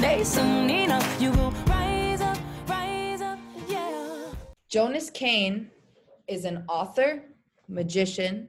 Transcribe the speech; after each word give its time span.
Someday, 0.00 0.24
soon 0.24 0.70
enough, 0.70 1.20
you 1.20 1.30
will 1.32 1.50
rise 1.66 2.22
up, 2.22 2.38
rise 2.66 3.20
up, 3.20 3.38
yeah. 3.68 4.32
Jonas 4.66 5.10
Cain 5.10 5.70
is 6.26 6.46
an 6.46 6.64
author, 6.70 7.22
magician, 7.68 8.48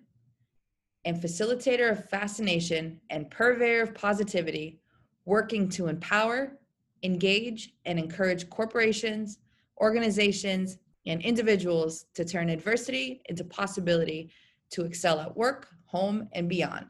and 1.04 1.22
facilitator 1.22 1.92
of 1.92 2.08
fascination 2.10 3.02
and 3.10 3.30
purveyor 3.30 3.82
of 3.82 3.94
positivity, 3.94 4.80
working 5.26 5.68
to 5.72 5.88
empower, 5.88 6.58
engage, 7.04 7.74
and 7.84 8.00
encourage 8.00 8.50
corporations, 8.50 9.40
organizations, 9.82 10.78
and 11.06 11.22
individuals 11.22 12.06
to 12.14 12.24
turn 12.24 12.48
adversity 12.48 13.24
into 13.26 13.44
possibility 13.44 14.32
to 14.70 14.86
excel 14.86 15.20
at 15.20 15.36
work, 15.36 15.68
home, 15.84 16.30
and 16.32 16.48
beyond. 16.48 16.86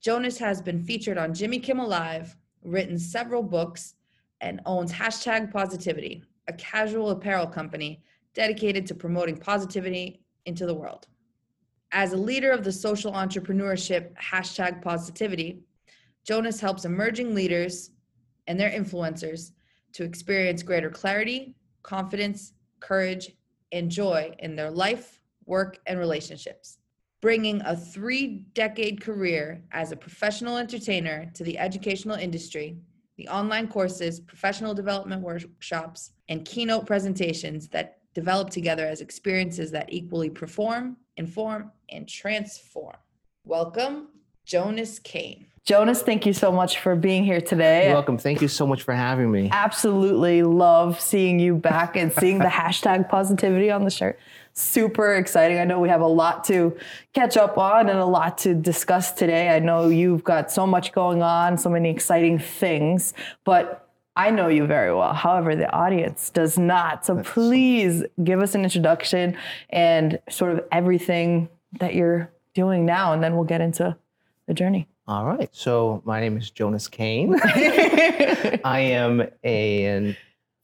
Jonas 0.00 0.38
has 0.38 0.62
been 0.62 0.84
featured 0.84 1.18
on 1.18 1.34
Jimmy 1.34 1.58
Kimmel 1.58 1.88
Live, 1.88 2.36
written 2.62 2.98
several 2.98 3.42
books, 3.42 3.94
and 4.40 4.60
owns 4.66 4.92
Hashtag 4.92 5.52
Positivity, 5.52 6.22
a 6.48 6.52
casual 6.54 7.10
apparel 7.10 7.46
company 7.46 8.02
dedicated 8.34 8.86
to 8.86 8.94
promoting 8.94 9.36
positivity 9.36 10.20
into 10.46 10.66
the 10.66 10.74
world. 10.74 11.06
As 11.92 12.12
a 12.12 12.16
leader 12.16 12.50
of 12.50 12.64
the 12.64 12.72
social 12.72 13.12
entrepreneurship 13.12 14.14
hashtag 14.16 14.82
positivity, 14.82 15.62
Jonas 16.26 16.60
helps 16.60 16.84
emerging 16.84 17.34
leaders 17.34 17.90
and 18.46 18.58
their 18.58 18.70
influencers 18.70 19.52
to 19.92 20.04
experience 20.04 20.62
greater 20.62 20.90
clarity, 20.90 21.54
confidence, 21.82 22.54
courage, 22.80 23.30
and 23.72 23.90
joy 23.90 24.34
in 24.38 24.56
their 24.56 24.70
life, 24.70 25.20
work, 25.44 25.78
and 25.86 25.98
relationships. 25.98 26.78
Bringing 27.22 27.62
a 27.64 27.76
three 27.76 28.46
decade 28.52 29.00
career 29.00 29.62
as 29.70 29.92
a 29.92 29.96
professional 29.96 30.56
entertainer 30.56 31.30
to 31.34 31.44
the 31.44 31.56
educational 31.56 32.16
industry, 32.16 32.76
the 33.16 33.28
online 33.28 33.68
courses, 33.68 34.18
professional 34.18 34.74
development 34.74 35.22
workshops, 35.22 36.10
and 36.28 36.44
keynote 36.44 36.84
presentations 36.84 37.68
that 37.68 37.98
develop 38.12 38.50
together 38.50 38.84
as 38.84 39.00
experiences 39.00 39.70
that 39.70 39.92
equally 39.92 40.30
perform, 40.30 40.96
inform, 41.16 41.70
and 41.90 42.08
transform. 42.08 42.96
Welcome, 43.44 44.08
Jonas 44.44 44.98
Cain. 44.98 45.46
Jonas, 45.64 46.02
thank 46.02 46.26
you 46.26 46.32
so 46.32 46.50
much 46.50 46.80
for 46.80 46.96
being 46.96 47.24
here 47.24 47.40
today. 47.40 47.84
You're 47.84 47.94
welcome. 47.94 48.18
Thank 48.18 48.42
you 48.42 48.48
so 48.48 48.66
much 48.66 48.82
for 48.82 48.94
having 48.94 49.30
me. 49.30 49.48
Absolutely 49.52 50.42
love 50.42 51.00
seeing 51.00 51.38
you 51.38 51.54
back 51.54 51.94
and 51.96 52.12
seeing 52.12 52.40
the 52.40 52.44
hashtag 52.46 53.08
positivity 53.08 53.70
on 53.70 53.84
the 53.84 53.90
shirt. 53.90 54.18
Super 54.54 55.14
exciting. 55.14 55.58
I 55.58 55.64
know 55.64 55.80
we 55.80 55.88
have 55.88 56.00
a 56.00 56.06
lot 56.06 56.44
to 56.44 56.76
catch 57.14 57.36
up 57.36 57.56
on 57.56 57.88
and 57.88 57.98
a 57.98 58.06
lot 58.06 58.38
to 58.38 58.54
discuss 58.54 59.12
today. 59.12 59.48
I 59.48 59.58
know 59.58 59.88
you've 59.88 60.24
got 60.24 60.50
so 60.50 60.66
much 60.66 60.92
going 60.92 61.22
on, 61.22 61.56
so 61.56 61.70
many 61.70 61.90
exciting 61.90 62.38
things, 62.38 63.14
but 63.44 63.88
I 64.14 64.30
know 64.30 64.48
you 64.48 64.66
very 64.66 64.94
well. 64.94 65.14
However, 65.14 65.56
the 65.56 65.70
audience 65.72 66.28
does 66.28 66.58
not. 66.58 67.06
So 67.06 67.22
please 67.22 68.04
give 68.22 68.40
us 68.40 68.54
an 68.54 68.62
introduction 68.62 69.36
and 69.70 70.18
sort 70.28 70.52
of 70.52 70.64
everything 70.70 71.48
that 71.80 71.94
you're 71.94 72.30
doing 72.54 72.84
now, 72.84 73.14
and 73.14 73.22
then 73.22 73.34
we'll 73.34 73.44
get 73.44 73.62
into 73.62 73.96
the 74.46 74.54
journey. 74.54 74.86
All 75.08 75.24
right. 75.24 75.48
So 75.52 76.02
my 76.04 76.20
name 76.20 76.36
is 76.36 76.50
Jonas 76.50 76.88
Cain. 76.88 77.40
I 77.44 78.80
am 78.80 79.22
a, 79.42 79.84
an 79.86 80.16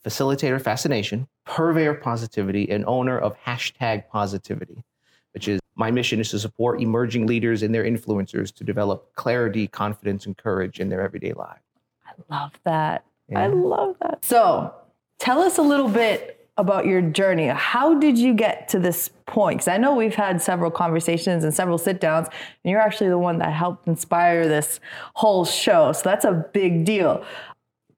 facilitator 0.04 0.56
of 0.56 0.62
fascination, 0.62 1.26
purveyor 1.48 1.92
of 1.92 2.02
positivity, 2.02 2.70
and 2.70 2.84
owner 2.86 3.18
of 3.18 3.34
hashtag 3.38 4.06
positivity, 4.08 4.84
which 5.32 5.48
is 5.48 5.58
my 5.74 5.90
mission 5.90 6.20
is 6.20 6.30
to 6.30 6.38
support 6.38 6.80
emerging 6.80 7.26
leaders 7.26 7.62
and 7.62 7.74
their 7.74 7.84
influencers 7.84 8.54
to 8.54 8.64
develop 8.64 9.14
clarity, 9.14 9.66
confidence, 9.66 10.26
and 10.26 10.36
courage 10.36 10.78
in 10.78 10.88
their 10.88 11.00
everyday 11.00 11.32
lives. 11.32 11.62
I 12.06 12.12
love 12.34 12.52
that. 12.64 13.04
I 13.34 13.46
love 13.46 13.96
that. 14.02 14.24
So, 14.24 14.74
tell 15.18 15.40
us 15.40 15.58
a 15.58 15.62
little 15.62 15.88
bit 15.88 16.48
about 16.56 16.86
your 16.86 17.00
journey. 17.00 17.46
How 17.46 17.94
did 17.94 18.18
you 18.18 18.34
get 18.34 18.68
to 18.70 18.78
this 18.78 19.10
point? 19.26 19.58
Because 19.58 19.68
I 19.68 19.76
know 19.76 19.94
we've 19.94 20.14
had 20.14 20.42
several 20.42 20.70
conversations 20.70 21.44
and 21.44 21.54
several 21.54 21.78
sit 21.78 22.00
downs, 22.00 22.26
and 22.26 22.70
you're 22.70 22.80
actually 22.80 23.10
the 23.10 23.18
one 23.18 23.38
that 23.38 23.52
helped 23.52 23.86
inspire 23.86 24.48
this 24.48 24.80
whole 25.14 25.44
show. 25.44 25.92
So, 25.92 26.02
that's 26.04 26.24
a 26.24 26.46
big 26.52 26.84
deal. 26.84 27.24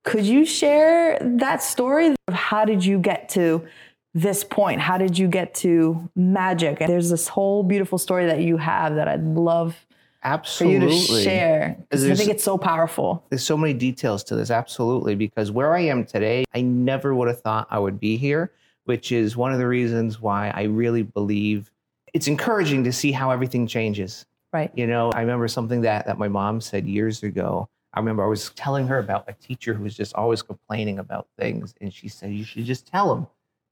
Could 0.04 0.24
you 0.24 0.44
share 0.44 1.18
that 1.20 1.62
story 1.62 2.14
of 2.26 2.34
how 2.34 2.64
did 2.64 2.84
you 2.84 2.98
get 2.98 3.28
to 3.30 3.66
this 4.14 4.42
point? 4.42 4.80
How 4.80 4.98
did 4.98 5.18
you 5.18 5.28
get 5.28 5.54
to 5.56 6.10
magic? 6.16 6.80
And 6.80 6.90
there's 6.90 7.10
this 7.10 7.28
whole 7.28 7.62
beautiful 7.62 7.98
story 7.98 8.26
that 8.26 8.40
you 8.40 8.56
have 8.56 8.94
that 8.94 9.08
I'd 9.08 9.24
love 9.24 9.86
for 10.22 10.64
you 10.64 10.80
to 10.80 10.90
share. 10.90 11.76
I 11.92 11.96
think 11.96 12.30
it's 12.30 12.44
so 12.44 12.58
powerful. 12.58 13.24
There's 13.30 13.44
so 13.44 13.56
many 13.56 13.74
details 13.74 14.24
to 14.24 14.36
this, 14.36 14.50
absolutely, 14.50 15.14
because 15.14 15.50
where 15.50 15.74
I 15.74 15.80
am 15.80 16.04
today, 16.04 16.44
I 16.54 16.62
never 16.62 17.14
would 17.14 17.28
have 17.28 17.40
thought 17.40 17.68
I 17.70 17.78
would 17.78 18.00
be 18.00 18.16
here, 18.16 18.52
which 18.84 19.12
is 19.12 19.36
one 19.36 19.52
of 19.52 19.58
the 19.58 19.66
reasons 19.66 20.20
why 20.20 20.50
I 20.50 20.64
really 20.64 21.02
believe 21.02 21.70
it's 22.12 22.26
encouraging 22.26 22.84
to 22.84 22.92
see 22.92 23.12
how 23.12 23.30
everything 23.30 23.66
changes. 23.66 24.26
Right. 24.52 24.70
You 24.74 24.86
know, 24.86 25.12
I 25.12 25.20
remember 25.20 25.46
something 25.46 25.82
that, 25.82 26.06
that 26.06 26.18
my 26.18 26.28
mom 26.28 26.60
said 26.60 26.86
years 26.86 27.22
ago. 27.22 27.68
I 27.92 27.98
remember 27.98 28.24
I 28.24 28.28
was 28.28 28.50
telling 28.50 28.86
her 28.86 28.98
about 28.98 29.28
a 29.28 29.32
teacher 29.32 29.74
who 29.74 29.82
was 29.82 29.96
just 29.96 30.14
always 30.14 30.42
complaining 30.42 30.98
about 30.98 31.26
things. 31.38 31.74
And 31.80 31.92
she 31.92 32.08
said, 32.08 32.32
You 32.32 32.44
should 32.44 32.64
just 32.64 32.86
tell 32.86 33.14
him, 33.14 33.26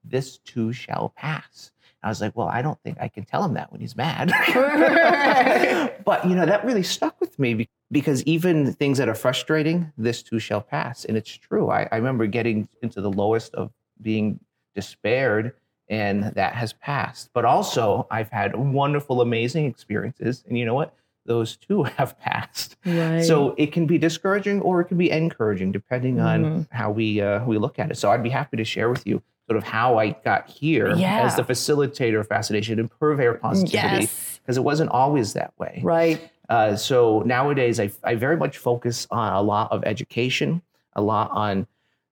this 0.05 0.39
too 0.39 0.73
shall 0.73 1.13
pass. 1.17 1.71
I 2.03 2.09
was 2.09 2.21
like, 2.21 2.37
Well, 2.37 2.49
I 2.49 2.63
don't 2.63 2.81
think 2.83 2.99
I 3.01 3.09
can 3.09 3.25
tell 3.25 3.45
him 3.45 3.55
that 3.55 3.71
when 3.71 3.81
he's 3.81 3.97
mad. 3.97 4.33
but, 6.05 6.27
you 6.29 6.35
know, 6.35 6.47
that 6.47 6.65
really 6.65 6.83
stuck 6.83 7.21
with 7.21 7.39
me 7.39 7.69
because 7.91 8.23
even 8.25 8.73
things 8.75 8.99
that 8.99 9.09
are 9.09 9.15
frustrating, 9.15 9.93
this 9.97 10.23
too 10.23 10.39
shall 10.39 10.61
pass. 10.61 11.05
And 11.05 11.17
it's 11.17 11.31
true. 11.31 11.71
I, 11.71 11.89
I 11.93 11.97
remember 11.97 12.27
getting 12.27 12.69
into 12.83 13.01
the 13.01 13.11
lowest 13.11 13.55
of 13.55 13.71
being 14.03 14.41
despaired 14.75 15.55
and 15.89 16.25
that 16.35 16.55
has 16.55 16.73
passed. 16.75 17.31
But 17.33 17.45
also, 17.45 18.07
I've 18.11 18.31
had 18.31 18.55
wonderful, 18.55 19.21
amazing 19.21 19.65
experiences. 19.67 20.45
And 20.49 20.59
you 20.59 20.67
know 20.67 20.75
what? 20.75 20.95
Those 21.29 21.57
too 21.57 21.83
have 21.99 22.19
passed. 22.19 22.77
Right. 22.85 23.21
So 23.23 23.55
it 23.57 23.71
can 23.71 23.87
be 23.87 23.99
discouraging 23.99 24.61
or 24.63 24.81
it 24.81 24.87
can 24.87 24.99
be 24.99 25.11
encouraging 25.11 25.71
depending 25.71 26.19
on 26.21 26.45
Mhm. 26.45 26.67
how 26.73 26.91
we 26.91 27.21
uh, 27.21 27.45
we 27.45 27.59
look 27.59 27.79
at 27.79 27.91
it. 27.93 27.97
So 27.97 28.11
I'd 28.11 28.23
be 28.25 28.31
happy 28.31 28.57
to 28.57 28.65
share 28.65 28.89
with 28.91 29.07
you 29.07 29.23
sort 29.47 29.57
of 29.59 29.65
how 29.65 29.99
I 29.99 30.11
got 30.25 30.49
here 30.49 30.95
Yeah. 30.97 31.21
as 31.21 31.37
the 31.37 31.43
facilitator 31.43 32.19
of 32.21 32.27
fascination 32.29 32.79
and 32.81 32.91
purveyor 32.91 33.35
of 33.35 33.41
positivity 33.41 34.03
Yes. 34.03 34.41
because 34.43 34.57
it 34.57 34.65
wasn't 34.65 34.91
always 34.91 35.35
that 35.35 35.53
way. 35.59 35.81
Right. 35.85 36.21
Uh, 36.49 36.77
so 36.77 37.21
nowadays, 37.27 37.79
I, 37.79 37.91
I 38.03 38.15
very 38.15 38.37
much 38.39 38.57
focus 38.59 39.07
on 39.11 39.33
a 39.35 39.43
lot 39.43 39.71
of 39.71 39.85
education, 39.85 40.63
a 40.95 41.03
lot 41.03 41.31
on 41.31 41.67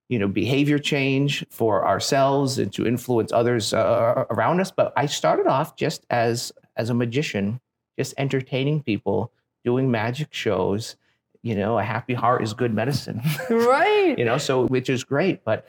you 0.09 0.19
know 0.21 0.28
behavior 0.28 0.78
change 0.78 1.44
for 1.50 1.84
ourselves 1.87 2.59
and 2.59 2.72
to 2.75 2.87
influence 2.87 3.33
others 3.33 3.72
uh, 3.75 4.25
around 4.31 4.60
us. 4.60 4.71
But 4.71 4.93
I 4.97 5.06
started 5.06 5.47
off 5.47 5.75
just 5.77 6.07
as 6.10 6.53
as 6.77 6.91
a 6.91 6.95
magician, 6.95 7.60
just 7.98 8.15
entertaining 8.19 8.83
people, 8.83 9.33
doing 9.65 9.91
magic 9.91 10.28
shows. 10.33 10.97
You 11.43 11.54
know, 11.54 11.78
a 11.78 11.83
happy 11.83 12.15
heart 12.15 12.43
is 12.43 12.54
good 12.54 12.75
medicine. 12.75 13.22
Right. 13.51 14.19
you 14.19 14.25
know, 14.25 14.39
so 14.39 14.66
which 14.66 14.91
is 14.91 15.04
great. 15.04 15.45
But 15.45 15.66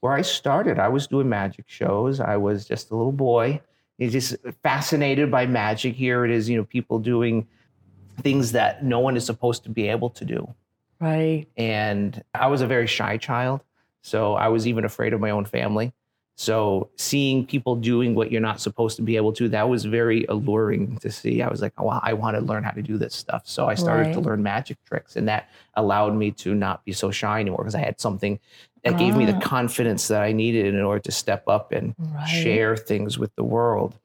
where 0.00 0.12
I 0.12 0.22
started, 0.22 0.78
I 0.78 0.88
was 0.88 1.06
doing 1.06 1.28
magic 1.28 1.64
shows. 1.68 2.20
I 2.20 2.36
was 2.36 2.64
just 2.66 2.90
a 2.90 2.96
little 2.96 3.12
boy, 3.12 3.60
You're 3.98 4.10
just 4.10 4.36
fascinated 4.62 5.30
by 5.30 5.46
magic. 5.46 5.94
Here 5.94 6.24
it 6.24 6.30
is, 6.30 6.48
you 6.48 6.56
know, 6.56 6.64
people 6.64 6.98
doing 6.98 7.46
things 8.22 8.52
that 8.52 8.84
no 8.84 9.00
one 9.00 9.16
is 9.16 9.24
supposed 9.24 9.64
to 9.64 9.70
be 9.70 9.88
able 9.88 10.10
to 10.10 10.24
do. 10.24 10.54
Right. 11.00 11.46
And 11.56 12.22
I 12.34 12.48
was 12.48 12.60
a 12.60 12.66
very 12.66 12.86
shy 12.86 13.16
child, 13.18 13.60
so 14.02 14.34
I 14.34 14.48
was 14.48 14.66
even 14.66 14.84
afraid 14.84 15.12
of 15.12 15.20
my 15.20 15.30
own 15.30 15.44
family. 15.44 15.92
So 16.40 16.88
seeing 16.94 17.44
people 17.44 17.74
doing 17.74 18.14
what 18.14 18.30
you're 18.30 18.40
not 18.40 18.60
supposed 18.60 18.94
to 18.98 19.02
be 19.02 19.16
able 19.16 19.32
to, 19.32 19.48
that 19.48 19.68
was 19.68 19.84
very 19.84 20.24
alluring 20.26 20.96
to 20.98 21.10
see. 21.10 21.42
I 21.42 21.48
was 21.48 21.60
like, 21.60 21.72
oh, 21.78 21.84
wow, 21.86 22.00
I 22.00 22.12
want 22.12 22.36
to 22.36 22.40
learn 22.44 22.62
how 22.62 22.70
to 22.70 22.80
do 22.80 22.96
this 22.96 23.12
stuff. 23.16 23.42
So 23.46 23.66
I 23.66 23.74
started 23.74 24.12
to 24.12 24.20
learn 24.20 24.40
magic 24.40 24.78
tricks, 24.84 25.16
and 25.16 25.26
that 25.26 25.48
allowed 25.74 26.14
me 26.14 26.30
to 26.32 26.54
not 26.54 26.84
be 26.84 26.92
so 26.92 27.10
shy 27.10 27.40
anymore 27.40 27.58
because 27.64 27.74
I 27.74 27.80
had 27.80 28.00
something 28.00 28.38
that 28.84 28.96
gave 28.98 29.16
me 29.16 29.24
the 29.26 29.34
Ah. 29.34 29.40
confidence 29.40 30.06
that 30.08 30.22
I 30.22 30.30
needed 30.30 30.66
in 30.66 30.80
order 30.80 31.00
to 31.00 31.10
step 31.10 31.42
up 31.48 31.72
and 31.72 31.96
Right. 31.98 32.28
share 32.28 32.76
things 32.76 33.18
with 33.18 33.34
the 33.34 33.42
world. 33.42 33.98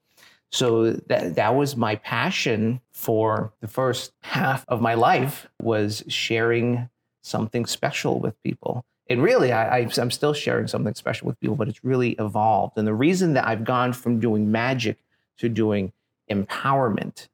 So 0.50 0.90
that 0.90 1.36
that 1.36 1.54
was 1.54 1.76
my 1.76 1.94
passion 1.96 2.80
for 2.92 3.52
the 3.60 3.68
first 3.68 4.12
half 4.22 4.64
of 4.66 4.80
my 4.80 4.94
life 4.94 5.46
was 5.62 6.02
sharing 6.08 6.88
something 7.22 7.64
special 7.64 8.18
with 8.18 8.34
people. 8.42 8.84
And 9.08 9.22
really, 9.22 9.52
I, 9.52 9.80
I, 9.80 9.88
I'm 9.98 10.10
still 10.10 10.32
sharing 10.32 10.66
something 10.66 10.94
special 10.94 11.26
with 11.26 11.38
people, 11.40 11.56
but 11.56 11.68
it's 11.68 11.84
really 11.84 12.12
evolved. 12.12 12.78
And 12.78 12.86
the 12.86 12.94
reason 12.94 13.34
that 13.34 13.46
I've 13.46 13.64
gone 13.64 13.92
from 13.92 14.18
doing 14.18 14.50
magic 14.50 14.98
to 15.38 15.48
doing 15.48 15.92
empowerment 16.30 17.28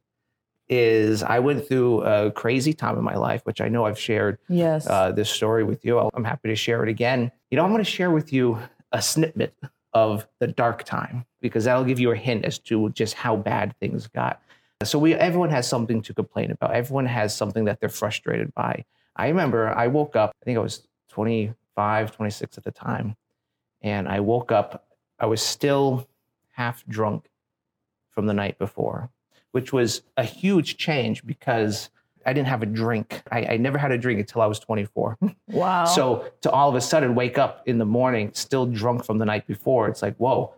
is 0.68 1.22
I 1.22 1.40
went 1.40 1.66
through 1.66 2.02
a 2.02 2.30
crazy 2.30 2.72
time 2.72 2.96
in 2.96 3.02
my 3.04 3.16
life, 3.16 3.42
which 3.44 3.60
I 3.60 3.68
know 3.68 3.86
I've 3.86 3.98
shared 3.98 4.38
Yes. 4.48 4.86
uh, 4.86 5.10
this 5.12 5.28
story 5.28 5.64
with 5.64 5.84
you. 5.84 5.98
I'm 6.14 6.24
happy 6.24 6.48
to 6.48 6.56
share 6.56 6.82
it 6.82 6.88
again. 6.88 7.30
You 7.50 7.56
know, 7.56 7.64
I'm 7.64 7.70
going 7.70 7.84
to 7.84 7.90
share 7.90 8.10
with 8.10 8.32
you 8.32 8.58
a 8.92 9.02
snippet 9.02 9.54
of 9.92 10.26
the 10.38 10.46
dark 10.46 10.84
time 10.84 11.24
because 11.40 11.64
that'll 11.64 11.84
give 11.84 11.98
you 11.98 12.12
a 12.12 12.16
hint 12.16 12.44
as 12.44 12.58
to 12.58 12.90
just 12.90 13.14
how 13.14 13.34
bad 13.36 13.74
things 13.80 14.06
got. 14.06 14.40
So 14.84 14.98
we 14.98 15.14
everyone 15.14 15.50
has 15.50 15.68
something 15.68 16.00
to 16.02 16.14
complain 16.14 16.52
about. 16.52 16.72
Everyone 16.74 17.06
has 17.06 17.36
something 17.36 17.64
that 17.64 17.80
they're 17.80 17.88
frustrated 17.88 18.54
by. 18.54 18.84
I 19.16 19.26
remember 19.28 19.68
I 19.68 19.88
woke 19.88 20.14
up, 20.16 20.32
I 20.40 20.44
think 20.44 20.56
I 20.56 20.60
was 20.60 20.86
25, 21.80 22.16
26 22.16 22.58
at 22.58 22.64
the 22.64 22.70
time, 22.70 23.16
and 23.82 24.08
I 24.08 24.20
woke 24.20 24.52
up 24.52 24.86
I 25.18 25.26
was 25.26 25.42
still 25.42 26.08
half 26.52 26.84
drunk 26.86 27.28
from 28.10 28.26
the 28.26 28.32
night 28.32 28.58
before, 28.58 29.10
which 29.52 29.70
was 29.70 30.00
a 30.16 30.24
huge 30.24 30.78
change 30.78 31.26
because 31.26 31.90
I 32.24 32.32
didn't 32.32 32.48
have 32.48 32.62
a 32.62 32.66
drink. 32.66 33.22
I, 33.30 33.44
I 33.44 33.56
never 33.58 33.76
had 33.76 33.92
a 33.92 33.98
drink 33.98 34.18
until 34.18 34.40
I 34.40 34.46
was 34.46 34.58
24. 34.58 35.18
wow. 35.48 35.84
So 35.84 36.24
to 36.40 36.50
all 36.50 36.70
of 36.70 36.74
a 36.74 36.80
sudden 36.80 37.14
wake 37.14 37.36
up 37.36 37.62
in 37.66 37.76
the 37.76 37.84
morning 37.84 38.30
still 38.32 38.64
drunk 38.64 39.04
from 39.04 39.18
the 39.18 39.26
night 39.26 39.46
before, 39.46 39.88
it's 39.88 40.00
like, 40.00 40.16
whoa, 40.16 40.54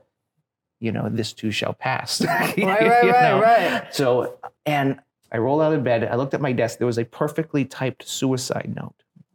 you 0.78 0.92
know, 0.92 1.08
this 1.08 1.32
too 1.32 1.50
shall 1.50 1.74
pass. 1.74 2.24
right, 2.24 2.56
right, 2.56 3.04
right, 3.04 3.40
right. 3.40 3.94
So, 3.94 4.38
and 4.64 5.00
I 5.32 5.38
rolled 5.38 5.62
out 5.62 5.72
of 5.72 5.82
bed. 5.82 6.04
I 6.04 6.14
looked 6.14 6.34
at 6.34 6.40
my 6.40 6.52
desk. 6.52 6.78
There 6.78 6.86
was 6.86 6.98
a 6.98 7.04
perfectly 7.04 7.64
typed 7.64 8.06
suicide 8.06 8.72
note. 8.76 8.94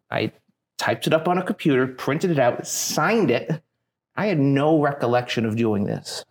I 0.09 0.31
typed 0.77 1.07
it 1.07 1.13
up 1.13 1.27
on 1.27 1.37
a 1.37 1.43
computer, 1.43 1.87
printed 1.87 2.31
it 2.31 2.39
out, 2.39 2.67
signed 2.67 3.31
it. 3.31 3.61
I 4.15 4.27
had 4.27 4.39
no 4.39 4.79
recollection 4.81 5.45
of 5.45 5.55
doing 5.55 5.85
this. 5.85 6.25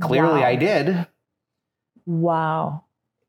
Clearly, 0.00 0.40
Wow. 0.40 0.46
I 0.46 0.56
did. 0.56 1.06
Wow. 2.06 2.84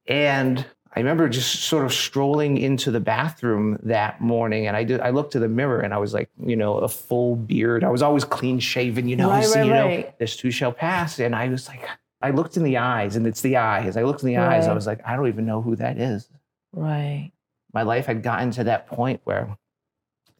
And 0.07 0.65
I 0.95 0.99
remember 0.99 1.29
just 1.29 1.61
sort 1.61 1.85
of 1.85 1.93
strolling 1.93 2.57
into 2.57 2.89
the 2.89 2.99
bathroom 2.99 3.77
that 3.83 4.19
morning, 4.19 4.67
and 4.67 4.75
I 4.75 4.83
did. 4.83 4.99
I 4.99 5.11
looked 5.11 5.33
to 5.33 5.39
the 5.39 5.47
mirror, 5.47 5.81
and 5.81 5.93
I 5.93 5.97
was 5.97 6.13
like, 6.13 6.29
you 6.43 6.55
know, 6.55 6.77
a 6.77 6.87
full 6.87 7.35
beard. 7.35 7.83
I 7.83 7.89
was 7.89 8.01
always 8.01 8.23
clean 8.23 8.59
shaven, 8.59 9.07
you 9.07 9.15
know. 9.15 9.29
Right, 9.29 9.45
so, 9.45 9.59
right, 9.59 9.65
you 9.65 9.73
know, 9.73 9.85
right. 9.85 10.17
this 10.17 10.35
too 10.35 10.49
shall 10.49 10.71
pass. 10.71 11.19
And 11.19 11.35
I 11.35 11.49
was 11.49 11.67
like, 11.67 11.87
I 12.21 12.31
looked 12.31 12.57
in 12.57 12.63
the 12.63 12.77
eyes, 12.77 13.15
and 13.15 13.27
it's 13.27 13.41
the 13.41 13.57
eyes. 13.57 13.95
I 13.95 14.03
looked 14.03 14.23
in 14.23 14.27
the 14.27 14.37
eyes. 14.37 14.67
I 14.67 14.73
was 14.73 14.87
like, 14.87 15.01
I 15.05 15.15
don't 15.15 15.27
even 15.27 15.45
know 15.45 15.61
who 15.61 15.75
that 15.75 15.99
is. 15.99 16.27
Right. 16.71 17.31
My 17.73 17.83
life 17.83 18.07
had 18.07 18.23
gotten 18.23 18.49
to 18.51 18.63
that 18.63 18.87
point 18.87 19.21
where 19.23 19.55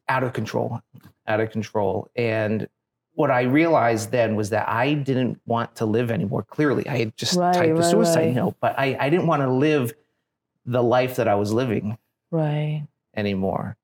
out 0.10 0.24
of 0.24 0.34
control, 0.34 0.82
out 1.28 1.40
of 1.40 1.52
control, 1.52 2.10
and 2.16 2.68
what 3.14 3.32
I 3.32 3.42
realized 3.42 4.12
then 4.12 4.36
was 4.36 4.52
that 4.52 4.70
I 4.70 4.94
didn't 4.94 5.42
want 5.48 5.76
to 5.78 5.86
live 5.88 6.12
anymore. 6.12 6.44
Clearly, 6.44 6.88
I 6.88 6.98
had 6.98 7.18
just 7.18 7.36
Right, 7.36 7.54
typed 7.54 7.80
a 7.80 7.84
suicide 7.84 8.26
right. 8.28 8.36
note, 8.36 8.56
but 8.60 8.78
I, 8.78 8.96
I 9.00 9.10
didn't 9.10 9.26
want 9.26 9.42
to 9.42 9.52
live 9.52 9.92
the 10.68 10.84
life 10.84 11.16
that 11.16 11.28
I 11.28 11.34
was 11.34 11.52
living 11.52 11.98
Right. 12.30 12.86
anymore. 13.16 13.76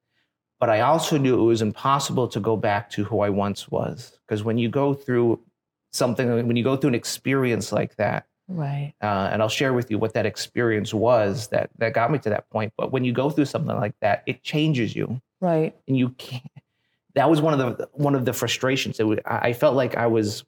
But 0.60 0.70
I 0.70 0.82
also 0.82 1.18
knew 1.18 1.40
it 1.42 1.46
was 1.46 1.64
impossible 1.64 2.28
to 2.28 2.40
go 2.40 2.56
back 2.56 2.92
to 2.92 3.04
who 3.04 3.22
I 3.22 3.30
once 3.30 3.72
was. 3.72 4.20
Because 4.26 4.44
when 4.44 4.60
you 4.60 4.70
go 4.70 4.94
through 4.94 5.40
something, 5.92 6.30
when 6.48 6.56
you 6.56 6.64
go 6.64 6.78
through 6.78 6.90
an 6.90 6.96
experience 6.96 7.72
like 7.72 7.96
that, 7.96 8.28
Right. 8.48 8.94
uh, 9.02 9.30
and 9.32 9.42
I'll 9.42 9.50
share 9.50 9.74
with 9.74 9.90
you 9.90 9.98
what 9.98 10.14
that 10.14 10.26
experience 10.28 10.94
was 10.94 11.48
that, 11.48 11.72
that 11.80 11.94
got 11.94 12.12
me 12.12 12.20
to 12.20 12.30
that 12.30 12.50
point. 12.52 12.72
But 12.78 12.92
when 12.92 13.04
you 13.04 13.14
go 13.14 13.30
through 13.32 13.46
something 13.46 13.76
like 13.76 13.96
that, 14.02 14.22
it 14.28 14.44
changes 14.44 14.96
you. 14.96 15.20
Right. 15.44 15.76
And 15.88 15.98
you 15.98 16.10
can't. 16.10 16.44
That 17.16 17.30
was 17.30 17.42
one 17.42 17.60
of 17.60 17.78
the 17.78 17.90
one 17.94 18.16
of 18.16 18.24
the 18.26 18.34
frustrations. 18.34 19.00
It 19.00 19.04
was, 19.04 19.20
I 19.26 19.54
felt 19.54 19.76
like 19.76 19.98
I 19.98 20.08
was, 20.08 20.44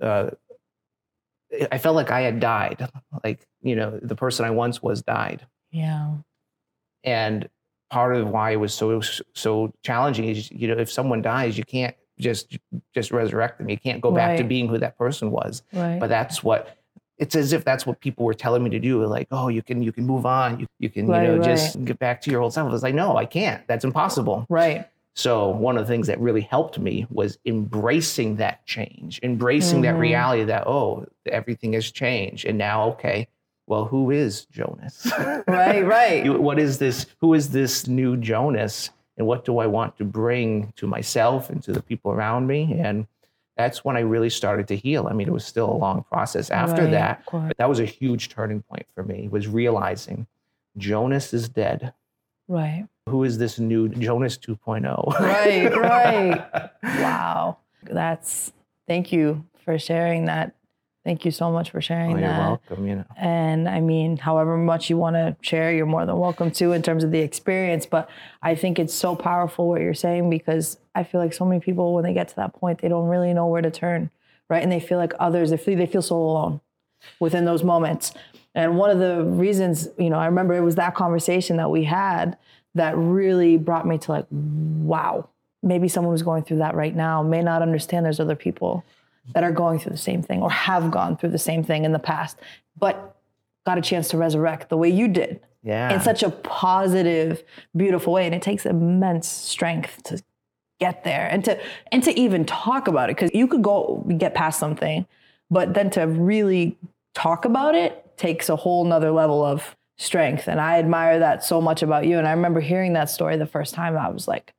uh, 0.00 0.30
I 1.72 1.78
felt 1.78 1.96
like 1.96 2.10
I 2.10 2.20
had 2.20 2.38
died. 2.40 2.88
Like 3.24 3.46
you 3.62 3.74
know, 3.74 3.98
the 4.02 4.14
person 4.14 4.44
I 4.44 4.50
once 4.50 4.82
was 4.82 5.02
died 5.02 5.46
Yeah. 5.72 6.14
and 7.04 7.48
part 7.90 8.14
of 8.16 8.28
why 8.28 8.50
it 8.50 8.56
was 8.56 8.74
so 8.74 9.00
so 9.34 9.72
challenging 9.82 10.26
is 10.28 10.50
you 10.52 10.68
know 10.68 10.74
if 10.78 10.92
someone 10.92 11.22
dies 11.22 11.56
you 11.56 11.64
can't 11.64 11.96
just 12.20 12.58
just 12.94 13.10
resurrect 13.10 13.56
them 13.58 13.68
you 13.70 13.78
can't 13.78 14.00
go 14.02 14.12
back 14.12 14.36
to 14.36 14.44
being 14.44 14.68
who 14.68 14.76
that 14.78 14.98
person 14.98 15.30
was 15.30 15.62
Right. 15.72 15.98
but 15.98 16.08
that's 16.08 16.44
what 16.44 16.76
it's 17.18 17.34
as 17.36 17.52
if 17.52 17.64
that's 17.64 17.84
what 17.86 18.00
people 18.00 18.24
were 18.24 18.34
telling 18.34 18.62
me 18.62 18.70
to 18.70 18.78
do 18.78 19.04
like 19.06 19.26
oh 19.30 19.48
you 19.48 19.62
can 19.62 19.82
you 19.82 19.92
can 19.92 20.06
move 20.06 20.24
on 20.26 20.60
you, 20.60 20.66
you 20.78 20.88
can 20.90 21.06
Right, 21.08 21.22
you 21.22 21.28
know 21.28 21.34
right. 21.38 21.44
just 21.44 21.84
get 21.84 21.98
back 21.98 22.20
to 22.22 22.30
your 22.30 22.40
old 22.42 22.52
self 22.54 22.68
i 22.68 22.72
was 22.72 22.82
like 22.82 22.94
no 22.94 23.16
i 23.16 23.24
can't 23.26 23.66
that's 23.66 23.84
impossible 23.84 24.46
right. 24.48 24.86
so 25.14 25.48
one 25.48 25.76
of 25.76 25.86
the 25.86 25.92
things 25.92 26.06
that 26.06 26.20
really 26.20 26.40
helped 26.42 26.78
me 26.78 27.06
was 27.10 27.38
embracing 27.44 28.36
that 28.36 28.64
change 28.66 29.18
embracing 29.22 29.80
that 29.82 29.94
Mhm. 29.96 30.00
reality 30.00 30.44
that 30.44 30.66
oh 30.66 31.06
everything 31.26 31.72
has 31.74 31.90
changed 31.90 32.44
and 32.46 32.56
now 32.58 32.88
okay 32.90 33.28
well 33.66 33.84
who 33.84 34.10
is 34.10 34.44
jonas 34.46 35.10
Right. 35.48 35.84
Right. 35.84 36.38
what 36.40 36.58
is 36.58 36.78
this 36.78 37.06
who 37.20 37.34
is 37.34 37.50
this 37.50 37.86
new 37.88 38.16
jonas 38.16 38.90
and 39.16 39.26
what 39.26 39.44
do 39.44 39.58
i 39.58 39.66
want 39.66 39.96
to 39.98 40.04
bring 40.04 40.72
to 40.76 40.86
myself 40.86 41.50
and 41.50 41.62
to 41.64 41.72
the 41.72 41.82
people 41.82 42.12
around 42.12 42.46
me 42.46 42.76
and 42.78 43.06
that's 43.58 43.84
when 43.84 43.96
i 43.96 44.00
really 44.00 44.30
started 44.30 44.66
to 44.68 44.76
heal 44.76 45.06
i 45.08 45.12
mean 45.12 45.28
it 45.28 45.32
was 45.32 45.44
still 45.44 45.70
a 45.70 45.76
long 45.76 46.02
process 46.04 46.48
after 46.50 46.82
Right, 46.84 46.92
that 46.92 47.22
but 47.30 47.56
that 47.58 47.68
was 47.68 47.80
a 47.80 47.84
huge 47.84 48.30
turning 48.30 48.62
point 48.62 48.86
for 48.94 49.02
me 49.02 49.28
was 49.28 49.46
realizing 49.48 50.26
jonas 50.78 51.34
is 51.34 51.48
dead 51.50 51.92
Right. 52.46 52.86
who 53.08 53.24
is 53.24 53.36
this 53.36 53.58
new 53.58 53.88
jonas 53.90 54.38
2.0 54.38 55.18
Right, 55.20 55.76
right. 55.76 56.70
Wow. 57.02 57.58
That's 57.82 58.52
thank 58.86 59.12
you 59.12 59.44
for 59.64 59.78
sharing 59.78 60.24
that. 60.26 60.54
Thank 61.04 61.24
you 61.24 61.30
so 61.30 61.50
much 61.50 61.70
for 61.70 61.80
sharing 61.80 62.16
oh, 62.16 62.18
you're 62.18 62.28
that. 62.28 62.48
welcome 62.48 62.86
you 62.86 62.96
know 62.96 63.04
And 63.16 63.68
I 63.68 63.80
mean, 63.80 64.18
however 64.18 64.56
much 64.56 64.90
you 64.90 64.96
want 64.96 65.14
to 65.14 65.36
share, 65.40 65.72
you're 65.72 65.86
more 65.86 66.04
than 66.04 66.18
welcome 66.18 66.50
to 66.52 66.72
in 66.72 66.82
terms 66.82 67.04
of 67.04 67.12
the 67.12 67.20
experience. 67.20 67.86
But 67.86 68.10
I 68.42 68.54
think 68.54 68.78
it's 68.78 68.92
so 68.92 69.14
powerful 69.16 69.68
what 69.68 69.80
you're 69.80 69.94
saying 69.94 70.28
because 70.28 70.78
I 70.94 71.04
feel 71.04 71.20
like 71.20 71.32
so 71.32 71.44
many 71.44 71.60
people, 71.60 71.94
when 71.94 72.04
they 72.04 72.12
get 72.12 72.28
to 72.28 72.36
that 72.36 72.52
point, 72.52 72.80
they 72.80 72.88
don't 72.88 73.08
really 73.08 73.32
know 73.32 73.46
where 73.46 73.62
to 73.62 73.70
turn, 73.70 74.10
right? 74.50 74.62
And 74.62 74.70
they 74.70 74.80
feel 74.80 74.98
like 74.98 75.12
others, 75.18 75.50
they 75.50 75.56
feel, 75.56 75.78
they 75.78 75.86
feel 75.86 76.02
so 76.02 76.16
alone 76.16 76.60
within 77.20 77.44
those 77.44 77.62
moments. 77.62 78.12
And 78.54 78.76
one 78.76 78.90
of 78.90 78.98
the 78.98 79.24
reasons, 79.24 79.88
you 79.98 80.10
know, 80.10 80.18
I 80.18 80.26
remember 80.26 80.54
it 80.54 80.62
was 80.62 80.74
that 80.74 80.94
conversation 80.94 81.56
that 81.58 81.70
we 81.70 81.84
had 81.84 82.36
that 82.74 82.96
really 82.96 83.56
brought 83.56 83.86
me 83.86 83.98
to 83.98 84.12
like, 84.12 84.26
wow, 84.30 85.28
maybe 85.62 85.88
someone 85.88 86.12
who's 86.12 86.22
going 86.22 86.42
through 86.42 86.58
that 86.58 86.74
right 86.74 86.94
now 86.94 87.22
may 87.22 87.42
not 87.42 87.62
understand 87.62 88.04
there's 88.04 88.20
other 88.20 88.36
people 88.36 88.84
that 89.34 89.44
are 89.44 89.52
going 89.52 89.78
through 89.78 89.92
the 89.92 89.98
same 89.98 90.22
thing 90.22 90.42
or 90.42 90.50
have 90.50 90.90
gone 90.90 91.16
through 91.16 91.30
the 91.30 91.38
same 91.38 91.62
thing 91.62 91.84
in 91.84 91.92
the 91.92 91.98
past, 91.98 92.38
but 92.78 93.16
got 93.66 93.78
a 93.78 93.82
chance 93.82 94.08
to 94.08 94.16
resurrect 94.16 94.68
the 94.68 94.76
way 94.76 94.88
you 94.88 95.08
did 95.08 95.40
yeah 95.62 95.92
in 95.92 96.00
such 96.00 96.22
a 96.22 96.30
positive, 96.30 97.42
beautiful 97.76 98.12
way. 98.12 98.26
And 98.26 98.34
it 98.34 98.42
takes 98.42 98.64
immense 98.64 99.28
strength 99.28 100.02
to 100.04 100.22
get 100.80 101.04
there 101.04 101.28
and 101.30 101.44
to 101.44 101.60
and 101.92 102.02
to 102.04 102.18
even 102.18 102.44
talk 102.44 102.88
about 102.88 103.10
it. 103.10 103.16
Because 103.16 103.30
you 103.34 103.46
could 103.46 103.62
go 103.62 104.04
get 104.16 104.34
past 104.34 104.58
something, 104.58 105.06
but 105.50 105.74
then 105.74 105.90
to 105.90 106.02
really 106.06 106.78
talk 107.14 107.44
about 107.44 107.74
it 107.74 108.16
takes 108.16 108.48
a 108.48 108.56
whole 108.56 108.84
nother 108.84 109.10
level 109.10 109.44
of 109.44 109.76
strength. 109.96 110.48
And 110.48 110.60
I 110.60 110.78
admire 110.78 111.18
that 111.18 111.44
so 111.44 111.60
much 111.60 111.82
about 111.82 112.06
you. 112.06 112.18
And 112.18 112.26
I 112.26 112.32
remember 112.32 112.60
hearing 112.60 112.92
that 112.92 113.10
story 113.10 113.36
the 113.36 113.46
first 113.46 113.74
time. 113.74 113.96
I 113.96 114.08
was 114.08 114.28
like, 114.28 114.54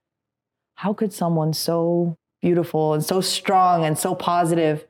how 0.75 0.93
could 0.93 1.13
someone 1.13 1.53
so 1.53 2.17
beautiful 2.41 2.93
and 2.93 3.03
so 3.03 3.22
strong 3.22 3.86
and 3.86 3.98
so 3.98 4.15
positive 4.15 4.86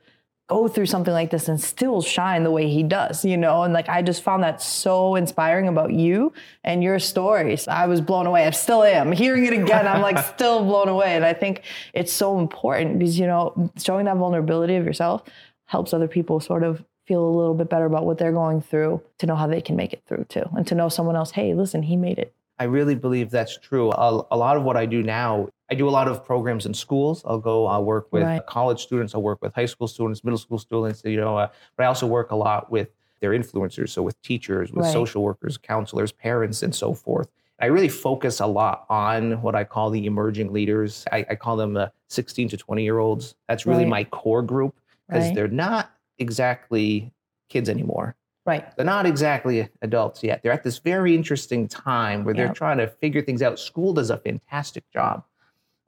go 0.50 0.68
through 0.68 0.88
something 0.88 1.14
like 1.14 1.30
this 1.30 1.48
and 1.48 1.62
still 1.62 2.02
shine 2.02 2.44
the 2.44 2.50
way 2.50 2.68
he 2.68 2.82
does, 2.82 3.24
you 3.24 3.38
know? 3.38 3.62
And 3.62 3.72
like, 3.72 3.88
I 3.88 4.02
just 4.02 4.24
found 4.24 4.42
that 4.42 4.64
so 4.64 5.16
inspiring 5.16 5.68
about 5.68 5.94
you 5.94 6.34
and 6.64 6.84
your 6.84 6.98
stories. 6.98 7.68
I 7.68 7.86
was 7.86 8.02
blown 8.02 8.26
away. 8.26 8.48
I 8.48 8.50
still 8.50 8.84
am. 8.84 9.12
Hearing 9.20 9.46
it 9.46 9.54
again, 9.54 9.88
I'm 9.88 10.02
like 10.02 10.18
still 10.36 10.66
blown 10.66 10.90
away. 10.90 11.16
And 11.16 11.24
I 11.24 11.34
think 11.34 11.62
it's 11.94 12.12
so 12.12 12.40
important 12.40 12.98
because, 12.98 13.20
you 13.20 13.28
know, 13.28 13.72
showing 13.78 14.06
that 14.06 14.18
vulnerability 14.18 14.76
of 14.76 14.86
yourself 14.86 15.24
helps 15.66 15.94
other 15.94 16.08
people 16.08 16.40
sort 16.40 16.64
of 16.64 16.84
feel 17.06 17.24
a 17.24 17.30
little 17.30 17.54
bit 17.54 17.70
better 17.70 17.86
about 17.86 18.08
what 18.08 18.18
they're 18.18 18.32
going 18.32 18.60
through 18.60 19.02
to 19.20 19.28
know 19.28 19.36
how 19.36 19.46
they 19.46 19.62
can 19.62 19.76
make 19.76 19.94
it 19.94 20.02
through 20.08 20.26
too. 20.30 20.46
And 20.58 20.66
to 20.66 20.74
know 20.74 20.90
someone 20.90 21.16
else, 21.16 21.30
hey, 21.32 21.54
listen, 21.54 21.84
he 21.84 21.96
made 21.96 22.18
it. 22.18 22.34
I 22.58 22.64
really 22.64 22.96
believe 22.96 23.30
that's 23.30 23.58
true. 23.58 23.92
A, 23.92 24.26
a 24.32 24.38
lot 24.38 24.58
of 24.58 24.64
what 24.64 24.78
I 24.78 24.88
do 24.88 25.04
now, 25.04 25.50
I 25.72 25.76
do 25.76 25.88
a 25.88 25.92
lot 25.92 26.08
of 26.08 26.26
programs 26.26 26.66
in 26.66 26.74
schools. 26.74 27.22
I'll 27.26 27.40
go, 27.40 27.68
I'll 27.68 27.84
work 27.86 28.08
with 28.12 28.24
Right. 28.24 28.40
Uh, 28.40 28.44
college 28.44 28.82
students, 28.82 29.14
I'll 29.14 29.22
work 29.22 29.42
with 29.42 29.54
high 29.54 29.66
school 29.68 29.88
students, 29.88 30.24
middle 30.24 30.38
school 30.40 30.58
students, 30.58 31.04
you 31.06 31.18
know, 31.18 31.38
uh, 31.38 31.48
but 31.78 31.84
I 31.84 31.88
also 31.88 32.08
work 32.08 32.32
a 32.32 32.36
lot 32.36 32.72
with 32.72 32.90
their 33.22 33.32
influencers. 33.32 33.90
So 33.90 34.02
with 34.02 34.20
teachers, 34.22 34.72
with 34.72 34.86
Right. 34.86 34.94
social 34.94 35.22
workers, 35.22 35.58
counselors, 35.58 36.12
parents, 36.12 36.64
and 36.64 36.74
so 36.74 36.94
forth. 36.94 37.28
I 37.62 37.66
really 37.66 37.90
focus 37.90 38.40
a 38.40 38.48
lot 38.48 38.86
on 38.90 39.42
what 39.42 39.54
I 39.54 39.66
call 39.66 39.90
the 39.90 40.06
emerging 40.06 40.54
leaders. 40.54 41.06
I, 41.12 41.26
I 41.30 41.36
call 41.36 41.58
them 41.58 41.74
the 41.74 41.92
16 42.08 42.48
to 42.50 42.58
20 42.58 42.84
year 42.84 42.98
olds. 43.00 43.36
That's 43.50 43.66
really 43.66 43.84
Right. 43.84 43.90
my 43.90 44.04
core 44.06 44.42
group 44.42 44.80
because 45.08 45.34
they're 45.34 45.50
not 45.50 45.92
exactly 46.18 47.12
kids 47.50 47.68
anymore. 47.70 48.16
Right. 48.46 48.76
They're 48.78 48.86
not 48.86 49.06
exactly 49.06 49.68
adults 49.82 50.24
yet. 50.24 50.42
They're 50.42 50.54
at 50.54 50.64
this 50.64 50.80
very 50.80 51.14
interesting 51.14 51.68
time 51.68 52.24
where 52.24 52.34
they're 52.34 52.46
Yep. 52.48 52.56
trying 52.56 52.78
to 52.78 52.88
figure 52.88 53.22
things 53.22 53.42
out. 53.42 53.60
School 53.60 53.94
does 53.94 54.10
a 54.10 54.18
fantastic 54.18 54.90
job 54.92 55.24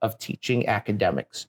of 0.02 0.18
teaching 0.18 0.68
academics 0.68 1.48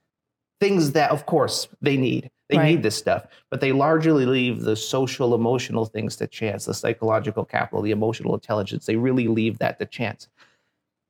things 0.62 0.92
that, 0.92 1.10
of 1.10 1.26
course, 1.26 1.66
they 1.80 1.96
need. 1.96 2.30
They 2.48 2.56
Right. 2.56 2.66
need 2.66 2.84
this 2.84 2.94
stuff, 2.96 3.26
but 3.50 3.60
they 3.60 3.72
largely 3.72 4.26
leave 4.26 4.60
the 4.60 4.76
social, 4.76 5.34
emotional 5.34 5.86
things 5.86 6.14
to 6.16 6.28
chance, 6.28 6.66
the 6.66 6.74
psychological 6.74 7.44
capital, 7.44 7.82
the 7.82 7.90
emotional 7.90 8.32
intelligence. 8.34 8.86
They 8.86 8.94
really 8.94 9.26
leave 9.26 9.58
that 9.58 9.80
to 9.80 9.86
chance. 9.86 10.28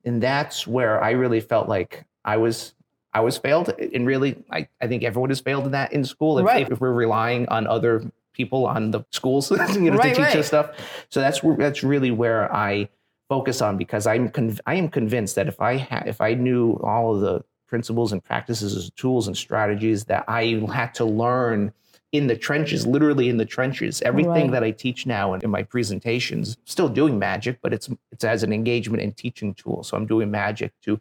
And 0.05 0.23
that's 0.23 0.65
where 0.65 1.03
I 1.03 1.11
really 1.11 1.39
felt 1.39 1.69
like 1.69 2.03
I 2.25 2.37
was. 2.37 2.73
I 3.15 3.19
was 3.19 3.37
failed, 3.37 3.69
and 3.69 4.07
really, 4.07 4.43
I, 4.49 4.67
I 4.81 4.87
think 4.87 5.03
everyone 5.03 5.29
has 5.29 5.39
failed 5.39 5.65
in 5.65 5.71
that 5.73 5.93
in 5.93 6.03
school. 6.03 6.39
If, 6.39 6.45
Right. 6.47 6.71
if 6.71 6.81
we're 6.81 6.91
relying 6.91 7.47
on 7.49 7.67
other 7.67 8.01
people 8.33 8.65
on 8.65 8.89
the 8.89 9.03
schools, 9.11 9.51
you 9.75 9.91
know, 9.91 9.97
Right, 9.97 10.15
to 10.15 10.15
teach 10.15 10.33
right. 10.33 10.37
us 10.37 10.47
stuff. 10.47 10.71
So 11.09 11.19
that's 11.21 11.41
that's 11.59 11.83
really 11.83 12.09
where 12.09 12.51
I 12.51 12.89
focus 13.33 13.61
on 13.63 13.77
because 13.77 14.05
I'm 14.05 14.29
conv- 14.29 14.59
I 14.67 14.75
am 14.75 14.87
convinced 14.89 15.33
that 15.37 15.47
if 15.47 15.59
I 15.59 15.77
ha- 15.77 16.03
if 16.05 16.21
I 16.21 16.31
knew 16.35 16.73
all 16.83 17.15
of 17.15 17.21
the 17.21 17.35
principles 17.67 18.11
and 18.13 18.23
practices, 18.23 18.71
and 18.75 18.95
tools 18.95 19.27
and 19.27 19.35
strategies 19.35 20.05
that 20.05 20.23
I 20.27 20.43
had 20.71 20.93
to 20.99 21.05
learn 21.05 21.73
in 22.11 22.27
the 22.27 22.37
trenches, 22.47 22.85
literally 22.85 23.27
in 23.29 23.37
the 23.37 23.45
trenches, 23.55 23.93
everything 24.03 24.47
Right. 24.47 24.51
that 24.51 24.63
I 24.63 24.69
teach 24.69 25.07
now 25.07 25.33
in, 25.33 25.41
in 25.41 25.49
my 25.49 25.63
presentations, 25.63 26.57
still 26.65 26.87
doing 27.01 27.17
magic, 27.17 27.57
but 27.63 27.73
it's 27.73 27.89
it's 28.11 28.23
as 28.23 28.43
an 28.43 28.53
engagement 28.53 29.01
and 29.01 29.11
teaching 29.17 29.55
tool. 29.55 29.79
So 29.83 29.97
I'm 29.97 30.05
doing 30.05 30.29
magic 30.29 30.71
to 30.85 30.99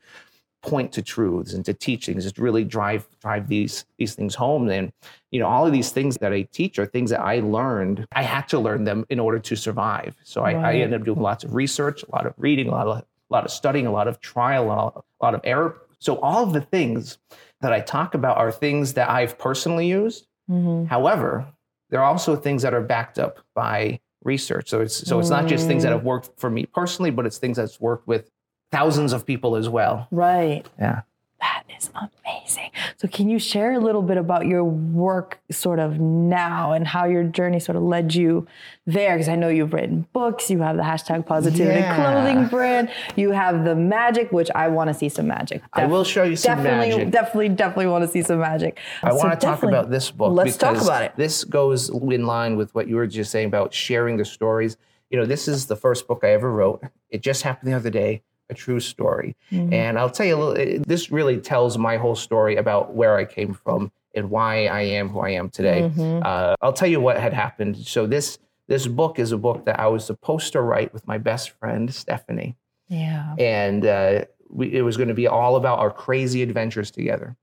point 0.63 0.93
to 0.93 1.03
truths 1.03 1.53
and 1.53 1.65
to 1.65 1.75
teach 1.75 2.07
things, 2.07 2.25
just 2.25 2.39
really 2.39 2.65
drive 2.65 3.07
drive 3.21 3.49
these 3.49 3.85
these 3.99 4.15
things 4.15 4.35
home. 4.35 4.69
And 4.71 4.93
you 5.31 5.41
know, 5.41 5.47
all 5.47 5.67
of 5.67 5.73
these 5.73 5.91
things 5.91 6.17
that 6.19 6.33
I 6.33 6.43
teach 6.53 6.79
are 6.79 6.87
things 6.87 7.11
that 7.11 7.21
I 7.21 7.41
learned. 7.41 8.07
I 8.13 8.23
had 8.23 8.49
to 8.49 8.59
learn 8.59 8.85
them 8.85 9.05
in 9.11 9.19
order 9.21 9.39
to 9.39 9.57
survive. 9.57 10.17
So 10.23 10.43
I, 10.43 10.53
I 10.53 10.73
ended 10.75 11.01
up 11.01 11.05
doing 11.05 11.21
lots 11.21 11.45
of 11.45 11.55
research, 11.55 12.03
a 12.05 12.11
lot 12.11 12.27
of 12.27 12.35
reading, 12.37 12.69
a 12.69 12.71
lot 12.73 12.87
of 12.89 12.99
a 12.99 13.05
lot 13.33 13.45
of 13.45 13.51
studying, 13.51 13.87
a 13.87 13.93
lot 13.93 14.09
of 14.09 14.21
trial, 14.21 14.65
a 14.65 14.67
lot, 14.67 15.05
a 15.21 15.25
lot 15.25 15.35
of 15.35 15.41
error. 15.45 15.79
So 15.99 16.19
all 16.19 16.43
of 16.45 16.53
the 16.53 16.61
things 16.61 17.19
that 17.61 17.73
I 17.73 17.81
talk 17.81 18.15
about 18.15 18.37
are 18.39 18.51
things 18.53 18.95
that 18.95 19.09
I've 19.09 19.39
personally 19.39 19.87
used. 19.89 20.27
Mhm. 20.51 20.87
However, 20.89 21.47
there 21.91 22.01
are 22.01 22.05
also 22.11 22.35
things 22.37 22.63
that 22.63 22.75
are 22.75 22.81
backed 22.83 23.19
up 23.19 23.39
by 23.55 24.01
research. 24.25 24.69
So 24.71 24.81
it's 24.81 24.97
so 25.09 25.19
it's 25.19 25.31
not 25.31 25.47
just 25.49 25.67
things 25.67 25.83
that 25.85 25.91
Mm. 25.91 25.97
have 25.97 26.05
worked 26.05 26.31
for 26.39 26.51
me 26.51 26.67
personally, 26.67 27.11
but 27.11 27.27
it's 27.27 27.39
things 27.39 27.57
that's 27.57 27.81
worked 27.81 28.07
with 28.07 28.31
thousands 28.73 29.13
of 29.13 29.25
people 29.27 29.55
as 29.55 29.69
well. 29.69 30.09
Right. 30.11 30.65
Yeah. 30.79 31.03
That 31.41 31.65
is 31.77 31.91
amazing. 31.97 32.71
So, 32.97 33.09
can 33.09 33.29
you 33.29 33.41
share 33.41 33.73
a 33.73 33.81
little 33.81 34.03
bit 34.03 34.17
about 34.17 34.47
your 34.47 34.63
work 34.63 35.41
sort 35.51 35.81
of 35.81 35.99
now 35.99 36.71
and 36.73 36.87
how 36.87 37.07
your 37.07 37.25
journey 37.25 37.59
sort 37.59 37.75
of 37.75 37.83
led 37.83 38.15
you 38.15 38.47
there? 38.87 39.15
Because 39.17 39.29
I 39.29 39.35
know 39.35 39.49
you've 39.49 39.73
written 39.73 40.07
books, 40.13 40.51
you 40.51 40.61
have 40.61 40.77
the 40.77 40.85
hashtag 40.85 41.27
positivity 41.27 41.81
Yeah. 41.81 41.97
clothing 41.97 42.47
brand, 42.47 42.91
you 43.17 43.33
have 43.33 43.65
the 43.65 43.75
magic, 43.75 44.31
which 44.31 44.53
I 44.55 44.69
want 44.69 44.87
to 44.89 44.95
see 44.95 45.09
some 45.09 45.27
magic. 45.27 45.63
I 45.73 45.87
will 45.87 46.05
show 46.05 46.23
you 46.23 46.37
some 46.37 46.59
definitely, 46.59 46.91
magic. 46.91 47.11
definitely, 47.11 47.11
definitely 47.11 47.49
definitely 47.49 47.87
want 47.89 48.05
to 48.05 48.09
see 48.09 48.23
some 48.23 48.39
magic. 48.39 48.79
I 49.03 49.11
So 49.11 49.17
want 49.17 49.33
to 49.41 49.45
talk 49.45 49.65
about 49.65 49.91
this 49.91 50.13
book. 50.13 50.33
Let's 50.33 50.57
talk 50.57 50.81
about 50.81 51.03
it. 51.03 51.15
This 51.17 51.43
goes 51.43 51.89
in 51.91 52.25
line 52.25 52.57
with 52.57 52.73
what 52.73 52.87
you 52.87 52.95
were 52.95 53.09
just 53.09 53.33
saying 53.33 53.49
about 53.49 53.75
sharing 53.75 54.17
the 54.17 54.25
stories. 54.25 54.77
You 55.11 55.19
know, 55.19 55.27
this 55.27 55.49
is 55.49 55.67
the 55.67 55.77
first 55.77 56.07
book 56.07 56.21
I 56.23 56.29
ever 56.35 56.53
wrote. 56.53 56.85
It 57.11 57.21
just 57.21 57.43
happened 57.43 57.73
the 57.73 57.77
other 57.77 57.91
day, 57.91 58.23
a 58.53 58.55
true 58.55 58.81
story. 58.81 59.35
Mm-hmm. 59.51 59.73
And 59.73 59.99
I'll 59.99 60.11
tell 60.11 60.27
you 60.27 60.37
a 60.37 60.41
little, 60.43 60.85
this 60.87 61.11
really 61.11 61.39
tells 61.39 61.77
my 61.79 61.97
whole 61.97 62.15
story 62.15 62.57
about 62.57 62.95
where 62.95 63.17
I 63.17 63.25
came 63.25 63.53
from 63.55 63.91
and 64.15 64.31
why 64.31 64.67
I 64.67 64.83
am 64.83 65.09
who 65.09 65.21
I 65.21 65.31
am 65.31 65.49
today. 65.51 65.81
Mm-hmm. 65.83 66.23
Uh, 66.25 66.55
I'll 66.63 66.73
tell 66.73 66.89
you 66.89 67.01
what 67.01 67.19
had 67.19 67.33
happened. 67.33 67.77
So 67.95 68.07
this 68.07 68.39
this 68.69 68.87
book 68.87 69.19
is 69.19 69.33
a 69.33 69.37
book 69.39 69.65
that 69.65 69.81
I 69.81 69.89
was 69.89 70.05
supposed 70.07 70.53
to 70.53 70.61
write 70.63 70.95
with 70.95 71.07
my 71.07 71.19
best 71.19 71.51
friend 71.59 71.93
Stephanie 71.93 72.55
Yeah. 72.89 73.35
and 73.39 73.85
uh, 73.85 74.25
we, 74.49 74.73
it 74.73 74.83
was 74.83 74.97
going 74.97 75.09
to 75.09 75.15
be 75.15 75.27
all 75.27 75.57
about 75.57 75.79
our 75.81 75.91
crazy 75.91 76.43
adventures 76.43 76.91
together. 76.91 77.37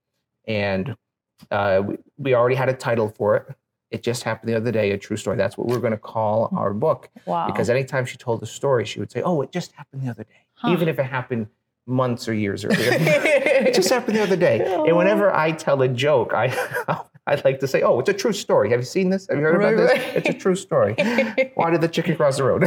And 0.48 0.96
uh, 1.50 1.82
we, 1.86 1.98
we 2.18 2.34
already 2.34 2.56
had 2.56 2.68
a 2.68 2.72
title 2.72 3.08
for 3.08 3.36
it. 3.36 3.54
It 3.90 4.02
just 4.02 4.22
happened 4.22 4.48
the 4.50 4.56
other 4.56 4.72
day, 4.72 4.92
a 4.92 4.98
true 4.98 5.16
story. 5.16 5.36
That's 5.36 5.58
what 5.58 5.66
we're 5.68 5.78
going 5.80 5.92
to 5.92 5.98
call 5.98 6.48
our 6.56 6.72
book. 6.72 7.10
Wow. 7.26 7.46
Because 7.46 7.68
anytime 7.68 8.06
she 8.06 8.16
told 8.16 8.42
a 8.42 8.46
story, 8.46 8.84
she 8.84 8.98
would 9.00 9.10
say, 9.12 9.20
"Oh, 9.22 9.42
it 9.42 9.50
just 9.52 9.72
happened 9.72 10.02
the 10.02 10.10
other 10.10 10.24
day," 10.24 10.46
even 10.68 10.88
if 10.88 10.98
it 10.98 11.04
happened 11.04 11.46
months 11.86 12.28
or 12.28 12.34
years 12.34 12.64
earlier. 12.64 12.78
it 12.92 13.74
just 13.74 13.90
happened 13.90 14.16
the 14.16 14.22
other 14.22 14.36
day. 14.36 14.60
And 14.86 14.96
whenever 14.96 15.34
I 15.34 15.52
tell 15.52 15.82
a 15.82 15.88
joke, 15.88 16.32
I 16.34 16.46
I 17.26 17.40
like 17.44 17.60
to 17.60 17.68
say, 17.68 17.82
"Oh, 17.82 18.00
it's 18.00 18.08
a 18.08 18.12
true 18.14 18.32
story. 18.32 18.70
Have 18.70 18.80
you 18.80 18.84
seen 18.86 19.10
this? 19.10 19.26
Have 19.28 19.38
you 19.38 19.44
heard 19.44 19.56
about 19.56 19.74
Right, 19.74 19.76
this? 19.76 19.90
right. 19.92 20.16
It's 20.16 20.28
a 20.28 20.32
true 20.34 20.56
story." 20.56 20.94
Why 21.54 21.70
did 21.70 21.80
the 21.80 21.88
chicken 21.88 22.16
cross 22.16 22.38
the 22.38 22.44
road? 22.44 22.64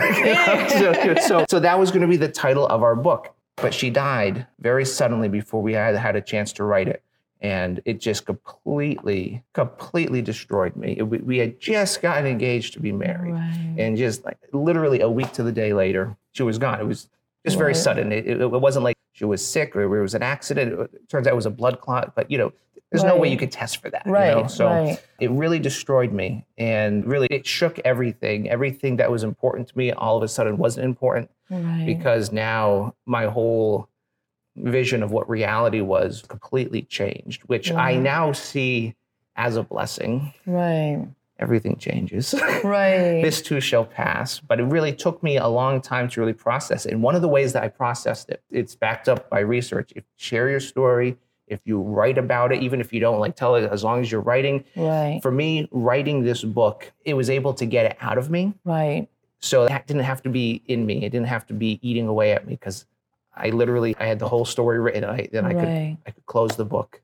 So, 0.69 1.15
so, 1.27 1.45
so 1.49 1.59
that 1.59 1.77
was 1.79 1.91
going 1.91 2.01
to 2.01 2.07
be 2.07 2.17
the 2.17 2.27
title 2.29 2.67
of 2.67 2.83
our 2.83 2.95
book. 2.95 3.33
But 3.57 3.73
she 3.73 3.89
died 3.89 4.47
very 4.59 4.85
suddenly 4.85 5.27
before 5.29 5.61
we 5.61 5.73
had 5.73 5.95
had 5.95 6.15
a 6.15 6.21
chance 6.21 6.53
to 6.53 6.63
write 6.63 6.87
it. 6.87 7.03
And 7.41 7.81
it 7.85 7.99
just 7.99 8.25
completely, 8.25 9.43
completely 9.53 10.21
destroyed 10.21 10.75
me. 10.75 10.95
It- 10.97 11.03
we, 11.03 11.17
we 11.19 11.37
had 11.39 11.59
just 11.59 12.01
gotten 12.01 12.25
engaged 12.25 12.73
to 12.73 12.79
be 12.79 12.91
married. 12.91 13.33
Right. 13.33 13.75
And 13.77 13.97
just 13.97 14.23
like 14.25 14.37
literally 14.53 15.01
a 15.01 15.09
week 15.09 15.33
to 15.33 15.43
the 15.43 15.51
day 15.51 15.73
later, 15.73 16.15
she 16.31 16.43
was 16.43 16.57
gone. 16.57 16.79
It 16.79 16.87
was 16.87 17.09
just 17.45 17.57
very 17.57 17.69
Right. 17.73 17.77
sudden. 17.77 18.11
It, 18.11 18.27
it, 18.27 18.47
wasn't 18.49 18.83
like 18.85 18.97
she 19.13 19.25
was 19.25 19.45
sick 19.45 19.75
or 19.75 19.81
it 19.83 20.01
was 20.01 20.15
an 20.15 20.23
accident. 20.23 20.79
It 20.93 21.09
turns 21.09 21.27
out 21.27 21.33
it 21.33 21.35
was 21.35 21.45
a 21.45 21.51
blood 21.51 21.79
clot. 21.81 22.15
But, 22.15 22.31
you 22.31 22.37
know, 22.37 22.53
there's 22.91 23.03
no 23.03 23.17
way 23.17 23.27
you 23.27 23.37
could 23.37 23.51
test 23.51 23.81
for 23.81 23.89
that. 23.89 24.03
Right, 24.05 24.35
You 24.35 24.43
know? 24.43 24.47
So 24.47 24.67
right. 24.67 25.03
it 25.19 25.31
really 25.31 25.59
destroyed 25.59 26.11
me 26.13 26.45
and 26.57 27.05
really 27.05 27.27
it 27.31 27.45
shook 27.47 27.79
everything 27.79 28.49
everything 28.49 28.97
that 28.97 29.09
was 29.11 29.23
important 29.23 29.67
to 29.69 29.77
me 29.77 29.91
all 29.91 30.15
of 30.15 30.21
a 30.23 30.27
sudden 30.27 30.57
wasn't 30.57 30.85
important 30.85 31.31
Right. 31.49 31.85
because 31.87 32.31
now 32.31 32.93
my 33.05 33.25
whole 33.25 33.89
vision 34.55 35.01
of 35.01 35.11
what 35.11 35.27
reality 35.27 35.81
was 35.81 36.21
completely 36.27 36.83
changed 36.83 37.41
which 37.47 37.71
i 37.71 37.95
now 37.95 38.31
see 38.31 38.93
as 39.35 39.55
a 39.55 39.63
blessing 39.63 40.31
right. 40.45 41.07
Everything 41.39 41.77
changes 41.77 42.33
Right. 42.63 43.21
this 43.23 43.41
too 43.41 43.59
shall 43.59 43.85
pass 43.85 44.39
but 44.39 44.59
it 44.59 44.63
really 44.63 44.93
took 44.93 45.21
me 45.23 45.37
a 45.37 45.47
long 45.47 45.81
time 45.81 46.07
to 46.09 46.19
really 46.21 46.33
process 46.33 46.85
it 46.85 46.93
and 46.93 47.01
one 47.01 47.15
of 47.15 47.21
the 47.21 47.27
ways 47.27 47.53
that 47.53 47.63
i 47.63 47.67
processed 47.67 48.29
it 48.29 48.41
it's 48.51 48.75
backed 48.75 49.09
up 49.09 49.29
by 49.29 49.39
research 49.39 49.91
if 49.95 50.03
you 50.03 50.15
share 50.17 50.49
your 50.49 50.59
story 50.59 51.17
if 51.47 51.59
you 51.65 51.81
write 51.81 52.17
about 52.17 52.51
it 52.51 52.61
even 52.61 52.79
if 52.81 52.93
you 52.93 52.99
don't 52.99 53.19
like 53.19 53.35
tell 53.35 53.55
it 53.55 53.69
as 53.71 53.83
long 53.83 54.01
as 54.01 54.11
you're 54.11 54.21
writing 54.21 54.63
right. 54.75 55.19
for 55.21 55.31
me, 55.31 55.67
writing 55.71 56.23
this 56.23 56.43
book, 56.43 56.91
it 57.05 57.13
was 57.13 57.29
able 57.29 57.53
to 57.53 57.65
get 57.65 57.85
it 57.85 57.97
out 58.01 58.17
of 58.17 58.29
me. 58.29 58.53
Right. 58.63 59.07
So 59.39 59.67
that 59.67 59.87
didn't 59.87 60.03
have 60.03 60.21
to 60.23 60.29
be 60.29 60.63
in 60.67 60.85
me. 60.85 61.03
It 61.05 61.09
didn't 61.09 61.27
have 61.27 61.45
to 61.47 61.53
be 61.53 61.79
eating 61.81 62.07
away 62.07 62.31
at 62.31 62.47
me 62.47 62.53
because 62.53 62.85
I 63.35 63.49
literally 63.49 63.95
I 63.99 64.05
had 64.05 64.19
the 64.19 64.27
whole 64.27 64.45
story 64.45 64.79
written. 64.79 65.03
I, 65.03 65.27
then 65.31 65.45
I 65.45 65.53
could 65.53 65.97
I 66.07 66.11
could 66.11 66.25
close 66.25 66.55
the 66.55 66.65
book. 66.65 67.01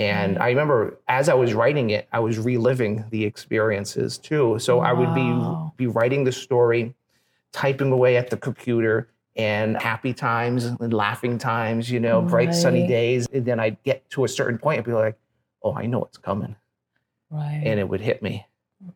And 0.00 0.38
I 0.38 0.48
remember 0.48 0.98
as 1.08 1.28
I 1.28 1.34
was 1.34 1.52
writing 1.52 1.90
it, 1.90 2.08
I 2.12 2.20
was 2.20 2.38
reliving 2.38 3.04
the 3.10 3.24
experiences 3.24 4.18
too. 4.18 4.58
So 4.58 4.80
I 4.80 4.92
would 4.92 5.14
be 5.14 5.30
be 5.76 5.86
writing 5.86 6.24
the 6.24 6.32
story, 6.32 6.94
typing 7.52 7.92
away 7.92 8.16
at 8.16 8.30
the 8.30 8.36
computer, 8.36 9.08
and 9.36 9.76
happy 9.76 10.14
times 10.14 10.64
and 10.64 10.92
laughing 10.92 11.38
times, 11.38 11.90
you 11.90 12.00
know, 12.00 12.22
bright 12.22 12.54
sunny 12.54 12.86
days. 12.86 13.26
And 13.32 13.44
then 13.44 13.60
I'd 13.60 13.82
get 13.82 14.08
to 14.10 14.24
a 14.24 14.28
certain 14.28 14.58
point 14.58 14.78
and 14.78 14.86
be 14.86 14.92
like, 14.92 15.18
oh, 15.62 15.74
I 15.74 15.86
know 15.86 15.98
what's 16.00 16.18
coming. 16.18 16.56
Right. 17.30 17.62
And 17.64 17.78
it 17.78 17.88
would 17.88 18.00
hit 18.00 18.22
me 18.22 18.46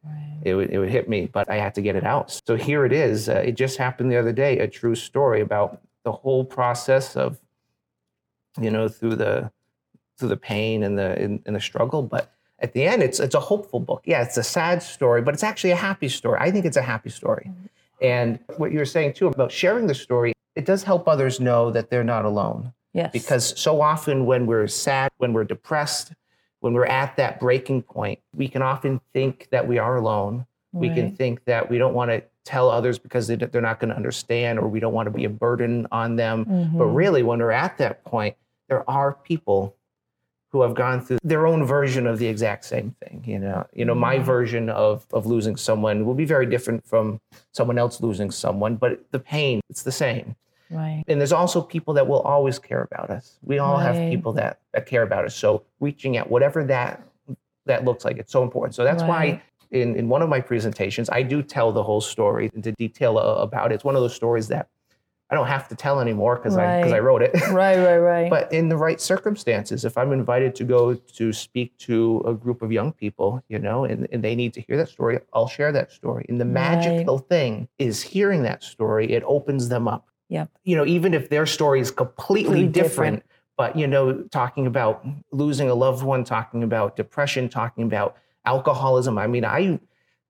right. 0.05 0.39
it 0.43 0.55
would, 0.55 0.71
it 0.71 0.79
would 0.79 0.91
hit 0.91 1.09
me, 1.09 1.27
but 1.27 1.51
I 1.51 1.57
had 1.57 1.75
to 1.75 1.83
get 1.83 1.97
it 1.97 2.05
out. 2.05 2.41
So 2.47 2.57
here 2.57 2.85
it 2.85 2.93
is. 2.93 3.29
Uh, 3.29 3.43
it 3.45 3.53
just 3.53 3.77
happened 3.77 4.11
the 4.11 4.17
other 4.17 4.33
day, 4.33 4.59
a 4.59 4.69
true 4.69 4.95
story 4.95 5.41
about 5.41 5.81
the 6.05 6.13
whole 6.13 6.45
process 6.45 7.17
of, 7.17 7.39
you 8.61 8.71
know, 8.71 8.89
through 8.89 9.17
the 9.17 9.51
through 10.19 10.29
the 10.29 10.37
pain 10.37 10.83
and 10.83 10.99
the 10.99 11.19
and, 11.21 11.43
and 11.47 11.57
the 11.57 11.61
struggle. 11.61 12.03
But 12.03 12.33
at 12.61 12.73
the 12.73 12.85
end, 12.87 13.03
it's 13.03 13.21
it's 13.21 13.35
a 13.35 13.41
hopeful 13.41 13.81
book. 13.81 14.03
Yeah, 14.05 14.23
it's 14.23 14.37
a 14.37 14.43
sad 14.43 14.83
story, 14.83 15.23
but 15.23 15.35
it's 15.35 15.43
actually 15.43 15.71
a 15.73 15.77
happy 15.77 16.09
story. 16.09 16.39
I 16.41 16.51
think 16.51 16.65
it's 16.65 16.77
a 16.77 16.83
happy 16.83 17.11
story. 17.11 17.51
And 18.01 18.39
what 18.57 18.73
you 18.73 18.79
were 18.79 18.85
saying 18.85 19.15
too 19.15 19.29
about 19.29 19.53
sharing 19.53 19.87
the 19.87 19.95
story, 19.95 20.33
it 20.57 20.65
does 20.67 20.83
help 20.83 21.09
others 21.09 21.41
know 21.41 21.71
that 21.71 21.91
they're 21.91 22.05
not 22.05 22.25
alone 22.25 22.73
Yes. 22.93 23.13
because 23.13 23.59
so 23.59 23.81
often 23.81 24.27
when 24.27 24.47
we're 24.47 24.67
sad, 24.69 25.11
when 25.19 25.33
we're 25.33 25.45
depressed, 25.45 26.13
when 26.61 26.75
we're 26.75 26.87
at 26.87 27.17
that 27.17 27.41
breaking 27.41 27.83
point, 27.83 28.19
we 28.35 28.49
can 28.49 28.63
often 28.63 29.01
think 29.13 29.49
that 29.51 29.67
we 29.67 29.79
are 29.79 29.97
alone. 29.97 30.47
We 30.73 30.91
can 30.91 31.15
think 31.15 31.45
that 31.45 31.71
we 31.71 31.79
don't 31.79 31.95
want 31.95 32.11
to 32.11 32.21
tell 32.45 32.69
others 32.69 32.99
because 32.99 33.29
they, 33.29 33.37
they're 33.37 33.61
not 33.63 33.79
going 33.79 33.91
to 33.91 33.97
understand 33.97 34.59
or 34.59 34.67
we 34.67 34.81
don't 34.81 34.93
want 34.93 35.07
to 35.07 35.13
be 35.13 35.25
a 35.25 35.29
burden 35.31 35.87
on 35.93 36.17
them. 36.17 36.43
But 36.45 36.87
Mhm. 36.89 36.97
really, 36.97 37.23
when 37.23 37.39
we're 37.39 37.53
at 37.53 37.79
that 37.79 38.03
point, 38.05 38.35
there 38.69 38.89
are 38.91 39.13
people 39.13 39.77
who 40.55 40.63
have 40.63 40.73
gone 40.73 41.01
through 41.01 41.19
their 41.25 41.49
own 41.49 41.65
version 41.65 42.07
of 42.07 42.21
the 42.21 42.29
exact 42.29 42.65
same 42.65 42.95
thing. 43.03 43.25
You 43.27 43.41
know, 43.41 43.67
you 43.73 43.85
know, 43.85 43.97
my 43.97 44.21
version 44.21 44.71
of 44.71 45.05
of 45.13 45.27
losing 45.27 45.57
someone 45.57 46.07
will 46.07 46.15
be 46.15 46.25
very 46.25 46.47
different 46.47 46.87
from 46.87 47.21
someone 47.51 47.77
else 47.77 48.01
losing 48.01 48.31
someone, 48.31 48.77
but 48.77 49.05
the 49.11 49.19
pain 49.19 49.61
it's 49.69 49.83
the 49.83 49.91
same. 49.91 50.37
Right. 50.71 51.03
And 51.09 51.21
there's 51.21 51.33
also 51.33 51.61
people 51.61 51.93
that 51.95 52.07
will 52.07 52.21
always 52.21 52.61
care 52.61 52.83
about 52.83 53.11
us. 53.11 53.37
We 53.43 53.59
all 53.59 53.79
have 53.79 53.97
people 54.13 54.33
that 54.35 54.61
that 54.73 54.87
care 54.87 55.03
about 55.03 55.25
us. 55.25 55.35
So 55.35 55.65
reaching 55.81 56.17
out, 56.19 56.31
whatever 56.31 56.63
that 56.67 57.03
that 57.67 57.85
looks 57.85 58.05
like, 58.05 58.19
it's 58.19 58.31
so 58.31 58.45
important. 58.45 58.77
So 58.77 58.85
that's 58.85 59.03
why 59.03 59.43
in, 59.73 59.97
in 59.97 60.09
one 60.09 60.23
of 60.23 60.29
my 60.29 60.41
presentations, 60.41 61.11
I 61.11 61.23
do 61.23 61.43
tell 61.43 61.73
the 61.73 61.83
whole 61.83 62.01
story 62.01 62.49
into 62.55 62.71
detail 62.71 63.19
uh, 63.19 63.43
about 63.49 63.73
it. 63.73 63.75
It's 63.75 63.85
one 63.85 63.97
of 63.97 64.03
those 64.03 64.15
stories 64.15 64.47
that 64.49 64.69
I 65.35 65.37
don't 65.37 65.49
have 65.49 65.67
to 65.67 65.75
tell 65.75 65.99
anymore 66.01 66.37
because 66.37 66.57
I 66.57 66.79
because 66.79 66.93
I 66.93 67.01
wrote 67.01 67.21
it. 67.21 67.33
Right, 67.51 67.77
right, 67.77 67.99
right. 67.99 68.31
but 68.31 68.53
in 68.53 68.69
the 68.69 68.77
right 68.77 69.01
circumstances, 69.01 69.85
if 69.85 69.99
I'm 69.99 70.13
invited 70.13 70.55
to 70.55 70.65
go 70.65 70.95
to 70.95 71.33
speak 71.33 71.77
to 71.79 72.23
a 72.25 72.35
group 72.35 72.63
of 72.63 72.71
young 72.71 72.93
people, 72.93 73.43
you 73.49 73.59
know, 73.59 73.85
and, 73.85 74.07
and 74.13 74.23
they 74.23 74.37
need 74.37 74.55
to 74.55 74.61
hear 74.61 74.77
that 74.77 74.91
story, 74.91 75.19
I'll 75.33 75.49
share 75.49 75.73
that 75.73 75.91
story. 75.91 76.25
And 76.29 76.41
the 76.41 76.45
magical 76.45 77.19
thing 77.19 77.67
is 77.81 78.01
hearing 78.01 78.45
that 78.45 78.63
story, 78.63 79.13
it 79.13 79.25
opens 79.27 79.69
them 79.69 79.89
up. 79.89 80.07
Yep. 80.29 80.51
You 80.63 80.77
know, 80.77 80.87
even 80.87 81.15
if 81.15 81.31
their 81.31 81.47
story 81.47 81.81
is 81.81 81.91
completely 81.91 82.45
Completely 82.45 82.69
different, 82.69 83.17
different. 83.17 83.25
but 83.57 83.77
you 83.77 83.89
know, 83.89 84.23
talking 84.31 84.69
about 84.69 85.05
losing 85.33 85.69
a 85.69 85.75
loved 85.75 86.05
one, 86.05 86.23
talking 86.23 86.63
about 86.63 86.95
depression, 86.95 87.49
talking 87.49 87.83
about 87.83 88.17
alcoholism. 88.45 89.19
I 89.19 89.27
mean, 89.27 89.45
I 89.45 89.81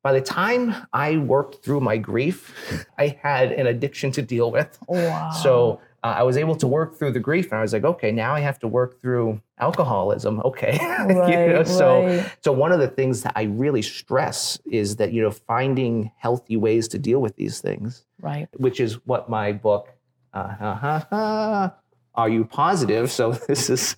by 0.05 0.13
the 0.13 0.21
time 0.21 0.75
I 0.93 1.17
worked 1.17 1.65
through 1.65 1.81
my 1.81 1.97
grief, 1.97 2.87
I 2.99 3.19
had 3.23 3.51
an 3.53 3.67
addiction 3.67 4.13
to 4.13 4.23
deal 4.23 4.53
with. 4.53 4.79
wow. 4.87 5.31
So 5.31 5.81
uh, 6.05 6.15
I 6.19 6.23
was 6.23 6.37
able 6.37 6.55
to 6.57 6.67
work 6.67 6.97
through 6.99 7.13
the 7.13 7.21
grief, 7.21 7.47
and 7.51 7.59
I 7.59 7.63
was 7.63 7.73
like, 7.73 7.85
okay, 7.85 8.13
now 8.13 8.35
I 8.35 8.41
have 8.41 8.59
to 8.61 8.69
work 8.69 9.01
through 9.01 9.41
alcoholism. 9.59 10.41
Okay, 10.45 10.75
You 11.09 11.19
Right, 11.21 11.49
know, 11.49 11.65
so 11.65 12.05
right. 12.05 12.31
so 12.43 12.53
one 12.53 12.71
of 12.73 12.79
the 12.81 12.89
things 12.89 13.23
that 13.23 13.33
I 13.35 13.45
really 13.45 13.81
stress 13.83 14.59
is 14.71 14.97
that 14.97 15.13
you 15.15 15.23
know 15.23 15.31
finding 15.31 16.13
healthy 16.19 16.57
ways 16.59 16.87
to 16.89 16.99
deal 16.99 17.21
with 17.21 17.35
these 17.37 17.61
things, 17.63 18.05
right. 18.21 18.47
which 18.65 18.79
is 18.81 18.95
what 19.07 19.29
my 19.29 19.53
book. 19.53 19.89
Uh, 20.35 20.55
uh, 20.61 20.65
uh, 21.11 21.15
uh, 21.15 21.71
are 22.15 22.29
you 22.29 22.45
positive? 22.45 23.11
So 23.11 23.33
this 23.49 23.71
is. 23.71 23.97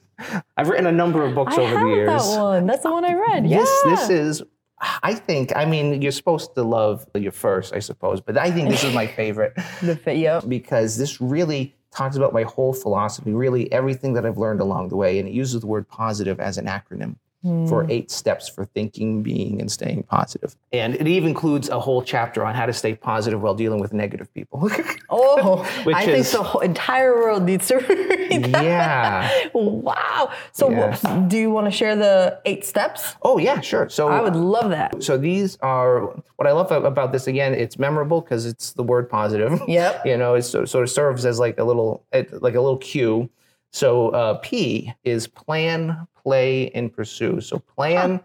I've 0.56 0.68
written 0.70 0.86
a 0.86 0.92
number 0.92 1.24
of 1.26 1.34
books 1.34 1.58
I 1.58 1.62
over 1.62 1.78
the 1.84 1.90
years. 1.96 2.08
that 2.08 2.40
one. 2.40 2.66
That's 2.66 2.82
the 2.84 2.92
one 2.92 3.04
I 3.04 3.14
read. 3.14 3.46
Yes, 3.46 3.68
yeah. 3.84 3.90
this 3.90 4.08
is. 4.10 4.42
I 4.80 5.14
think. 5.14 5.54
I 5.56 5.64
mean, 5.64 6.02
you're 6.02 6.12
supposed 6.12 6.54
to 6.54 6.62
love 6.62 7.06
your 7.14 7.32
first, 7.32 7.72
I 7.72 7.78
suppose, 7.78 8.20
but 8.20 8.36
I 8.36 8.50
think 8.50 8.68
this 8.68 8.84
is 8.84 8.94
my 8.94 9.06
favorite 9.20 9.54
the 9.82 9.96
fit. 9.96 10.18
Yep. 10.18 10.48
because 10.48 10.98
this 10.98 11.20
really 11.20 11.74
talks 11.94 12.16
about 12.16 12.32
my 12.32 12.42
whole 12.42 12.74
philosophy, 12.74 13.32
really 13.32 13.72
everything 13.72 14.12
that 14.14 14.26
I've 14.26 14.36
learned 14.36 14.60
along 14.60 14.88
the 14.88 14.96
way. 14.96 15.18
And 15.18 15.26
it 15.26 15.32
uses 15.32 15.62
the 15.62 15.66
word 15.66 15.88
positive 15.88 16.40
as 16.40 16.58
an 16.58 16.66
acronym 16.66 17.16
Hmm. 17.46 17.66
for 17.66 17.86
eight 17.88 18.10
steps 18.10 18.48
for 18.48 18.64
thinking, 18.64 19.22
being, 19.22 19.60
and 19.60 19.70
staying 19.70 20.02
positive. 20.02 20.56
And 20.72 20.96
it 20.96 21.06
even 21.06 21.28
includes 21.28 21.68
a 21.68 21.78
whole 21.78 22.02
chapter 22.02 22.44
on 22.44 22.56
how 22.56 22.66
to 22.66 22.72
stay 22.72 22.96
positive 22.96 23.40
while 23.40 23.54
dealing 23.54 23.78
with 23.80 23.92
negative 23.92 24.32
people. 24.34 24.68
Oh, 25.08 25.62
Which 25.84 25.94
I 25.94 26.04
think 26.04 26.26
the 26.26 26.42
whole 26.42 26.60
entire 26.60 27.14
world 27.14 27.44
needs 27.44 27.68
to 27.68 27.76
read 27.88 28.46
that. 28.46 28.64
Yeah. 28.64 29.48
Wow. 29.54 30.32
So, 30.50 30.68
Yes. 30.70 31.04
what- 31.04 31.28
do 31.28 31.38
you 31.38 31.50
want 31.50 31.66
to 31.66 31.70
share 31.70 31.94
the 31.94 32.40
eight 32.44 32.64
steps? 32.64 33.14
oh, 33.22 33.38
yeah, 33.38 33.60
sure. 33.60 33.88
So 33.88 34.08
I 34.08 34.20
would 34.20 34.34
love 34.34 34.70
that. 34.70 35.04
so 35.04 35.16
these 35.16 35.56
are 35.62 36.00
what 36.34 36.48
I 36.48 36.52
love 36.52 36.72
about 36.72 37.12
this 37.12 37.28
again, 37.28 37.54
it's 37.54 37.78
memorable 37.78 38.20
because 38.20 38.44
it's 38.44 38.72
the 38.72 38.82
word 38.82 39.08
positive. 39.08 39.60
Yep. 39.68 40.02
you 40.06 40.16
know, 40.16 40.34
it 40.34 40.42
sort 40.42 40.68
sort 40.68 40.82
of 40.82 40.90
serves 40.90 41.24
as 41.24 41.38
like 41.38 41.58
a 41.58 41.64
little 41.64 42.02
it- 42.12 42.42
like 42.42 42.56
a 42.56 42.60
little 42.60 42.78
cue. 42.78 43.30
So 43.76 44.08
uh, 44.08 44.38
P 44.38 44.90
is 45.04 45.26
plan, 45.26 46.06
play, 46.22 46.70
and 46.70 46.90
pursue. 46.90 47.42
So 47.42 47.58
plan 47.58 48.20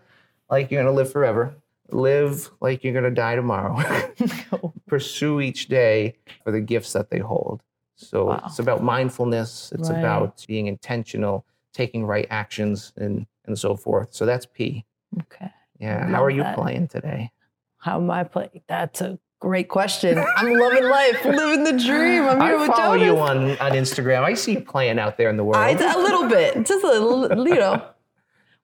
like 0.49 0.71
you're 0.71 0.81
gonna 0.81 0.95
live 0.95 1.11
forever. 1.11 1.53
Live 1.89 2.49
like 2.61 2.85
you're 2.85 2.93
gonna 2.93 3.11
die 3.13 3.35
tomorrow. 3.35 3.75
no. 4.53 4.73
pursue 4.87 5.41
each 5.41 5.67
day 5.67 6.15
for 6.45 6.51
the 6.53 6.61
gifts 6.61 6.93
that 6.93 7.09
they 7.09 7.19
hold. 7.19 7.63
So 7.97 8.27
Wow. 8.27 8.43
it's 8.45 8.59
about 8.59 8.81
mindfulness. 8.81 9.73
It's 9.73 9.89
Right. 9.89 9.99
about 9.99 10.45
being 10.47 10.67
intentional, 10.67 11.45
taking 11.73 12.05
right 12.05 12.27
actions, 12.29 12.93
and 12.95 13.25
and 13.43 13.59
so 13.59 13.75
forth. 13.75 14.13
So 14.13 14.25
that's 14.25 14.45
P. 14.45 14.85
Okay. 15.23 15.51
Yeah. 15.81 16.07
How 16.07 16.23
are 16.23 16.29
you 16.29 16.43
that. 16.43 16.55
playing 16.55 16.87
today? 16.87 17.29
How 17.75 17.97
am 17.97 18.09
I 18.09 18.23
playing? 18.23 18.61
That's 18.67 19.01
a 19.01 19.19
great 19.41 19.67
question. 19.67 20.23
I'm 20.37 20.53
loving 20.53 20.85
life, 20.89 21.25
living 21.25 21.65
the 21.65 21.73
dream. 21.73 22.23
I'm 22.23 22.39
here 22.39 22.55
I 22.55 22.61
with 22.61 22.67
follow 22.67 22.97
Jonas. 22.97 23.05
you 23.05 23.17
on, 23.19 23.37
on 23.57 23.71
Instagram. 23.77 24.23
I 24.23 24.33
see 24.35 24.53
you 24.53 24.61
playing 24.61 24.97
out 24.99 25.17
there 25.17 25.29
in 25.29 25.35
the 25.35 25.43
world. 25.43 25.57
I, 25.57 25.71
a 25.71 25.97
little 25.99 26.29
bit, 26.29 26.65
just 26.65 26.83
a 26.85 26.87
little, 26.87 27.47
you 27.47 27.55
know, 27.55 27.83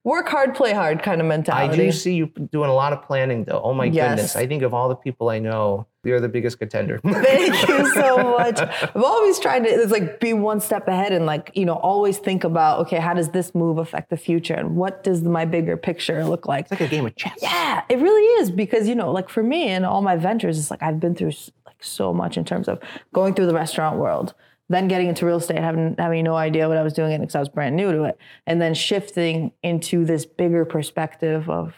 work 0.06 0.30
hard, 0.30 0.56
play 0.56 0.72
hard 0.74 1.04
kind 1.04 1.20
of 1.20 1.28
mentality. 1.28 1.74
I 1.82 1.86
do 1.88 1.92
see 1.92 2.14
you 2.14 2.28
doing 2.28 2.70
a 2.70 2.74
lot 2.74 2.94
of 2.94 3.02
planning, 3.04 3.44
though. 3.44 3.60
Oh 3.62 3.74
my 3.74 3.86
Yes. 3.86 4.12
goodness! 4.12 4.36
I 4.38 4.48
think 4.48 4.64
of 4.64 4.74
all 4.74 4.88
the 4.88 4.96
people 4.96 5.30
I 5.30 5.40
know, 5.40 5.88
you're 6.08 6.20
the 6.20 6.30
biggest 6.30 6.60
contender. 6.60 7.00
Thank 7.04 7.68
you 7.68 7.94
so 7.94 8.18
much. 8.38 8.60
I'm 8.60 9.04
always 9.04 9.40
trying 9.40 9.64
to 9.64 9.70
it's 9.70 9.92
like 9.92 10.20
be 10.20 10.34
one 10.34 10.60
step 10.60 10.88
ahead 10.88 11.12
and 11.12 11.26
like, 11.26 11.52
you 11.54 11.66
know, 11.66 11.76
always 11.76 12.18
think 12.18 12.44
about, 12.44 12.80
okay, 12.80 12.98
how 12.98 13.14
does 13.14 13.30
this 13.30 13.54
move 13.54 13.78
affect 13.78 14.10
the 14.10 14.18
future? 14.18 14.54
And 14.54 14.76
what 14.76 15.04
does 15.04 15.22
my 15.24 15.46
bigger 15.46 15.78
picture 15.78 16.24
look 16.26 16.48
like? 16.48 16.66
It's 16.66 16.72
like 16.72 16.82
a 16.82 16.88
game 16.88 17.06
of 17.06 17.16
chess. 17.16 17.38
Yeah, 17.42 17.84
it 17.90 18.00
really 18.00 18.42
is 18.42 18.52
because 18.52 18.88
you 18.88 18.96
know, 18.96 19.12
like 19.12 19.30
for 19.30 19.44
me 19.44 19.68
and 19.68 19.86
all 19.86 20.02
my 20.02 20.16
ventures, 20.16 20.58
it's 20.58 20.72
like 20.72 20.82
I've 20.82 21.00
been 21.00 21.16
through 21.16 21.34
like 21.66 21.84
so 21.84 22.14
much 22.14 22.38
in 22.38 22.46
terms 22.46 22.68
of 22.68 22.80
going 23.14 23.34
through 23.34 23.48
the 23.48 23.54
restaurant 23.54 23.98
world, 23.98 24.34
then 24.70 24.88
getting 24.88 25.08
into 25.08 25.26
real 25.26 25.38
estate, 25.38 25.60
having 25.60 25.96
having 25.98 26.24
no 26.24 26.36
idea 26.36 26.68
what 26.68 26.78
I 26.78 26.84
was 26.84 26.94
doing 26.94 27.20
because 27.20 27.36
I 27.36 27.40
was 27.40 27.50
brand 27.50 27.76
new 27.76 27.92
to 27.92 28.04
it, 28.04 28.18
and 28.46 28.62
then 28.62 28.74
shifting 28.74 29.52
into 29.64 30.06
this 30.06 30.26
bigger 30.26 30.66
perspective 30.66 31.50
of 31.50 31.76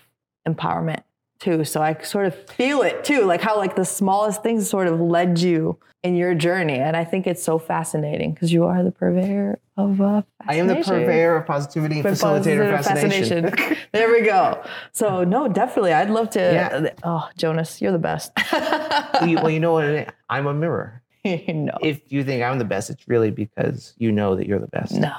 empowerment 0.47 1.01
too. 1.39 1.63
So 1.63 1.81
I 1.81 1.93
sort 2.03 2.25
of 2.25 2.49
feel 2.49 2.81
it 2.81 3.03
too, 3.03 3.25
like 3.25 3.41
how 3.41 3.57
like 3.57 3.75
the 3.75 3.85
smallest 3.85 4.43
things 4.43 4.69
sort 4.69 4.87
of 4.87 4.99
led 4.99 5.39
you 5.39 5.79
in 6.03 6.15
your 6.15 6.33
journey, 6.33 6.77
and 6.77 6.95
I 6.95 7.03
think 7.03 7.27
it's 7.27 7.43
so 7.43 7.59
fascinating 7.59 8.33
because 8.33 8.53
you 8.53 8.63
are 8.63 8.83
the 8.83 8.91
purveyor 8.91 9.59
of 9.75 9.99
uh, 9.99 10.21
I 10.47 10.55
am 10.55 10.67
the 10.67 10.75
purveyor 10.75 11.35
of 11.35 11.45
positivity 11.45 11.99
and 11.99 12.05
facilitator 12.05 12.69
of 12.73 12.85
Positive 12.85 13.11
fascination. 13.11 13.77
there 13.91 14.09
we 14.09 14.21
go. 14.21 14.63
So 14.93 15.23
no, 15.25 15.47
definitely, 15.49 15.91
I'd 15.93 16.09
love 16.09 16.29
to. 16.31 16.39
Yeah. 16.39 16.89
Oh, 17.03 17.27
Jonas, 17.37 17.81
you're 17.81 17.91
the 17.91 17.99
best. 17.99 18.31
well, 18.53 19.27
you, 19.27 19.35
well, 19.37 19.49
you 19.49 19.59
know 19.59 19.73
what? 19.73 20.13
I'm 20.29 20.47
a 20.47 20.53
mirror. 20.53 21.01
no, 21.25 21.77
If 21.81 21.99
you 22.13 22.23
think 22.23 22.43
I'm 22.43 22.59
the 22.59 22.65
best, 22.65 22.89
it's 22.89 23.05
really 23.09 23.29
because 23.31 23.93
you 23.97 24.11
know 24.13 24.35
that 24.37 24.47
you're 24.47 24.59
the 24.59 24.67
best. 24.67 24.93
no. 24.93 25.11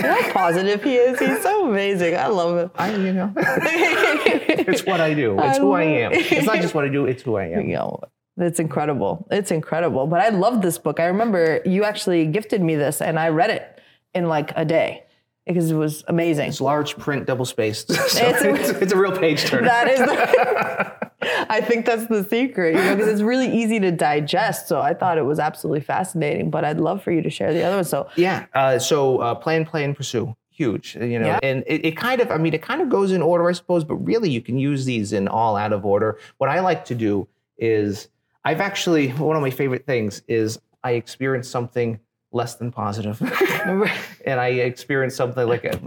How 0.00 0.32
positive 0.32 0.82
he 0.82 0.96
is. 0.96 1.18
He's 1.18 1.42
so 1.42 1.68
amazing. 1.68 2.16
I 2.16 2.26
love 2.28 2.56
him. 2.58 2.70
I, 2.76 2.94
you 2.94 3.12
know, 3.12 3.32
it's 3.36 4.84
what 4.84 5.00
I 5.00 5.14
do. 5.14 5.38
It's 5.40 5.58
I 5.58 5.60
who 5.60 5.72
I 5.72 5.82
am. 5.82 6.12
It's 6.12 6.46
not 6.46 6.56
just 6.60 6.74
what 6.74 6.84
I 6.84 6.88
do. 6.88 7.06
It's 7.06 7.22
who 7.22 7.36
I 7.36 7.46
am. 7.46 7.66
you 7.68 7.74
know, 7.74 8.00
it's 8.36 8.60
incredible. 8.60 9.26
It's 9.30 9.50
incredible. 9.50 10.06
But 10.06 10.20
I 10.20 10.28
love 10.30 10.62
this 10.62 10.78
book. 10.78 11.00
I 11.00 11.06
remember 11.06 11.60
you 11.64 11.84
actually 11.84 12.26
gifted 12.26 12.62
me 12.62 12.76
this, 12.76 13.00
and 13.00 13.18
I 13.18 13.28
read 13.28 13.50
it 13.50 13.80
in 14.14 14.28
like 14.28 14.52
a 14.56 14.64
day 14.64 15.04
because 15.46 15.70
it 15.70 15.74
was 15.76 16.04
amazing. 16.08 16.48
It's 16.48 16.60
large 16.60 16.96
print, 16.98 17.26
double 17.26 17.44
spaced. 17.44 17.88
So 17.92 18.26
It's 18.26 18.42
it's, 18.42 18.70
a- 18.70 18.80
it's, 18.82 18.92
a 18.92 18.96
real 18.96 19.16
page 19.16 19.44
turner. 19.44 19.66
That 19.66 19.88
is, 19.88 19.98
the, 19.98 21.07
I 21.20 21.60
think 21.60 21.84
that's 21.86 22.06
the 22.06 22.22
secret, 22.24 22.74
you 22.76 22.80
know, 22.82 22.94
because 22.94 23.08
it's 23.10 23.22
really 23.22 23.50
easy 23.52 23.80
to 23.80 23.90
digest. 23.90 24.68
So 24.68 24.80
I 24.80 24.94
thought 24.94 25.18
it 25.18 25.22
was 25.24 25.38
absolutely 25.38 25.80
fascinating. 25.80 26.50
But 26.50 26.64
I'd 26.64 26.78
love 26.78 27.02
for 27.02 27.10
you 27.10 27.22
to 27.22 27.30
share 27.30 27.52
the 27.52 27.64
other 27.64 27.76
one. 27.76 27.84
So 27.84 28.08
Yeah. 28.16 28.46
Uh, 28.54 28.78
so 28.78 29.18
uh, 29.18 29.34
plan, 29.34 29.64
play, 29.66 29.84
and 29.84 29.96
pursue. 29.96 30.36
Huge, 30.50 30.96
you 30.96 31.20
know, 31.20 31.26
Yeah. 31.26 31.38
and 31.42 31.62
it, 31.68 31.84
it 31.84 31.96
kind 31.96 32.20
of, 32.20 32.32
I 32.32 32.36
mean, 32.36 32.52
it 32.52 32.62
kind 32.62 32.82
of 32.82 32.88
goes 32.88 33.12
in 33.12 33.22
order, 33.22 33.48
I 33.48 33.52
suppose, 33.52 33.84
but 33.84 33.94
really 33.94 34.28
you 34.28 34.40
can 34.40 34.58
use 34.58 34.84
these 34.84 35.12
in 35.12 35.28
all 35.28 35.56
out 35.56 35.72
of 35.72 35.86
order. 35.86 36.18
What 36.38 36.50
I 36.50 36.58
like 36.58 36.84
to 36.86 36.96
do 36.96 37.28
is, 37.58 38.08
I've 38.44 38.60
actually, 38.60 39.10
one 39.10 39.36
of 39.36 39.42
my 39.42 39.50
favorite 39.50 39.86
things 39.86 40.22
is 40.26 40.58
I 40.82 40.92
experience 40.92 41.48
something 41.48 42.00
less 42.32 42.56
than 42.56 42.72
positive, 42.72 43.20
and 44.26 44.40
I 44.40 44.48
experience 44.48 45.14
something 45.14 45.46
like 45.46 45.64
a, 45.64 45.78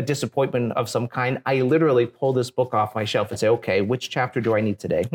a 0.00 0.02
disappointment 0.12 0.72
of 0.80 0.88
some 0.88 1.06
kind. 1.06 1.32
I 1.46 1.60
literally 1.60 2.06
pull 2.06 2.32
this 2.32 2.50
book 2.50 2.72
off 2.74 2.94
my 2.94 3.04
shelf 3.04 3.30
and 3.30 3.38
say, 3.38 3.48
okay, 3.48 3.78
which 3.82 4.08
chapter 4.10 4.40
do 4.40 4.56
I 4.56 4.60
need 4.60 4.78
today? 4.78 5.04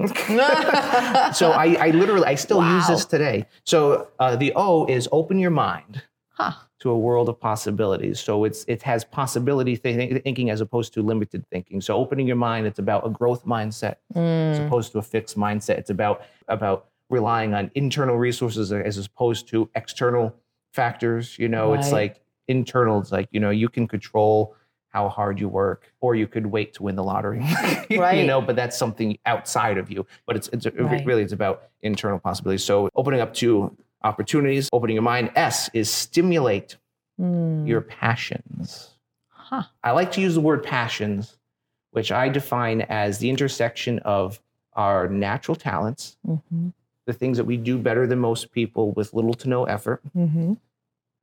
so 1.33 1.51
I, 1.51 1.75
I 1.79 1.89
literally, 1.91 2.25
I 2.25 2.35
still 2.35 2.63
use 2.75 2.87
this 2.87 3.05
today. 3.05 3.45
So 3.63 4.07
uh, 4.19 4.35
the 4.35 4.53
O 4.55 4.85
is 4.85 5.09
open 5.11 5.39
your 5.39 5.51
mind 5.51 6.03
Huh. 6.29 6.51
to 6.81 6.89
a 6.89 6.99
world 6.99 7.29
of 7.29 7.39
possibilities. 7.39 8.19
So 8.19 8.43
it's 8.43 8.65
it 8.67 8.81
has 8.83 9.05
possibility 9.05 9.75
thi- 9.77 10.19
thinking 10.19 10.49
as 10.49 10.59
opposed 10.59 10.93
to 10.95 11.01
limited 11.01 11.45
thinking. 11.49 11.79
So 11.81 11.95
opening 11.95 12.27
your 12.27 12.35
mind, 12.35 12.67
it's 12.67 12.79
about 12.79 13.07
a 13.07 13.09
growth 13.09 13.45
mindset 13.45 13.95
as 14.13 14.59
Mm. 14.59 14.65
opposed 14.67 14.91
to 14.91 14.97
a 14.99 15.01
fixed 15.01 15.37
mindset. 15.37 15.77
It's 15.81 15.89
about 15.89 16.21
about 16.49 16.87
relying 17.09 17.53
on 17.53 17.71
internal 17.75 18.17
resources 18.17 18.71
as 18.73 18.97
opposed 18.97 19.47
to 19.49 19.69
external 19.75 20.35
factors. 20.73 21.39
You 21.39 21.47
know, 21.47 21.73
it's 21.73 21.91
like 21.93 22.19
internal. 22.49 22.99
It's 22.99 23.13
like 23.13 23.29
you 23.31 23.39
know 23.39 23.51
you 23.51 23.69
can 23.69 23.87
control 23.87 24.53
how 24.95 25.09
hard 25.09 25.41
you 25.41 25.49
work, 25.49 25.91
or 25.99 26.15
you 26.15 26.25
could 26.25 26.45
wait 26.45 26.73
to 26.73 26.81
win 26.83 26.95
the 26.95 27.03
lottery. 27.03 27.39
right. 27.97 28.17
you 28.17 28.25
know, 28.25 28.39
but 28.41 28.55
that's 28.55 28.77
something 28.77 29.17
outside 29.25 29.77
of 29.77 29.91
you. 29.91 30.05
But 30.25 30.37
it's 30.37 30.47
it's 30.53 30.65
Right. 30.65 31.05
really 31.05 31.21
it's 31.21 31.33
about 31.33 31.63
internal 31.81 32.17
possibilities. 32.17 32.63
So 32.63 32.87
opening 32.95 33.19
up 33.19 33.33
to 33.35 33.75
opportunities, 34.05 34.69
opening 34.71 34.93
your 34.93 35.03
mind. 35.03 35.31
S 35.35 35.69
is 35.73 35.89
stimulate 35.89 36.77
Mm. 37.19 37.65
your 37.65 37.79
passions. 37.79 38.89
Huh. 39.29 39.63
I 39.83 39.91
like 39.91 40.11
to 40.13 40.21
use 40.21 40.33
the 40.35 40.41
word 40.41 40.63
passions, 40.63 41.37
which 41.91 42.11
I 42.11 42.27
define 42.27 42.81
as 42.81 43.19
the 43.19 43.29
intersection 43.29 43.99
of 43.99 44.41
our 44.73 45.07
natural 45.07 45.55
talents, 45.55 46.17
Mhm. 46.27 46.73
the 47.05 47.13
things 47.13 47.37
that 47.37 47.45
we 47.45 47.55
do 47.55 47.77
better 47.77 48.05
than 48.05 48.19
most 48.19 48.51
people 48.51 48.91
with 48.91 49.13
little 49.13 49.33
to 49.35 49.47
no 49.47 49.63
effort. 49.63 50.01
Mhm. 50.17 50.57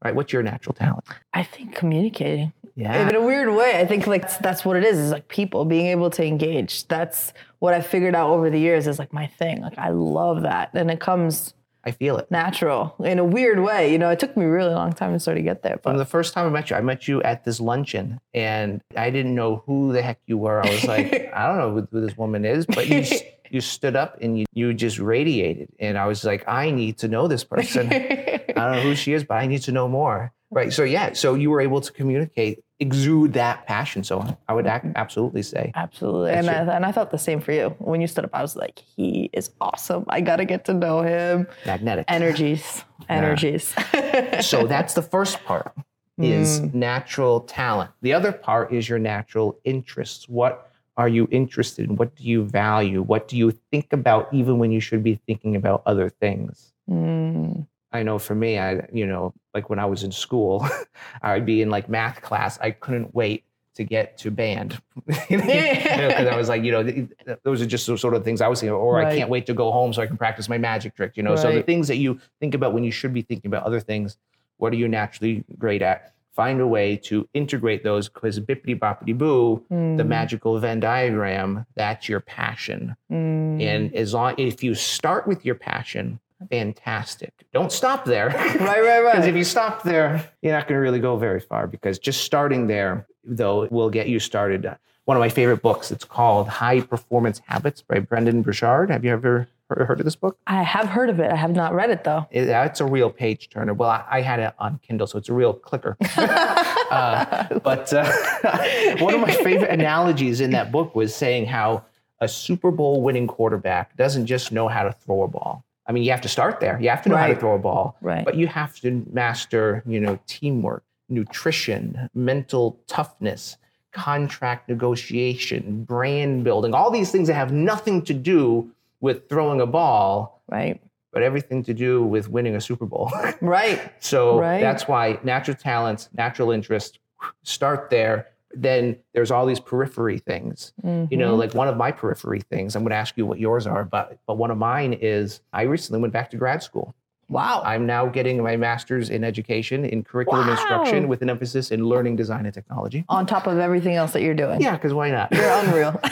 Right? 0.03 0.15
What's 0.15 0.33
your 0.33 0.43
natural 0.43 0.73
talent? 0.75 1.05
I 1.35 1.43
think 1.43 1.75
communicating 1.75 2.53
Yeah. 2.75 3.09
In 3.09 3.15
a 3.15 3.23
weird 3.23 3.55
way, 3.55 3.79
I 3.79 3.87
think 3.87 4.07
like 4.07 4.39
that's 4.39 4.65
what 4.65 4.77
it 4.77 4.85
is. 4.85 4.99
Is 4.99 5.11
like 5.11 5.29
people 5.29 5.65
being 5.65 5.87
able 5.87 6.11
to 6.11 6.25
engage. 6.25 6.87
That's 6.89 7.33
what 7.59 7.75
I 7.75 7.81
figured 7.81 8.15
out 8.15 8.31
over 8.31 8.51
the 8.51 8.59
years 8.59 8.87
is 8.87 8.99
like 8.99 9.13
my 9.13 9.27
thing. 9.27 9.61
Like 9.61 9.79
I 9.79 9.91
love 9.91 10.43
that, 10.43 10.71
and 10.75 10.91
it 10.91 11.01
comes 11.01 11.55
I 11.85 11.91
feel 11.91 12.17
it. 12.19 12.31
natural 12.31 12.95
in 13.05 13.19
a 13.19 13.25
weird 13.25 13.59
way. 13.61 13.91
You 13.93 13.99
know, 13.99 14.11
it 14.11 14.19
took 14.19 14.37
me 14.37 14.45
a 14.45 14.49
really 14.49 14.73
long 14.73 14.93
time 14.93 15.13
to 15.13 15.21
sort 15.21 15.37
of 15.37 15.45
get 15.45 15.63
there, 15.63 15.79
From 15.83 15.97
the 15.99 16.05
first 16.05 16.33
time 16.33 16.47
I 16.47 16.51
met 16.51 16.71
you, 16.71 16.77
I 16.77 16.81
met 16.81 17.09
you 17.09 17.23
at 17.23 17.45
this 17.45 17.61
luncheon, 17.61 18.21
and 18.33 18.81
I 18.97 19.11
didn't 19.11 19.35
know 19.35 19.63
who 19.67 19.93
the 19.93 20.01
heck 20.03 20.21
you 20.27 20.39
were. 20.39 20.65
I 20.65 20.71
was 20.71 20.85
like, 20.85 21.31
I 21.35 21.47
don't 21.47 21.59
know 21.59 21.87
who, 21.91 22.01
this 22.01 22.17
woman 22.17 22.45
is, 22.45 22.67
but 22.67 22.87
you 22.89 23.05
you 23.51 23.61
stood 23.61 23.97
up 23.97 24.19
and 24.23 24.39
you 24.39 24.47
you 24.55 24.73
just 24.73 24.99
radiated, 24.99 25.69
and 25.79 25.99
I 25.99 26.07
was 26.07 26.25
like, 26.25 26.49
I 26.49 26.71
need 26.71 26.99
to 26.99 27.09
know 27.09 27.29
this 27.29 27.45
person. 27.45 27.93
I 27.93 28.41
don't 28.55 28.73
know 28.77 28.83
who 28.83 28.95
she 28.95 29.13
is, 29.13 29.25
but 29.25 29.35
I 29.35 29.47
need 29.47 29.63
to 29.63 29.73
know 29.73 29.89
more. 29.89 30.33
Right. 30.53 30.73
So 30.73 30.85
yeah. 30.85 31.15
So 31.15 31.35
you 31.35 31.51
were 31.51 31.61
able 31.63 31.81
to 31.81 31.91
communicate, 31.93 32.63
exude 32.79 33.33
that 33.33 33.67
passion. 33.67 34.05
So 34.05 34.23
I 34.49 34.53
would 34.53 34.67
ac- 34.67 34.89
absolutely 34.97 35.43
say 35.43 35.73
Absolutely. 35.75 36.33
And 36.33 36.51
I, 36.51 36.77
and 36.77 36.85
I 36.85 36.93
thought 36.93 37.11
the 37.11 37.19
same 37.19 37.41
for 37.41 37.53
you. 37.53 37.75
When 37.79 38.01
you 38.03 38.07
stood 38.07 38.25
up, 38.25 38.31
I 38.35 38.43
was 38.43 38.55
like, 38.55 38.79
he 38.79 39.31
is 39.33 39.51
awesome. 39.61 40.05
I 40.09 40.21
got 40.21 40.37
to 40.37 40.45
get 40.45 40.65
to 40.67 40.75
know 40.75 41.01
him. 41.01 41.47
magnetic. 41.65 42.05
Energies, 42.09 42.85
energies. 43.09 43.75
so 44.43 44.67
that's 44.67 44.93
the 44.95 45.03
first 45.03 45.43
part 45.45 45.73
is 46.19 46.61
Mm. 46.61 46.75
natural 46.75 47.41
talent. 47.41 47.91
The 48.03 48.13
other 48.13 48.33
part 48.33 48.73
is 48.73 48.87
your 48.89 48.99
natural 48.99 49.59
interests. 49.65 50.29
What 50.29 50.71
are 50.99 51.09
you 51.09 51.27
interested 51.31 51.89
in? 51.89 51.97
What 51.97 52.15
do 52.15 52.25
you 52.25 52.45
value? 52.45 53.01
What 53.01 53.27
do 53.27 53.39
you 53.39 53.51
think 53.71 53.95
about 53.95 54.29
even 54.33 54.59
when 54.59 54.71
you 54.71 54.79
should 54.81 55.03
be 55.03 55.19
thinking 55.27 55.57
about 55.57 55.83
other 55.87 56.11
things? 56.11 56.75
Mm. 56.91 57.67
I 57.93 58.03
know 58.03 58.19
for 58.19 58.35
me, 58.35 58.59
I, 58.59 58.87
you 58.93 59.07
know, 59.07 59.35
like 59.55 59.69
when 59.71 59.79
I 59.79 59.85
was 59.87 60.03
in 60.03 60.13
school, 60.13 60.67
I'd 61.23 61.45
be 61.47 61.63
in 61.63 61.71
like 61.71 61.89
math 61.89 62.23
class. 62.23 62.59
I 62.61 62.71
couldn't 62.71 63.15
wait 63.15 63.45
to 63.75 63.85
get 63.85 64.19
to 64.19 64.31
band. 64.31 64.81
you 65.31 65.39
know, 65.39 65.47
because 65.47 66.27
I 66.29 66.37
was 66.37 66.49
like, 66.49 66.63
you 66.63 66.73
know, 66.73 66.83
th- 66.83 67.09
th- 67.27 67.39
those 67.43 67.63
are 67.63 67.67
just 67.67 67.87
the 67.87 67.97
sort 67.97 68.15
of 68.15 68.23
things 68.25 68.41
I 68.41 68.49
was 68.49 68.61
thinking, 68.61 68.75
or 68.75 69.03
I 69.03 69.17
can't 69.17 69.31
wait 69.31 69.47
to 69.47 69.55
go 69.55 69.71
home 69.73 69.93
so 69.93 70.03
I 70.03 70.07
can 70.07 70.17
practice 70.19 70.49
my 70.49 70.59
magic 70.59 70.95
trick, 70.95 71.17
you 71.17 71.23
know? 71.23 71.37
So 71.37 71.53
the 71.53 71.63
things 71.63 71.89
that 71.89 71.97
you 71.97 72.21
think 72.41 72.55
about 72.55 72.75
when 72.75 72.85
you 72.85 72.91
should 72.91 73.15
be 73.15 73.23
thinking 73.23 73.49
about 73.49 73.65
other 73.65 73.81
things, 73.81 74.19
what 74.59 74.73
are 74.73 74.77
you 74.77 74.89
naturally 74.89 75.45
great 75.59 75.81
at? 75.83 76.13
Find 76.35 76.61
a 76.61 76.67
way 76.67 76.97
to 77.05 77.29
integrate 77.35 77.83
those 77.85 78.09
because 78.09 78.41
bippity 78.41 78.79
boppity 78.79 79.17
boo, 79.17 79.63
the 79.69 79.75
Mm. 79.75 80.07
magical 80.07 80.59
Venn 80.59 80.81
diagram, 80.81 81.67
that's 81.75 82.09
your 82.09 82.21
passion. 82.21 82.97
Mm. 83.11 83.63
And 83.63 83.95
as 83.95 84.15
long 84.15 84.35
if 84.39 84.63
you 84.63 84.75
start 84.75 85.27
with 85.27 85.45
your 85.45 85.55
passion, 85.55 86.21
fantastic. 86.51 87.33
Don't 87.53 87.73
stop 87.73 88.05
there. 88.05 88.29
right, 88.61 88.61
right, 88.61 89.01
right. 89.01 89.13
Because 89.13 89.27
if 89.27 89.37
you 89.37 89.45
stop 89.45 89.83
there, 89.83 90.31
you're 90.43 90.53
not 90.53 90.69
going 90.69 90.77
to 90.77 90.83
really 90.83 91.01
go 91.01 91.17
very 91.17 91.41
far. 91.41 91.67
Because 91.67 91.99
just 91.99 92.25
starting 92.25 92.67
there, 92.67 93.07
though, 93.25 93.69
will 93.71 93.91
get 93.91 94.09
you 94.09 94.19
started. 94.19 94.67
One 95.05 95.17
of 95.17 95.21
my 95.21 95.29
favorite 95.29 95.63
books. 95.63 95.91
It's 95.91 96.05
called 96.05 96.49
High 96.49 96.81
Performance 96.81 97.41
Habits 97.47 97.83
by 97.83 97.99
Brendon 97.99 98.43
Burchard. 98.43 98.91
Have 98.91 99.05
you 99.05 99.11
ever 99.11 99.49
heard 99.69 100.01
of 100.01 100.05
this 100.05 100.17
book? 100.17 100.39
I 100.47 100.63
have 100.63 100.89
heard 100.89 101.11
of 101.11 101.21
it. 101.21 101.31
I 101.31 101.37
have 101.37 101.53
not 101.53 101.75
read 101.75 101.91
it 101.91 102.05
though. 102.05 102.27
It, 102.31 102.49
uh, 102.49 102.63
it's 102.67 102.81
a 102.81 102.85
real 102.85 103.11
page 103.11 103.49
turner. 103.51 103.75
Well, 103.75 103.91
I, 103.91 104.05
I 104.11 104.21
had 104.21 104.41
it 104.41 104.55
on 104.59 104.79
Kindle, 104.87 105.07
so 105.07 105.19
it's 105.19 105.29
a 105.29 105.35
real 105.35 105.53
clicker. 105.55 105.97
uh, 106.17 107.59
but 107.61 107.93
uh, 107.93 108.97
one 108.99 109.15
of 109.15 109.21
my 109.21 109.33
favorite 109.33 109.71
analogies 109.71 110.41
in 110.41 110.51
that 110.53 110.71
book 110.73 110.95
was 110.95 111.15
saying 111.15 111.47
how 111.47 111.85
a 112.21 112.29
Super 112.29 112.71
Bowl 112.71 113.03
winning 113.03 113.27
quarterback 113.27 113.97
doesn't 113.97 114.27
just 114.27 114.53
know 114.53 114.69
how 114.69 114.85
to 114.85 114.93
throw 114.93 115.23
a 115.23 115.29
ball. 115.29 115.65
I 115.87 115.93
mean, 115.93 116.03
you 116.05 116.11
have 116.13 116.21
to 116.23 116.29
start 116.29 116.61
there. 116.61 116.79
You 116.81 116.89
have 116.91 117.03
to 117.03 117.09
know 117.09 117.17
how 117.17 117.27
to 117.27 117.35
throw 117.37 117.55
a 117.55 117.59
ball, 117.59 117.97
Right. 118.01 118.25
but 118.25 118.37
you 118.37 118.47
have 118.47 118.79
to 118.81 119.05
master, 119.13 119.83
you 119.87 119.99
know, 120.01 120.19
teamwork, 120.27 120.85
nutrition, 121.09 122.09
mental 122.15 122.79
toughness, 122.87 123.57
contract 123.93 124.69
negotiation, 124.69 125.85
brand 125.85 126.45
building, 126.45 126.73
all 126.75 126.91
these 126.91 127.11
things 127.11 127.29
that 127.29 127.35
have 127.35 127.53
nothing 127.53 128.03
to 128.03 128.15
do 128.15 128.71
with 129.01 129.29
throwing 129.29 129.61
a 129.61 129.67
ball, 129.67 130.43
Right. 130.49 130.81
but 131.13 131.23
everything 131.23 131.63
to 131.65 131.75
do 131.75 132.03
with 132.05 132.29
winning 132.29 132.55
a 132.55 132.61
Super 132.61 132.87
Bowl. 132.87 133.11
Right. 133.41 133.81
so 133.99 134.39
Right. 134.39 134.61
that's 134.61 134.87
why 134.87 135.19
natural 135.25 135.57
talents, 135.57 136.09
natural 136.15 136.53
interest, 136.53 137.01
start 137.43 137.91
there. 137.91 138.29
Then 138.55 138.97
there's 139.15 139.31
all 139.31 139.47
these 139.47 139.61
periphery 139.61 140.19
things. 140.19 140.73
You 140.83 140.89
Mm-hmm. 140.91 141.19
know, 141.19 141.35
like 141.37 141.55
one 141.55 141.69
of 141.69 141.77
my 141.77 141.91
periphery 141.93 142.41
things, 142.41 142.77
I'm 142.77 142.83
going 142.83 142.91
to 142.91 142.97
ask 142.97 143.17
you 143.17 143.27
what 143.27 143.39
yours 143.39 143.67
are, 143.67 143.85
but 143.85 144.19
but 144.27 144.37
one 144.37 144.51
of 144.51 144.59
mine 144.59 144.93
is 144.95 145.41
I 145.53 145.63
recently 145.63 146.01
went 146.01 146.13
back 146.13 146.31
to 146.31 146.37
grad 146.37 146.63
school. 146.63 146.95
Wow. 147.29 147.63
I'm 147.65 147.87
now 147.87 148.07
getting 148.07 148.43
my 148.43 148.57
master's 148.57 149.09
in 149.09 149.25
education 149.25 149.85
in 149.87 150.05
curriculum 150.05 150.47
Wow. 150.47 150.53
instruction 150.53 151.09
with 151.09 151.23
an 151.23 151.31
emphasis 151.31 151.71
in 151.71 151.85
learning 151.87 152.17
design 152.17 152.45
and 152.45 152.53
technology. 152.53 153.05
On 153.09 153.25
top 153.25 153.47
of 153.47 153.59
everything 153.59 153.95
else 153.95 154.13
that 154.13 154.21
you're 154.23 154.35
doing. 154.35 154.61
Yeah, 154.61 154.73
because 154.77 154.93
why 154.93 155.11
not? 155.11 155.33
You're 155.33 155.49
unreal. 155.51 155.93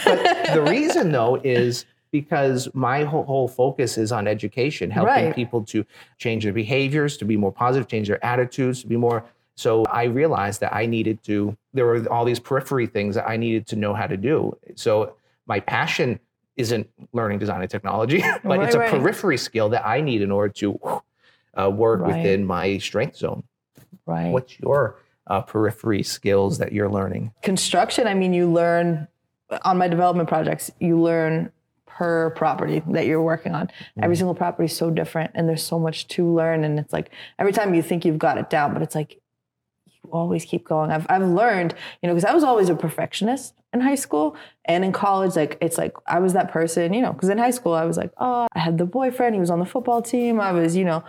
the 0.54 0.64
reason 0.66 1.12
though 1.12 1.36
is 1.44 1.84
because 2.10 2.68
my 2.74 3.04
whole, 3.04 3.24
whole 3.24 3.48
focus 3.48 3.96
is 3.98 4.12
on 4.12 4.26
education 4.26 4.90
helping 4.90 5.26
Right. 5.26 5.34
people 5.34 5.62
to 5.66 5.84
change 6.18 6.44
their 6.44 6.52
behaviors 6.54 7.16
to 7.18 7.24
be 7.24 7.36
more 7.36 7.52
positive 7.52 7.86
change 7.86 8.08
their 8.08 8.24
attitudes 8.24 8.80
to 8.80 8.86
be 8.88 8.96
more 8.96 9.24
so 9.60 9.84
i 10.00 10.04
realized 10.04 10.58
that 10.60 10.72
i 10.74 10.86
needed 10.86 11.22
to 11.22 11.56
there 11.74 11.84
were 11.90 12.00
all 12.12 12.24
these 12.24 12.40
periphery 12.40 12.86
things 12.86 13.14
that 13.14 13.26
i 13.28 13.36
needed 13.36 13.66
to 13.66 13.76
know 13.76 13.92
how 14.00 14.06
to 14.06 14.16
do 14.16 14.56
so 14.74 15.14
my 15.46 15.60
passion 15.60 16.18
isn't 16.56 16.86
learning 17.12 17.38
design 17.38 17.60
and 17.60 17.70
technology 17.70 18.20
but 18.44 18.60
it's 18.62 18.74
a 18.74 18.78
Right, 18.78 18.90
right. 18.92 19.00
periphery 19.02 19.36
skill 19.36 19.68
that 19.70 19.84
i 19.86 20.00
need 20.00 20.22
in 20.22 20.30
order 20.30 20.52
to 20.62 20.68
uh, 21.60 21.70
work 21.70 22.00
Right. 22.00 22.16
within 22.16 22.44
my 22.46 22.78
strength 22.78 23.16
zone 23.16 23.42
right. 24.06 24.30
what's 24.32 24.58
your 24.60 24.96
uh, 25.26 25.42
periphery 25.42 26.02
skills 26.02 26.58
that 26.58 26.72
you're 26.72 26.88
learning 26.98 27.32
construction 27.42 28.06
i 28.06 28.14
mean 28.14 28.32
you 28.32 28.50
learn 28.50 29.06
on 29.62 29.76
my 29.78 29.88
development 29.88 30.28
projects 30.28 30.70
you 30.80 30.98
learn 31.00 31.52
per 31.86 32.30
property 32.30 32.82
that 32.88 33.04
you're 33.06 33.22
working 33.22 33.54
on 33.54 33.68
every 34.02 34.16
single 34.16 34.34
property 34.34 34.64
is 34.64 34.74
so 34.76 34.90
different 34.90 35.30
and 35.34 35.46
there's 35.48 35.62
so 35.62 35.78
much 35.78 36.08
to 36.08 36.26
learn 36.26 36.64
and 36.64 36.78
it's 36.78 36.92
like 36.94 37.10
every 37.38 37.52
time 37.52 37.74
you 37.74 37.82
think 37.82 38.04
you've 38.06 38.18
got 38.18 38.38
it 38.38 38.48
down 38.48 38.72
but 38.72 38.80
it's 38.82 38.94
like 38.94 39.20
always 40.10 40.44
keep 40.44 40.64
going 40.64 40.90
i've, 40.90 41.06
I've 41.08 41.26
learned 41.26 41.74
you 42.02 42.08
know 42.08 42.14
because 42.14 42.24
i 42.24 42.34
was 42.34 42.44
always 42.44 42.68
a 42.68 42.74
perfectionist 42.74 43.54
in 43.72 43.80
high 43.80 43.94
school 43.94 44.36
and 44.64 44.84
in 44.84 44.92
college 44.92 45.36
like 45.36 45.58
it's 45.60 45.78
like 45.78 45.94
i 46.06 46.18
was 46.18 46.32
that 46.32 46.50
person 46.50 46.92
you 46.92 47.00
know 47.00 47.12
because 47.12 47.28
in 47.28 47.38
high 47.38 47.50
school 47.50 47.74
i 47.74 47.84
was 47.84 47.96
like 47.96 48.12
oh 48.18 48.46
i 48.52 48.58
had 48.58 48.78
the 48.78 48.86
boyfriend 48.86 49.34
he 49.34 49.40
was 49.40 49.50
on 49.50 49.58
the 49.58 49.66
football 49.66 50.02
team 50.02 50.40
i 50.40 50.52
was 50.52 50.76
you 50.76 50.84
know 50.84 51.04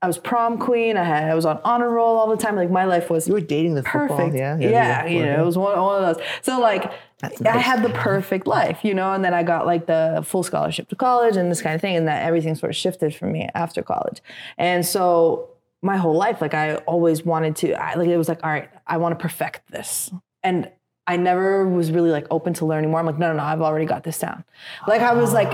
I 0.00 0.06
was 0.06 0.16
prom 0.16 0.58
queen. 0.58 0.96
I 0.96 1.02
had 1.02 1.24
I 1.24 1.34
was 1.34 1.44
on 1.44 1.60
honor 1.64 1.90
roll 1.90 2.16
all 2.16 2.28
the 2.28 2.36
time. 2.36 2.54
Like 2.54 2.70
my 2.70 2.84
life 2.84 3.10
was 3.10 3.26
you 3.26 3.34
were 3.34 3.40
dating 3.40 3.74
the 3.74 3.82
football 3.82 4.16
perfect. 4.16 4.36
yeah 4.36 4.56
Yeah, 4.70 5.06
you 5.06 5.24
know, 5.24 5.42
it 5.42 5.44
was 5.44 5.58
one, 5.58 5.78
one 5.80 6.04
of 6.04 6.16
those. 6.16 6.24
So 6.42 6.60
like, 6.60 6.92
That's 7.18 7.42
I 7.42 7.58
had 7.58 7.82
the 7.82 7.88
perfect 7.90 8.46
life, 8.46 8.84
you 8.84 8.94
know, 8.94 9.12
and 9.12 9.24
then 9.24 9.34
I 9.34 9.42
got 9.42 9.66
like 9.66 9.86
the 9.86 10.22
full 10.24 10.44
scholarship 10.44 10.88
to 10.90 10.96
college 10.96 11.36
and 11.36 11.50
this 11.50 11.60
kind 11.60 11.74
of 11.74 11.80
thing, 11.80 11.96
and 11.96 12.06
that 12.06 12.24
everything 12.24 12.54
sort 12.54 12.70
of 12.70 12.76
shifted 12.76 13.14
for 13.14 13.26
me 13.26 13.48
after 13.56 13.82
college. 13.82 14.22
And 14.56 14.86
so 14.86 15.48
my 15.82 15.96
whole 15.96 16.16
life, 16.16 16.40
like 16.40 16.54
I 16.54 16.76
always 16.76 17.24
wanted 17.24 17.56
to, 17.56 17.72
I, 17.72 17.94
like 17.94 18.08
it 18.08 18.16
was 18.16 18.28
like, 18.28 18.40
all 18.42 18.50
right, 18.50 18.68
I 18.86 18.96
want 18.96 19.18
to 19.18 19.22
perfect 19.22 19.70
this, 19.70 20.10
and 20.42 20.70
I 21.06 21.16
never 21.16 21.66
was 21.66 21.90
really 21.90 22.10
like 22.10 22.26
open 22.30 22.52
to 22.54 22.66
learning 22.66 22.90
more. 22.90 23.00
I'm 23.00 23.06
like, 23.06 23.18
no, 23.18 23.28
no, 23.28 23.38
no, 23.38 23.42
I've 23.42 23.62
already 23.62 23.86
got 23.86 24.04
this 24.04 24.18
down. 24.18 24.44
Like 24.86 25.00
I 25.00 25.14
was 25.14 25.32
like, 25.32 25.50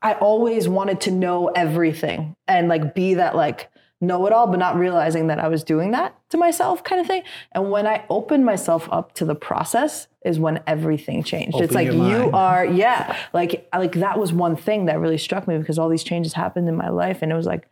I 0.00 0.14
always 0.14 0.66
wanted 0.66 1.02
to 1.02 1.10
know 1.10 1.48
everything 1.48 2.34
and 2.46 2.68
like 2.68 2.94
be 2.94 3.14
that 3.14 3.36
like 3.36 3.70
know 4.00 4.26
it 4.26 4.32
all, 4.32 4.46
but 4.46 4.58
not 4.58 4.76
realizing 4.76 5.26
that 5.26 5.40
I 5.40 5.48
was 5.48 5.64
doing 5.64 5.90
that 5.90 6.16
to 6.30 6.38
myself 6.38 6.84
kind 6.84 7.00
of 7.00 7.06
thing. 7.06 7.22
And 7.52 7.70
when 7.70 7.86
I 7.86 8.04
opened 8.08 8.46
myself 8.46 8.88
up 8.92 9.12
to 9.14 9.24
the 9.24 9.34
process 9.34 10.06
is 10.24 10.38
when 10.38 10.62
everything 10.66 11.22
changed. 11.22 11.60
it's 11.60 11.74
like 11.74 11.92
you 11.92 12.30
are, 12.32 12.64
yeah, 12.64 13.16
like 13.32 13.68
like 13.74 13.92
that 13.94 14.18
was 14.18 14.32
one 14.32 14.56
thing 14.56 14.86
that 14.86 15.00
really 15.00 15.18
struck 15.18 15.46
me 15.46 15.58
because 15.58 15.78
all 15.78 15.88
these 15.88 16.04
changes 16.04 16.32
happened 16.32 16.68
in 16.68 16.76
my 16.76 16.88
life 16.88 17.20
and 17.22 17.32
it 17.32 17.34
was 17.34 17.46
like 17.46 17.68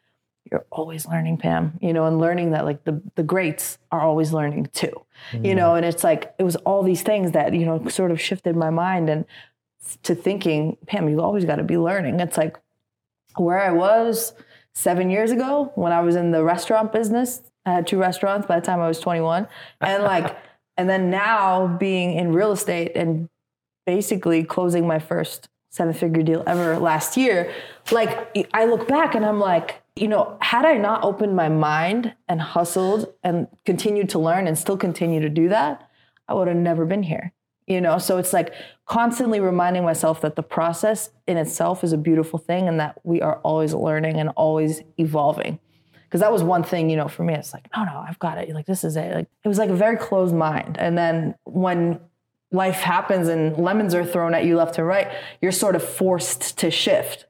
you're 0.50 0.64
always 0.70 1.06
learning, 1.06 1.38
Pam, 1.38 1.78
you 1.80 1.92
know, 1.92 2.06
and 2.06 2.18
learning 2.18 2.52
that 2.52 2.64
like 2.64 2.84
the 2.84 3.00
the 3.14 3.22
greats 3.22 3.78
are 3.90 4.00
always 4.00 4.32
learning 4.32 4.68
too. 4.72 4.92
You 5.32 5.40
mm. 5.40 5.56
know, 5.56 5.74
and 5.74 5.84
it's 5.84 6.04
like 6.04 6.34
it 6.38 6.42
was 6.42 6.56
all 6.56 6.82
these 6.82 7.02
things 7.02 7.32
that, 7.32 7.52
you 7.54 7.66
know, 7.66 7.86
sort 7.88 8.10
of 8.10 8.20
shifted 8.20 8.56
my 8.56 8.70
mind 8.70 9.08
and 9.10 9.24
to 10.02 10.14
thinking, 10.14 10.76
Pam, 10.86 11.08
you 11.08 11.20
always 11.20 11.44
got 11.44 11.56
to 11.56 11.64
be 11.64 11.78
learning. 11.78 12.20
It's 12.20 12.36
like 12.36 12.56
where 13.36 13.58
I 13.58 13.70
was 13.70 14.34
seven 14.74 15.10
years 15.10 15.30
ago 15.30 15.72
when 15.74 15.92
I 15.92 16.00
was 16.00 16.16
in 16.16 16.30
the 16.30 16.44
restaurant 16.44 16.92
business. 16.92 17.42
I 17.64 17.72
had 17.72 17.86
two 17.86 17.98
restaurants 17.98 18.46
by 18.46 18.60
the 18.60 18.66
time 18.66 18.80
I 18.80 18.88
was 18.88 19.00
21. 19.00 19.48
And 19.80 20.02
like, 20.02 20.36
and 20.76 20.88
then 20.88 21.10
now 21.10 21.66
being 21.66 22.14
in 22.14 22.32
real 22.32 22.52
estate 22.52 22.92
and 22.94 23.28
basically 23.86 24.44
closing 24.44 24.86
my 24.86 24.98
first 24.98 25.48
seven 25.70 25.92
figure 25.92 26.22
deal 26.22 26.42
ever 26.46 26.78
last 26.78 27.16
year, 27.16 27.52
like 27.90 28.36
I 28.52 28.64
look 28.66 28.86
back 28.86 29.14
and 29.14 29.24
I'm 29.24 29.40
like, 29.40 29.82
you 29.96 30.08
know, 30.08 30.36
had 30.42 30.66
I 30.66 30.76
not 30.76 31.02
opened 31.02 31.34
my 31.34 31.48
mind 31.48 32.14
and 32.28 32.40
hustled 32.40 33.12
and 33.24 33.48
continued 33.64 34.10
to 34.10 34.18
learn 34.18 34.46
and 34.46 34.56
still 34.56 34.76
continue 34.76 35.20
to 35.20 35.30
do 35.30 35.48
that, 35.48 35.88
I 36.28 36.34
would 36.34 36.48
have 36.48 36.56
never 36.56 36.84
been 36.84 37.02
here. 37.02 37.32
You 37.66 37.80
know, 37.80 37.98
so 37.98 38.18
it's 38.18 38.32
like 38.32 38.54
constantly 38.84 39.40
reminding 39.40 39.82
myself 39.82 40.20
that 40.20 40.36
the 40.36 40.42
process 40.42 41.10
in 41.26 41.36
itself 41.36 41.82
is 41.82 41.92
a 41.92 41.98
beautiful 41.98 42.38
thing 42.38 42.68
and 42.68 42.78
that 42.78 43.00
we 43.02 43.20
are 43.22 43.38
always 43.38 43.74
learning 43.74 44.20
and 44.20 44.28
always 44.30 44.82
evolving. 44.98 45.58
because 46.04 46.20
that 46.20 46.30
was 46.30 46.44
one 46.44 46.62
thing, 46.62 46.88
you 46.90 46.96
know, 46.96 47.08
for 47.08 47.24
me. 47.24 47.34
It's 47.34 47.52
like, 47.52 47.66
no, 47.76 47.84
no, 47.84 48.04
I've 48.06 48.18
got 48.20 48.38
it. 48.38 48.48
Like 48.50 48.66
this 48.66 48.84
is 48.84 48.96
it. 48.96 49.12
Like 49.12 49.28
it 49.44 49.48
was 49.48 49.58
like 49.58 49.70
a 49.70 49.74
very 49.74 49.96
closed 49.96 50.34
mind. 50.34 50.76
And 50.78 50.96
then 50.96 51.34
when 51.44 51.98
life 52.52 52.76
happens 52.76 53.26
and 53.26 53.56
lemons 53.56 53.94
are 53.94 54.04
thrown 54.04 54.34
at 54.34 54.44
you 54.44 54.56
left 54.56 54.78
and 54.78 54.86
right, 54.86 55.08
you're 55.40 55.50
sort 55.50 55.74
of 55.74 55.82
forced 55.82 56.58
to 56.58 56.70
shift 56.70 57.26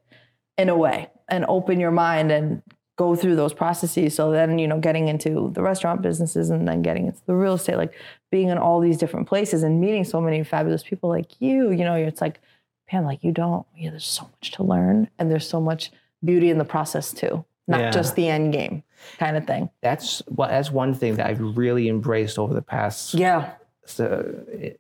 in 0.59 0.69
a 0.69 0.77
way 0.77 1.09
and 1.29 1.45
open 1.49 1.81
your 1.81 1.91
mind 1.91 2.31
and 2.31 2.63
go 2.97 3.15
through 3.15 3.37
those 3.37 3.53
processes. 3.53 4.15
So 4.15 4.31
then, 4.31 4.59
you 4.59 4.67
know, 4.67 4.79
getting 4.79 5.09
into 5.09 5.51
the 5.55 5.63
restaurant 5.63 6.01
businesses 6.03 6.51
and 6.51 6.67
then 6.67 6.83
getting 6.83 7.07
into 7.07 7.21
the 7.27 7.35
real 7.35 7.55
estate, 7.55 7.77
like 7.77 7.93
being 8.31 8.49
in 8.49 8.59
all 8.59 8.81
these 8.81 8.97
different 8.97 9.29
places 9.29 9.63
and 9.63 9.81
meeting 9.81 10.05
so 10.05 10.21
many 10.21 10.43
fabulous 10.45 10.83
people 10.83 11.11
like 11.11 11.41
you, 11.41 11.71
you 11.73 11.85
know, 11.85 11.95
it's 11.95 12.21
like, 12.21 12.41
Pam, 12.89 13.05
like 13.05 13.23
you 13.25 13.33
don't, 13.33 13.67
yeah, 13.77 13.91
there's 13.91 14.07
so 14.07 14.23
much 14.25 14.53
to 14.53 14.63
learn 14.63 15.11
and 15.19 15.31
there's 15.31 15.49
so 15.49 15.61
much 15.61 15.91
beauty 16.25 16.51
in 16.51 16.57
the 16.59 16.65
process 16.65 17.13
too, 17.13 17.45
not 17.67 17.81
Yeah. 17.81 17.91
just 17.91 18.15
the 18.15 18.29
end 18.29 18.53
game 18.53 18.83
kind 19.19 19.37
of 19.37 19.47
thing. 19.47 19.69
That's 19.83 20.23
well, 20.29 20.49
that's 20.49 20.71
one 20.71 20.95
thing 20.95 21.17
that 21.17 21.27
I've 21.27 21.41
really 21.57 21.89
embraced 21.89 22.39
over 22.39 22.55
the 22.55 22.63
past 22.63 23.13
Yeah. 23.15 23.51
so, 23.85 24.25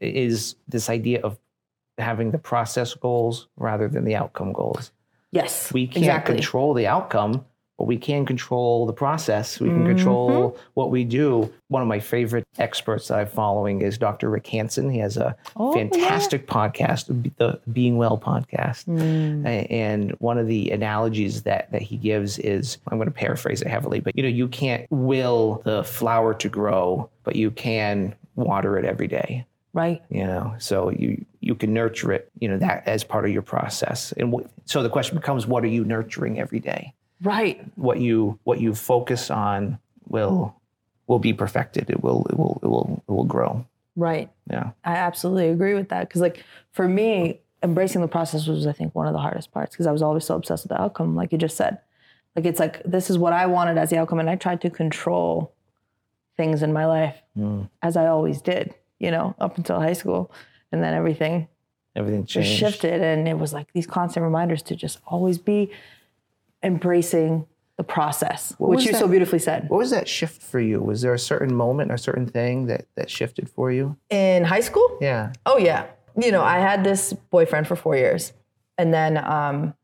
is 0.00 0.54
this 0.68 0.88
idea 0.88 1.20
of 1.22 1.38
having 1.98 2.30
the 2.30 2.38
process 2.38 2.94
goals 2.94 3.48
rather 3.56 3.88
than 3.88 4.04
the 4.04 4.14
outcome 4.14 4.52
goals. 4.52 4.92
Yes. 5.32 5.72
We 5.72 5.86
can't 5.86 5.98
exactly. 6.04 6.34
control 6.36 6.72
the 6.74 6.86
outcome, 6.86 7.44
but 7.78 7.84
we 7.84 7.98
can 7.98 8.24
control 8.24 8.86
the 8.86 8.92
process. 8.94 9.60
We 9.60 9.68
can 9.68 9.84
control 9.84 10.52
Mm-hmm. 10.52 10.60
what 10.74 10.90
we 10.90 11.04
do. 11.04 11.52
One 11.68 11.82
of 11.82 11.88
my 11.88 12.00
favorite 12.00 12.44
experts 12.58 13.08
that 13.08 13.18
I'm 13.18 13.26
following 13.26 13.82
is 13.82 13.98
Dr. 13.98 14.30
Rick 14.30 14.46
Hanson. 14.46 14.88
He 14.88 14.98
has 15.00 15.16
a 15.18 15.36
Oh, 15.56 15.74
yeah. 15.76 15.82
fantastic 15.82 16.46
podcast, 16.46 17.06
the 17.36 17.60
Being 17.72 17.98
Well 17.98 18.16
podcast. 18.16 18.86
Mm. 18.86 19.66
And 19.70 20.12
one 20.20 20.38
of 20.38 20.46
the 20.46 20.70
analogies 20.70 21.42
that, 21.42 21.70
that 21.72 21.82
he 21.82 21.96
gives 21.98 22.38
is 22.38 22.78
I'm 22.88 22.96
going 22.96 23.08
to 23.08 23.14
paraphrase 23.14 23.60
it 23.60 23.68
heavily, 23.68 24.00
but 24.00 24.16
you 24.16 24.22
know, 24.22 24.28
you 24.30 24.48
can't 24.48 24.86
will 24.90 25.60
the 25.64 25.84
flower 25.84 26.32
to 26.34 26.48
grow, 26.48 27.10
but 27.24 27.36
you 27.36 27.50
can 27.50 28.14
water 28.36 28.78
it 28.78 28.84
every 28.86 29.08
day 29.08 29.44
Right. 29.76 30.02
you 30.08 30.24
know 30.24 30.54
so 30.58 30.90
you 30.90 31.24
you 31.40 31.54
can 31.54 31.74
nurture 31.74 32.10
it 32.12 32.30
you 32.40 32.48
know 32.48 32.58
that 32.58 32.88
as 32.88 33.04
part 33.04 33.24
of 33.26 33.30
your 33.30 33.42
process 33.42 34.12
and 34.12 34.34
so 34.64 34.82
the 34.82 34.88
question 34.88 35.16
becomes 35.16 35.46
what 35.46 35.62
are 35.64 35.68
you 35.78 35.84
nurturing 35.84 36.40
every 36.40 36.60
day 36.60 36.94
Right. 37.22 37.62
what 37.76 38.00
you 38.00 38.38
what 38.44 38.58
you 38.60 38.74
focus 38.74 39.30
on 39.30 39.78
will 40.08 40.54
will 41.06 41.18
be 41.18 41.32
perfected 41.32 41.90
it 41.90 42.02
will 42.02 42.26
it 42.30 42.36
will 42.38 42.58
it 42.62 42.66
will 42.68 43.02
it 43.08 43.12
will 43.12 43.24
grow 43.24 43.64
Right. 43.96 44.30
yeah 44.50 44.70
I 44.84 44.94
absolutely 44.96 45.48
agree 45.48 45.74
with 45.74 45.88
that. 45.88 46.08
Cause 46.10 46.20
like 46.20 46.44
for 46.72 46.86
me, 46.86 47.40
embracing 47.62 48.02
the 48.02 48.08
process 48.08 48.46
was 48.46 48.66
I 48.66 48.72
think 48.72 48.94
one 48.94 49.06
of 49.06 49.12
the 49.14 49.18
hardest 49.18 49.52
parts 49.52 49.72
because 49.74 49.86
I 49.86 49.92
was 49.92 50.02
always 50.02 50.24
so 50.24 50.36
obsessed 50.36 50.64
with 50.64 50.70
the 50.76 50.80
outcome, 50.80 51.16
like 51.16 51.32
you 51.32 51.38
just 51.38 51.56
said. 51.56 51.78
Like 52.34 52.44
it's 52.44 52.60
like 52.60 52.82
this 52.84 53.08
is 53.08 53.16
what 53.16 53.32
I 53.32 53.46
wanted 53.46 53.78
as 53.78 53.88
the 53.90 53.96
outcome, 53.96 54.20
and 54.20 54.28
I 54.28 54.36
tried 54.36 54.60
to 54.62 54.70
control 54.70 55.54
things 56.36 56.62
in 56.62 56.72
my 56.74 56.84
life 56.84 57.16
mm. 57.36 57.68
as 57.82 57.96
I 57.96 58.06
always 58.08 58.42
did, 58.42 58.74
you 58.98 59.10
know, 59.10 59.34
up 59.38 59.56
until 59.58 59.80
high 59.80 59.92
school. 59.92 60.32
And 60.72 60.82
then 60.82 60.94
everything 60.94 61.48
everything 61.94 62.26
just 62.26 62.46
changed 62.48 62.58
shifted 62.58 63.00
and 63.00 63.26
it 63.26 63.38
was 63.38 63.54
like 63.54 63.72
these 63.72 63.86
constant 63.86 64.22
reminders 64.22 64.60
to 64.62 64.76
just 64.76 64.98
always 65.06 65.38
be 65.38 65.70
embracing 66.62 67.46
the 67.78 67.84
process, 67.84 68.54
which 68.58 68.76
was 68.76 68.84
you 68.86 68.92
so 68.94 69.06
beautifully 69.06 69.38
said. 69.38 69.68
what 69.68 69.78
was 69.78 69.90
that 69.90 70.08
shift 70.08 70.42
for 70.42 70.58
you 70.60 70.80
was 70.80 71.02
there 71.02 71.12
a 71.14 71.18
certain 71.18 71.54
moment 71.54 71.90
or 71.90 71.94
a 71.94 71.98
certain 71.98 72.26
thing 72.26 72.66
that 72.66 72.86
that 72.96 73.10
shifted 73.10 73.48
for 73.50 73.70
you 73.70 73.96
In 74.10 74.44
high 74.44 74.60
school? 74.60 74.98
yeah 75.00 75.32
Oh 75.44 75.58
yeah. 75.58 75.86
You 76.18 76.32
know, 76.32 76.42
I 76.42 76.58
had 76.58 76.82
this 76.84 77.12
boyfriend 77.12 77.66
for 77.68 77.76
four 77.76 77.94
years, 77.94 78.32
and 78.78 78.92
then 78.94 79.18
um, 79.18 79.74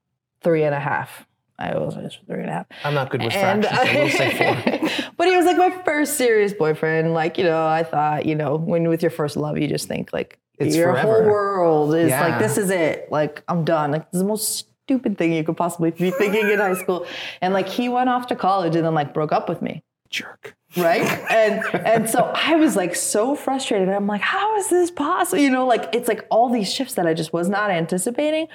three 0.41 0.63
and 0.65 0.75
a 0.75 0.81
half. 0.81 1.27
I 1.71 1.79
was 1.79 1.95
three 2.27 2.41
and 2.41 2.49
a 2.49 2.53
half. 2.53 2.67
i'm 2.85 2.95
not 2.95 3.11
good 3.11 3.23
with 3.23 3.33
And 3.33 3.65
fractions 3.65 3.89
so 3.89 3.99
we'll 3.99 4.11
say 4.11 4.89
four 4.89 5.13
but 5.17 5.27
he 5.29 5.37
was 5.37 5.47
like 5.47 5.57
my 5.57 5.71
first 5.85 6.17
serious 6.17 6.53
boyfriend. 6.53 7.15
Like 7.15 7.39
you 7.39 7.45
know, 7.45 7.67
I 7.67 7.83
thought 7.85 8.27
you 8.27 8.35
know 8.35 8.57
when 8.57 8.89
with 8.89 9.03
your 9.03 9.11
first 9.11 9.37
love, 9.37 9.59
you 9.59 9.69
just 9.69 9.87
think 9.89 10.13
like 10.13 10.39
It's 10.59 10.75
your 10.77 10.95
whole 10.97 11.25
world 11.25 11.95
is 11.95 12.11
Yeah. 12.11 12.27
like 12.29 12.39
this 12.39 12.59
is 12.59 12.71
it. 12.71 13.11
Like 13.11 13.43
I'm 13.49 13.65
done. 13.65 13.93
Like 13.93 14.11
this 14.11 14.19
is 14.19 14.23
the 14.23 14.29
most 14.29 14.67
stupid 14.85 15.17
thing 15.17 15.33
you 15.33 15.45
could 15.45 15.57
possibly 15.57 15.91
be 15.93 16.11
thinking 16.23 16.51
in 16.51 16.59
high 16.59 16.75
school. 16.75 17.07
And 17.41 17.55
like 17.55 17.69
he 17.69 17.89
went 17.89 18.09
off 18.11 18.27
to 18.29 18.37
college 18.37 18.75
and 18.77 18.85
then 18.85 18.95
like 18.95 19.15
broke 19.15 19.33
up 19.33 19.49
with 19.49 19.63
me 19.63 19.83
jerk 20.11 20.55
right 20.77 21.01
and 21.31 21.65
and 21.87 22.11
so 22.11 22.31
i 22.35 22.55
was 22.55 22.77
like 22.77 22.95
so 22.95 23.35
frustrated 23.35 23.89
i'm 23.89 24.07
like 24.07 24.21
how 24.21 24.55
is 24.59 24.69
this 24.69 24.91
possible 24.91 25.43
you 25.43 25.49
know 25.49 25.67
like 25.67 25.89
it's 25.95 26.07
like 26.07 26.27
all 26.31 26.51
these 26.51 26.71
shifts 26.71 26.93
that 26.95 27.07
i 27.07 27.15
just 27.15 27.33
was 27.33 27.49
not 27.49 27.71
anticipating 27.71 28.47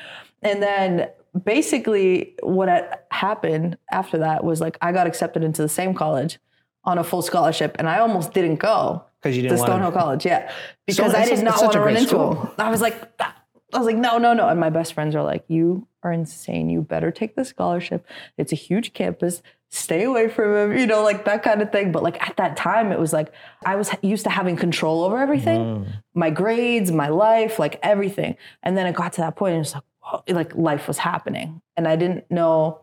and 0.44 0.62
then 0.62 1.10
basically 1.46 2.36
what 2.44 2.68
had 2.70 3.00
happened 3.12 3.78
after 3.92 4.18
that 4.20 4.44
was 4.44 4.62
like 4.62 4.78
i 4.82 4.92
got 4.92 5.08
accepted 5.08 5.44
into 5.44 5.62
the 5.62 5.70
same 5.70 5.94
college 5.94 6.40
on 6.84 6.98
a 6.98 7.04
full 7.04 7.22
scholarship 7.22 7.76
and 7.80 7.88
i 7.90 8.00
almost 8.00 8.34
didn't 8.34 8.58
go 8.58 9.04
because 9.22 9.36
you 9.36 9.44
to 9.44 9.50
didn't 9.50 9.60
want 9.62 9.72
Stonehill 9.82 9.94
College, 9.94 10.26
yeah, 10.28 10.52
because 10.86 11.12
So 11.12 11.18
I 11.18 11.26
did 11.26 11.44
not 11.44 11.60
want 11.60 11.74
to 11.74 11.80
run 11.80 11.88
great 11.88 11.98
into 11.98 12.10
school. 12.10 12.36
him. 12.36 12.50
I 12.60 12.70
was 12.70 12.82
like, 12.82 13.20
I 13.20 13.78
was 13.80 13.88
like, 13.88 13.98
no, 13.98 14.20
no, 14.20 14.34
no. 14.34 14.48
And 14.48 14.60
my 14.60 14.70
best 14.70 14.94
friends 14.94 15.16
are 15.16 15.24
like, 15.24 15.44
you 15.48 15.88
are 16.04 16.14
insane. 16.14 16.70
You 16.70 16.84
better 16.84 17.10
take 17.12 17.36
the 17.36 17.44
scholarship. 17.44 18.06
It's 18.38 18.52
a 18.52 18.56
huge 18.56 18.94
campus. 18.94 19.42
Stay 19.70 20.04
away 20.04 20.30
from 20.30 20.56
him. 20.56 20.78
You 20.78 20.86
know, 20.86 21.02
like 21.04 21.26
that 21.26 21.42
kind 21.42 21.64
of 21.64 21.72
thing. 21.72 21.92
But 21.92 22.04
like 22.04 22.22
at 22.30 22.38
that 22.38 22.56
time, 22.58 22.92
it 22.92 23.00
was 23.00 23.12
like 23.12 23.34
I 23.66 23.76
was 23.76 23.90
used 24.04 24.24
to 24.26 24.30
having 24.30 24.56
control 24.56 25.04
over 25.04 25.18
everything, 25.18 25.62
Mm. 25.62 25.88
my 26.14 26.30
grades, 26.30 26.92
my 26.92 27.08
life, 27.10 27.58
like 27.58 27.80
everything. 27.82 28.38
And 28.62 28.78
then 28.78 28.86
it 28.86 28.96
got 28.96 29.14
to 29.14 29.22
that 29.22 29.36
point, 29.36 29.56
and 29.56 29.66
it's 29.66 29.74
like, 29.74 29.84
like 30.28 30.56
life 30.56 30.88
was 30.88 30.98
happening, 30.98 31.62
and 31.76 31.88
I 31.88 31.96
didn't 31.96 32.30
know 32.30 32.82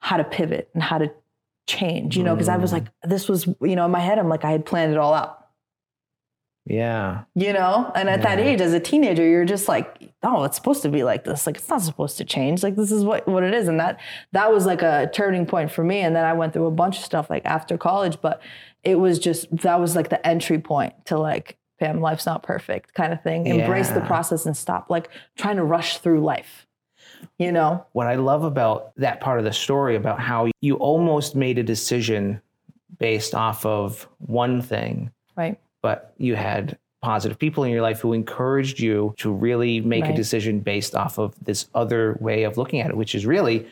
how 0.00 0.16
to 0.16 0.24
pivot 0.24 0.70
and 0.74 0.82
how 0.82 0.98
to 0.98 1.10
change. 1.66 2.16
You 2.16 2.22
know, 2.22 2.34
because 2.34 2.48
I 2.48 2.56
was 2.56 2.72
like, 2.72 2.84
mm. 2.84 2.90
this 3.04 3.28
was, 3.28 3.46
you 3.60 3.76
know, 3.76 3.84
in 3.84 3.90
my 3.90 4.00
head, 4.00 4.18
I'm 4.18 4.28
like, 4.28 4.44
I 4.44 4.50
had 4.50 4.64
planned 4.64 4.92
it 4.92 4.98
all 4.98 5.14
out. 5.14 5.38
Yeah. 6.68 7.22
You 7.34 7.54
know? 7.54 7.90
And 7.94 8.10
at 8.10 8.22
that 8.22 8.38
age 8.38 8.60
as 8.60 8.74
a 8.74 8.80
teenager 8.80 9.26
you're 9.26 9.46
just 9.46 9.68
like 9.68 10.12
oh 10.22 10.44
it's 10.44 10.56
supposed 10.56 10.82
to 10.82 10.90
be 10.90 11.02
like 11.02 11.24
this. 11.24 11.46
Like 11.46 11.56
it's 11.56 11.68
not 11.68 11.80
supposed 11.80 12.18
to 12.18 12.24
change. 12.24 12.62
Like 12.62 12.76
this 12.76 12.92
is 12.92 13.04
what 13.04 13.26
what 13.26 13.42
it 13.42 13.54
is. 13.54 13.68
And 13.68 13.80
that 13.80 13.98
that 14.32 14.52
was 14.52 14.66
like 14.66 14.82
a 14.82 15.10
turning 15.14 15.46
point 15.46 15.70
for 15.70 15.82
me. 15.82 16.00
And 16.00 16.14
then 16.14 16.26
i 16.26 16.34
went 16.34 16.52
through 16.52 16.66
a 16.66 16.70
bunch 16.70 16.98
of 16.98 17.04
stuff 17.04 17.30
like 17.30 17.44
after 17.46 17.78
college 17.78 18.18
but 18.20 18.42
it 18.84 18.96
was 18.96 19.18
just 19.18 19.46
that 19.56 19.80
was 19.80 19.96
like 19.96 20.10
the 20.10 20.24
entry 20.26 20.58
point 20.58 20.92
to 21.06 21.18
like 21.18 21.57
Pam, 21.78 22.00
life's 22.00 22.26
not 22.26 22.42
perfect 22.42 22.94
kind 22.94 23.12
of 23.12 23.22
thing. 23.22 23.46
Embrace 23.46 23.90
the 23.90 24.00
process 24.00 24.46
and 24.46 24.56
stop 24.56 24.90
like 24.90 25.10
trying 25.36 25.56
to 25.56 25.64
rush 25.64 25.98
through 25.98 26.20
life 26.20 26.66
you 27.38 27.52
know? 27.52 27.84
What 27.92 28.06
I 28.06 28.16
love 28.16 28.44
about 28.44 28.94
that 28.96 29.20
part 29.20 29.38
of 29.38 29.44
the 29.44 29.52
story 29.52 29.96
about 29.96 30.20
how 30.20 30.48
you 30.60 30.76
almost 30.76 31.34
made 31.34 31.58
a 31.58 31.62
decision 31.62 32.40
based 32.98 33.34
off 33.34 33.64
of 33.64 34.08
one 34.18 34.60
thing, 34.60 35.10
right. 35.36 35.58
but 35.82 36.14
you 36.18 36.34
had 36.34 36.78
positive 37.00 37.38
people 37.38 37.62
in 37.62 37.70
your 37.70 37.82
life 37.82 38.00
who 38.00 38.12
encouraged 38.12 38.80
you 38.80 39.14
to 39.18 39.32
really 39.32 39.80
make 39.80 40.04
a 40.04 40.12
decision 40.12 40.58
based 40.58 40.96
off 40.96 41.16
of 41.18 41.34
this 41.40 41.68
other 41.74 42.16
way 42.20 42.42
of 42.42 42.56
looking 42.56 42.80
at 42.80 42.90
it, 42.90 42.96
which 42.96 43.14
is 43.14 43.24
really 43.24 43.66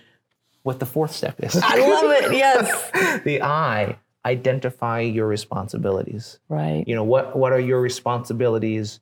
what 0.63 0.79
the 0.79 0.87
fourth 0.87 1.13
step 1.13 1.43
is. 1.43 1.57
i 1.63 1.77
love 1.77 2.11
it 2.11 2.33
yes. 2.33 3.23
The 3.25 3.43
I 3.43 3.97
identify 4.27 5.01
your 5.01 5.27
responsibilities. 5.27 6.39
right 6.49 6.85
You 6.87 6.95
know, 6.95 7.05
what 7.05 7.37
what 7.37 7.53
are 7.53 7.61
your 7.61 7.81
responsibilities 7.81 9.01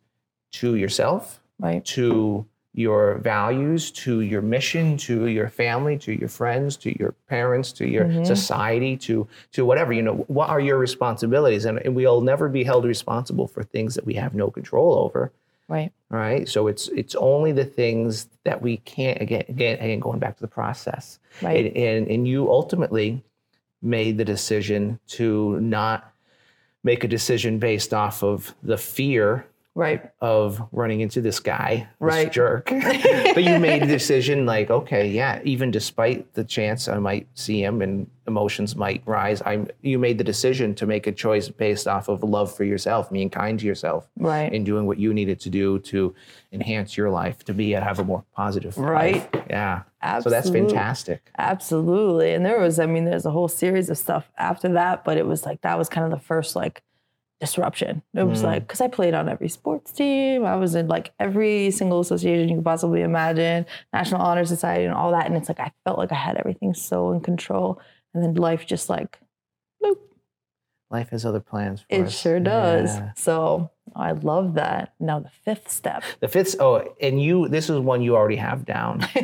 to 0.52 0.74
yourself? 0.76 1.40
right 1.60 1.84
to 1.84 2.44
your 2.76 3.18
values, 3.18 3.92
to 3.92 4.20
your 4.22 4.42
mission, 4.42 4.96
to 4.96 5.26
your 5.28 5.48
family, 5.48 5.96
to 5.96 6.12
your 6.12 6.28
friends, 6.28 6.76
to 6.76 6.90
your 6.98 7.12
parents, 7.28 7.70
to 7.72 7.86
your 7.86 8.06
Mm-hmm. 8.06 8.24
society, 8.24 8.96
to 8.96 9.26
to 9.52 9.64
whatever. 9.64 9.92
You 9.92 10.02
know, 10.02 10.16
what 10.26 10.48
are 10.50 10.58
your 10.60 10.76
responsibilities? 10.78 11.64
And, 11.64 11.78
and 11.84 11.94
we'll 11.94 12.20
never 12.20 12.48
be 12.48 12.64
held 12.64 12.84
responsible 12.84 13.46
for 13.46 13.62
things 13.62 13.94
that 13.94 14.04
we 14.04 14.14
have 14.14 14.34
no 14.34 14.50
control 14.50 14.90
over. 15.04 15.30
right 15.68 15.92
All 16.10 16.18
right. 16.18 16.48
So 16.48 16.66
it's 16.66 16.88
it's 16.88 17.14
only 17.14 17.52
the 17.52 17.64
things 17.80 18.28
that 18.42 18.60
we 18.60 18.78
can't 18.78 19.20
again 19.22 19.44
again, 19.48 19.78
again 19.78 20.00
going 20.00 20.18
back 20.18 20.34
to 20.38 20.42
the 20.42 20.54
process. 20.60 21.20
Right. 21.40 21.66
And, 21.66 21.76
and 21.76 22.08
and 22.14 22.22
you 22.28 22.50
ultimately 22.50 23.22
made 23.84 24.18
the 24.18 24.24
decision 24.24 24.98
to 25.06 25.60
not 25.60 26.12
make 26.82 27.04
a 27.04 27.08
decision 27.08 27.58
based 27.58 27.94
off 27.94 28.22
of 28.22 28.54
the 28.62 28.76
fear 28.78 29.46
right 29.74 30.10
of 30.20 30.62
running 30.72 31.00
into 31.00 31.20
this 31.20 31.40
guy, 31.40 31.88
Right. 31.98 32.26
this 32.26 32.34
jerk. 32.34 32.66
but 32.70 33.42
you 33.42 33.58
made 33.58 33.82
the 33.82 33.86
decision 33.86 34.46
like, 34.46 34.70
okay, 34.70 35.08
yeah, 35.08 35.40
even 35.44 35.70
despite 35.70 36.32
the 36.34 36.44
chance 36.44 36.86
I 36.88 36.98
might 36.98 37.26
see 37.34 37.62
him 37.62 37.82
and 37.82 38.08
emotions 38.26 38.76
might 38.76 39.02
rise, 39.04 39.42
I'm 39.44 39.68
you 39.82 39.98
made 39.98 40.18
the 40.18 40.24
decision 40.24 40.74
to 40.76 40.86
make 40.86 41.06
a 41.06 41.12
choice 41.12 41.48
based 41.48 41.88
off 41.88 42.08
of 42.08 42.22
love 42.22 42.54
for 42.54 42.64
yourself, 42.64 43.10
being 43.10 43.28
kind 43.30 43.58
to 43.58 43.66
yourself, 43.66 44.08
Right. 44.16 44.52
and 44.52 44.64
doing 44.64 44.86
what 44.86 44.98
you 44.98 45.12
needed 45.12 45.40
to 45.40 45.50
do 45.50 45.78
to 45.80 46.14
enhance 46.52 46.96
your 46.96 47.10
life, 47.10 47.44
to 47.44 47.52
be 47.52 47.72
have 47.72 47.98
a 47.98 48.04
more 48.04 48.24
positive 48.34 48.78
Right. 48.78 49.14
life. 49.34 49.44
Yeah. 49.50 49.82
So 50.22 50.30
that's 50.30 50.50
fantastic. 50.50 51.30
Absolutely. 51.38 52.32
And 52.34 52.44
there 52.46 52.60
was, 52.60 52.78
I 52.78 52.86
mean, 52.86 53.06
there's 53.06 53.26
a 53.26 53.30
whole 53.30 53.48
series 53.48 53.88
of 53.90 53.98
stuff 53.98 54.30
after 54.38 54.68
that, 54.74 55.02
but 55.04 55.16
it 55.16 55.26
was 55.26 55.44
like 55.46 55.62
that 55.62 55.78
was 55.78 55.88
kind 55.88 56.04
of 56.04 56.10
the 56.18 56.24
first 56.24 56.54
like 56.54 56.82
disruption. 57.44 58.02
It 58.14 58.24
was 58.24 58.40
Mm. 58.42 58.44
like 58.50 58.62
because 58.66 58.80
I 58.80 58.88
played 58.88 59.14
on 59.14 59.28
every 59.28 59.48
sports 59.48 59.92
team, 59.92 60.44
I 60.44 60.56
was 60.56 60.74
in 60.74 60.86
like 60.88 61.12
every 61.26 61.70
single 61.70 62.00
association 62.00 62.48
you 62.48 62.56
could 62.56 62.64
possibly 62.64 63.02
imagine, 63.02 63.66
National 63.92 64.20
Honor 64.22 64.44
Society 64.44 64.84
and 64.84 64.94
all 64.94 65.10
that. 65.12 65.26
And 65.26 65.36
it's 65.36 65.48
like 65.48 65.60
I 65.60 65.70
felt 65.84 65.98
like 65.98 66.12
I 66.12 66.20
had 66.28 66.36
everything 66.36 66.72
so 66.74 67.12
in 67.12 67.20
control. 67.20 67.80
and 68.14 68.22
then 68.22 68.34
life 68.34 68.64
just 68.66 68.88
like 68.88 69.18
bloop, 69.82 69.98
Life 70.90 71.08
has 71.10 71.24
other 71.26 71.40
plans 71.40 71.80
for 71.80 71.86
it 71.90 72.02
us. 72.06 72.20
sure 72.20 72.38
does. 72.38 72.90
Yeah. 72.96 73.12
So 73.16 73.70
I 73.96 74.12
love 74.12 74.54
that. 74.54 74.94
Now 75.00 75.18
the 75.20 75.30
fifth 75.44 75.68
step. 75.70 76.02
The 76.20 76.28
fifth, 76.28 76.54
oh, 76.60 76.74
and 77.00 77.20
you, 77.20 77.48
this 77.48 77.68
is 77.70 77.78
one 77.80 78.00
you 78.02 78.14
already 78.16 78.36
have 78.48 78.64
down. 78.64 79.00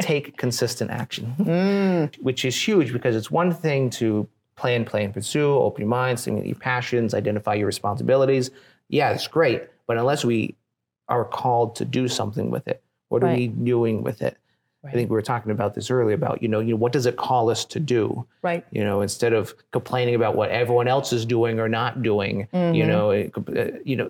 Take 0.00 0.36
consistent 0.44 0.90
action, 0.90 1.34
Mm, 1.38 2.16
which 2.22 2.44
is 2.44 2.54
huge 2.68 2.92
because 2.92 3.14
it's 3.16 3.30
one 3.30 3.52
thing 3.52 3.90
to 4.00 4.26
plan, 4.58 4.84
plan, 4.84 5.12
pursue, 5.12 5.54
open 5.54 5.82
your 5.82 5.88
mind, 5.88 6.18
stimulate 6.20 6.48
your 6.48 6.56
passions, 6.56 7.14
identify 7.14 7.54
your 7.54 7.66
responsibilities. 7.66 8.50
Yeah, 8.88 9.10
it's 9.12 9.28
great. 9.28 9.62
But 9.86 9.96
unless 9.96 10.24
we 10.24 10.56
are 11.08 11.24
called 11.24 11.76
to 11.76 11.84
do 11.84 12.08
something 12.08 12.50
with 12.50 12.66
it, 12.68 12.82
what 13.08 13.22
are 13.24 13.32
we 13.34 13.46
doing 13.46 14.02
with 14.02 14.20
it? 14.20 14.36
I 14.84 14.92
think 14.92 15.10
we 15.10 15.14
were 15.14 15.22
talking 15.22 15.52
about 15.52 15.74
this 15.74 15.90
earlier 15.90 16.14
about, 16.14 16.42
you 16.42 16.48
know, 16.48 16.60
you 16.60 16.70
know, 16.70 16.76
what 16.76 16.92
does 16.92 17.04
it 17.06 17.16
call 17.16 17.50
us 17.50 17.64
to 17.66 17.80
do? 17.80 18.26
right. 18.42 18.64
you 18.70 18.82
know 18.84 19.00
instead 19.02 19.32
of 19.32 19.54
complaining 19.72 20.14
about 20.14 20.34
what 20.36 20.50
everyone 20.50 20.88
else 20.88 21.12
is 21.12 21.26
doing 21.26 21.58
or 21.60 21.68
not 21.68 22.02
doing 22.02 22.46
you 22.52 22.84
Mhm. 22.84 22.86
know 22.86 23.10
it, 23.10 23.32
uh, 23.36 23.78
you 23.84 23.96
know 23.96 24.08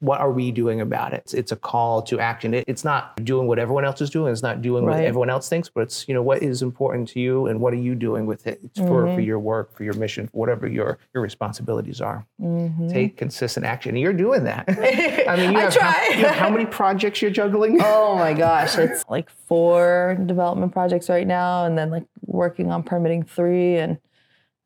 what 0.00 0.20
are 0.20 0.30
we 0.30 0.52
doing 0.52 0.80
about 0.80 1.12
it? 1.12 1.22
It's, 1.24 1.34
it's 1.34 1.52
a 1.52 1.56
call 1.56 2.02
to 2.02 2.20
action. 2.20 2.54
It, 2.54 2.64
it's 2.68 2.84
not 2.84 3.22
doing 3.24 3.48
what 3.48 3.58
everyone 3.58 3.84
else 3.84 4.00
is 4.00 4.10
doing. 4.10 4.32
It's 4.32 4.42
not 4.42 4.62
doing 4.62 4.84
what 4.84 5.00
everyone 5.00 5.30
else 5.30 5.48
thinks 5.48 5.68
but 5.68 5.80
it's 5.82 6.06
you 6.06 6.14
know 6.14 6.22
what 6.22 6.42
is 6.42 6.62
important 6.62 7.08
to 7.10 7.20
you 7.20 7.46
and 7.46 7.60
what 7.60 7.72
are 7.72 7.76
you 7.78 7.94
doing 7.94 8.26
with 8.26 8.46
it 8.46 8.60
it's 8.62 8.78
for, 8.78 8.98
Mm-hmm. 9.04 9.14
for 9.16 9.20
your 9.20 9.38
work 9.38 9.74
for 9.76 9.84
your 9.84 9.94
mission 9.94 10.28
whatever 10.32 10.66
your 10.68 10.98
your 11.14 11.22
responsibilities 11.22 12.00
are. 12.00 12.26
Mhm. 12.40 12.92
take 12.92 13.16
consistent 13.16 13.64
action. 13.66 13.90
And 13.90 14.00
you're 14.00 14.12
doing 14.12 14.44
that. 14.44 14.64
I 15.28 15.36
mean 15.36 15.52
you 15.52 15.58
I 15.58 15.62
have, 15.62 15.74
try. 15.74 15.90
How, 15.90 16.10
you 16.10 16.24
have 16.26 16.34
how 16.36 16.50
many 16.50 16.66
projects 16.66 17.20
you're 17.22 17.30
juggling? 17.30 17.78
Oh 17.84 18.14
my 18.16 18.34
gosh, 18.34 18.76
it's 18.78 19.04
like 19.08 19.28
four 19.30 20.16
development 20.26 20.72
projects 20.72 21.08
right 21.08 21.26
now, 21.26 21.64
and 21.64 21.76
then 21.78 21.90
like 21.90 22.04
working 22.26 22.70
on 22.70 22.82
permitting 22.82 23.22
three, 23.24 23.76
and 23.76 23.98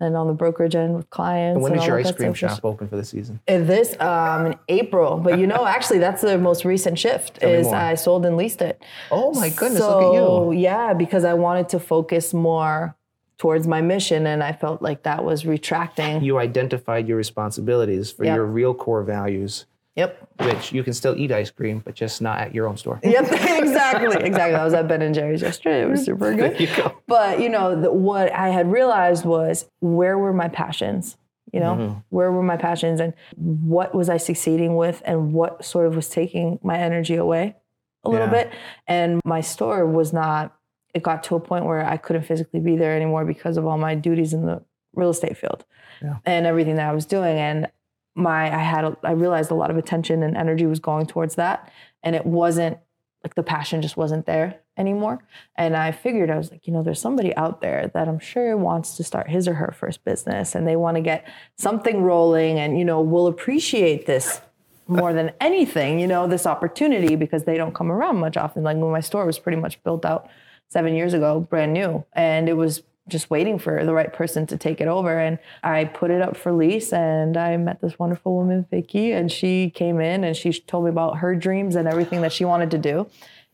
then 0.02 0.16
on 0.16 0.26
the 0.26 0.32
brokerage 0.32 0.74
end 0.74 0.94
with 0.96 1.08
clients. 1.10 1.54
and 1.56 1.62
when 1.62 1.72
and 1.72 1.80
is 1.80 1.82
all 1.82 1.88
your 1.88 1.98
ice 1.98 2.12
cream 2.12 2.34
shop 2.34 2.60
open 2.64 2.88
for 2.88 2.96
the 2.96 3.04
season 3.04 3.38
Uh, 3.48 3.58
This 3.58 3.98
um, 4.00 4.46
in 4.46 4.54
April, 4.68 5.16
but 5.18 5.38
you 5.38 5.46
know, 5.46 5.64
actually, 5.64 5.98
that's 5.98 6.20
the 6.22 6.36
most 6.38 6.64
recent 6.64 6.98
shift. 6.98 7.40
me 7.42 7.52
is. 7.52 7.66
I 7.68 7.94
sold 7.94 8.26
and 8.26 8.36
leased 8.36 8.60
it. 8.62 8.82
oh 9.10 9.32
my 9.32 9.48
goodness 9.50 9.78
so, 9.78 9.88
look 9.98 10.02
at 10.02 10.52
you 10.54 10.60
Yeah, 10.60 10.92
because 10.94 11.24
I 11.24 11.34
wanted 11.34 11.68
to 11.70 11.78
focus 11.80 12.34
more 12.34 12.96
towards 13.38 13.66
my 13.66 13.80
mission, 13.80 14.26
and 14.26 14.42
I 14.42 14.52
felt 14.52 14.82
like 14.82 15.02
that 15.04 15.24
was 15.24 15.44
retracting. 15.46 16.22
you 16.22 16.38
identified 16.38 17.08
your 17.08 17.16
responsibilities 17.16 18.10
for 18.12 18.24
Yep. 18.24 18.34
your 18.36 18.46
real 18.46 18.74
core 18.74 19.02
values 19.02 19.66
Yep. 19.96 20.28
which 20.40 20.72
you 20.72 20.82
can 20.82 20.94
still 20.94 21.14
eat 21.18 21.30
ice 21.32 21.50
cream, 21.50 21.80
but 21.84 21.94
just 21.94 22.22
not 22.22 22.38
at 22.38 22.54
your 22.54 22.66
own 22.66 22.76
store. 22.78 22.98
Yep, 23.02 23.24
exactly, 23.32 24.16
exactly. 24.26 24.54
I 24.54 24.64
was 24.64 24.72
at 24.72 24.88
Ben 24.88 25.02
and 25.02 25.14
Jerry's 25.14 25.42
yesterday. 25.42 25.82
It 25.82 25.88
was 25.90 26.04
super 26.04 26.34
good. 26.34 26.58
You. 26.58 26.68
But 27.06 27.40
you 27.40 27.48
know, 27.50 27.78
the, 27.80 27.92
what 27.92 28.32
I 28.32 28.48
had 28.48 28.72
realized 28.72 29.24
was 29.26 29.66
where 29.80 30.16
were 30.18 30.32
my 30.32 30.48
passions? 30.48 31.16
You 31.52 31.60
know, 31.60 31.74
Mm-hmm. 31.74 31.98
where 32.08 32.32
were 32.32 32.42
my 32.42 32.56
passions, 32.56 32.98
and 33.00 33.12
what 33.36 33.94
was 33.94 34.08
I 34.08 34.16
succeeding 34.16 34.76
with, 34.76 35.02
and 35.04 35.34
what 35.34 35.62
sort 35.64 35.86
of 35.86 35.94
was 35.94 36.08
taking 36.08 36.58
my 36.62 36.78
energy 36.78 37.16
away 37.16 37.56
a 38.04 38.08
little 38.08 38.28
Yeah. 38.28 38.32
bit. 38.44 38.52
And 38.86 39.20
my 39.26 39.42
store 39.42 39.84
was 39.86 40.14
not. 40.14 40.56
It 40.94 41.02
got 41.02 41.22
to 41.24 41.34
a 41.36 41.40
point 41.40 41.66
where 41.66 41.84
I 41.84 41.98
couldn't 41.98 42.22
physically 42.22 42.60
be 42.60 42.76
there 42.76 42.96
anymore 42.96 43.26
because 43.26 43.58
of 43.58 43.66
all 43.66 43.76
my 43.76 43.94
duties 43.94 44.32
in 44.32 44.46
the 44.46 44.62
real 44.94 45.10
estate 45.10 45.36
field 45.36 45.64
Yeah. 46.02 46.16
and 46.24 46.46
everything 46.46 46.76
that 46.76 46.88
I 46.88 46.92
was 46.94 47.04
doing. 47.06 47.36
And 47.38 47.70
my, 48.14 48.54
I 48.54 48.62
had, 48.62 48.96
I 49.02 49.12
realized 49.12 49.50
a 49.50 49.54
lot 49.54 49.70
of 49.70 49.76
attention 49.76 50.22
and 50.22 50.36
energy 50.36 50.66
was 50.66 50.80
going 50.80 51.06
towards 51.06 51.36
that, 51.36 51.70
and 52.02 52.14
it 52.14 52.26
wasn't 52.26 52.78
like 53.24 53.34
the 53.34 53.42
passion 53.42 53.82
just 53.82 53.96
wasn't 53.96 54.26
there 54.26 54.60
anymore. 54.76 55.22
And 55.56 55.76
I 55.76 55.92
figured 55.92 56.30
I 56.30 56.36
was 56.36 56.50
like, 56.50 56.66
you 56.66 56.72
know, 56.72 56.82
there's 56.82 57.00
somebody 57.00 57.34
out 57.36 57.60
there 57.60 57.90
that 57.94 58.08
I'm 58.08 58.18
sure 58.18 58.56
wants 58.56 58.96
to 58.96 59.04
start 59.04 59.30
his 59.30 59.46
or 59.46 59.54
her 59.54 59.72
first 59.72 60.04
business 60.04 60.54
and 60.54 60.66
they 60.66 60.76
want 60.76 60.96
to 60.96 61.02
get 61.02 61.28
something 61.56 62.02
rolling 62.02 62.58
and, 62.58 62.78
you 62.78 62.84
know, 62.84 63.00
will 63.00 63.26
appreciate 63.26 64.06
this 64.06 64.40
more 64.88 65.12
than 65.12 65.30
anything, 65.40 66.00
you 66.00 66.06
know, 66.06 66.26
this 66.26 66.46
opportunity 66.46 67.14
because 67.16 67.44
they 67.44 67.56
don't 67.56 67.74
come 67.74 67.92
around 67.92 68.16
much 68.16 68.36
often. 68.36 68.64
Like 68.64 68.76
when 68.76 68.90
my 68.90 69.00
store 69.00 69.24
was 69.24 69.38
pretty 69.38 69.60
much 69.60 69.82
built 69.84 70.04
out 70.04 70.28
seven 70.68 70.94
years 70.94 71.14
ago, 71.14 71.40
brand 71.40 71.72
new. 71.72 72.04
And 72.14 72.48
it 72.48 72.54
was 72.54 72.82
just 73.08 73.30
waiting 73.30 73.58
for 73.58 73.84
the 73.84 73.92
right 73.92 74.12
person 74.12 74.46
to 74.46 74.56
take 74.56 74.80
it 74.80 74.88
over. 74.88 75.18
And 75.18 75.38
I 75.62 75.84
put 75.84 76.10
it 76.10 76.22
up 76.22 76.36
for 76.36 76.52
lease 76.52 76.92
and 76.92 77.36
I 77.36 77.56
met 77.56 77.80
this 77.80 77.98
wonderful 77.98 78.36
woman, 78.36 78.66
Vicky, 78.70 79.12
and 79.12 79.30
she 79.30 79.70
came 79.70 80.00
in 80.00 80.24
and 80.24 80.36
she 80.36 80.52
told 80.52 80.84
me 80.84 80.90
about 80.90 81.18
her 81.18 81.34
dreams 81.34 81.74
and 81.74 81.88
everything 81.88 82.20
that 82.22 82.32
she 82.32 82.44
wanted 82.44 82.70
to 82.72 82.78
do. 82.78 83.08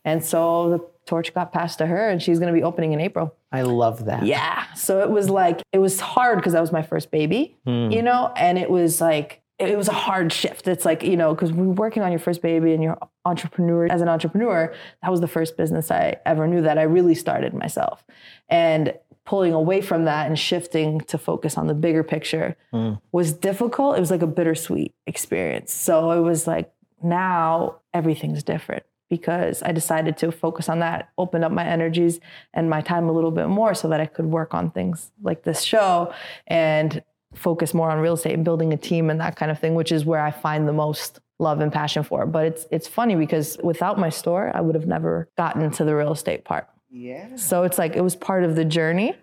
And 0.05 0.25
so 0.25 0.71
the 0.71 0.87
torch 1.07 1.35
got 1.35 1.53
passed 1.53 1.79
to 1.79 1.87
her 1.87 2.09
and 2.09 2.23
she's 2.23 2.39
going 2.39 2.53
to 2.53 2.59
be 2.59 2.63
opening 2.63 2.93
in 2.93 3.01
April. 3.01 3.35
I 3.51 3.63
love 3.63 4.05
that. 4.05 4.27
Yeah. 4.27 4.73
So 4.75 5.01
it 5.01 5.11
was 5.11 5.31
like, 5.31 5.63
it 5.73 5.79
was 5.79 6.01
hard 6.01 6.39
because 6.39 6.53
that 6.53 6.61
was 6.61 6.73
my 6.73 6.83
first 6.83 7.11
baby, 7.11 7.57
hmm. 7.65 7.91
you 7.91 8.03
know, 8.03 8.33
and 8.37 8.59
it 8.59 8.71
was 8.71 9.01
like, 9.01 9.43
it 9.59 9.77
was 9.77 9.89
a 9.89 9.93
hard 9.93 10.33
shift. 10.33 10.69
It's 10.69 10.85
like, 10.85 11.03
you 11.03 11.17
know, 11.17 11.35
because 11.35 11.53
we're 11.53 11.65
working 11.65 12.03
on 12.05 12.13
your 12.13 12.21
first 12.21 12.43
baby 12.43 12.75
and 12.75 12.83
you're 12.83 12.97
entrepreneur 13.25 13.89
as 13.91 14.01
an 14.01 14.09
entrepreneur, 14.09 14.73
that 15.03 15.11
was 15.11 15.21
the 15.21 15.27
first 15.27 15.57
business 15.57 15.91
I 15.91 16.17
ever 16.25 16.47
knew 16.47 16.63
that 16.63 16.79
I 16.79 16.83
really 16.83 17.17
started 17.17 17.55
myself. 17.55 18.05
And 18.49 18.95
pulling 19.29 19.53
away 19.53 19.83
from 19.83 20.07
that 20.07 20.27
and 20.27 20.38
shifting 20.38 21.03
to 21.03 21.19
focus 21.19 21.59
on 21.59 21.67
the 21.67 21.75
bigger 21.75 22.03
picture 22.03 22.57
mm. 22.73 22.99
was 23.12 23.31
difficult. 23.31 23.95
It 23.95 24.01
was 24.01 24.11
like 24.11 24.23
a 24.23 24.27
bittersweet 24.27 24.95
experience. 25.07 25.71
So 25.71 26.12
it 26.12 26.21
was 26.21 26.47
like 26.47 26.73
now 27.03 27.77
everything's 27.93 28.43
different 28.43 28.85
because 29.11 29.62
I 29.62 29.73
decided 29.73 30.17
to 30.19 30.33
focus 30.33 30.71
on 30.71 30.79
that, 30.79 31.11
open 31.19 31.45
up 31.45 31.53
my 31.53 31.67
energies 31.67 32.21
and 32.55 32.71
my 32.71 32.81
time 32.81 33.07
a 33.07 33.12
little 33.12 33.31
bit 33.31 33.49
more 33.49 33.75
so 33.75 33.87
that 33.88 34.01
I 34.01 34.07
could 34.07 34.25
work 34.25 34.55
on 34.55 34.71
things 34.71 35.11
like 35.23 35.43
this 35.43 35.61
show 35.61 36.14
and 36.47 37.03
focus 37.35 37.75
more 37.75 37.91
on 37.91 37.99
real 37.99 38.14
estate 38.14 38.33
and 38.33 38.47
building 38.47 38.73
a 38.73 38.79
team 38.79 39.11
and 39.11 39.21
that 39.21 39.37
kind 39.37 39.51
of 39.51 39.59
thing, 39.59 39.75
which 39.75 39.93
is 39.93 40.07
where 40.07 40.23
I 40.23 40.31
find 40.31 40.67
the 40.67 40.73
most 40.73 41.21
love 41.38 41.61
and 41.61 41.71
passion 41.71 42.03
for. 42.03 42.25
But 42.25 42.47
it's 42.47 42.67
it's 42.71 42.88
funny 42.88 43.14
because 43.14 43.59
without 43.62 43.99
my 43.99 44.09
store, 44.09 44.51
I 44.55 44.62
would 44.62 44.75
have 44.75 44.87
never 44.87 45.29
gotten 45.37 45.71
to 45.71 45.85
the 45.85 45.95
real 45.95 46.12
estate 46.12 46.47
part. 46.47 46.67
Yeah. 46.90 47.37
So 47.37 47.62
it's 47.64 47.79
like 47.79 47.96
it 47.96 48.01
was 48.03 48.16
part 48.16 48.44
of 48.44 48.57
the 48.57 48.64
journey, 48.64 49.14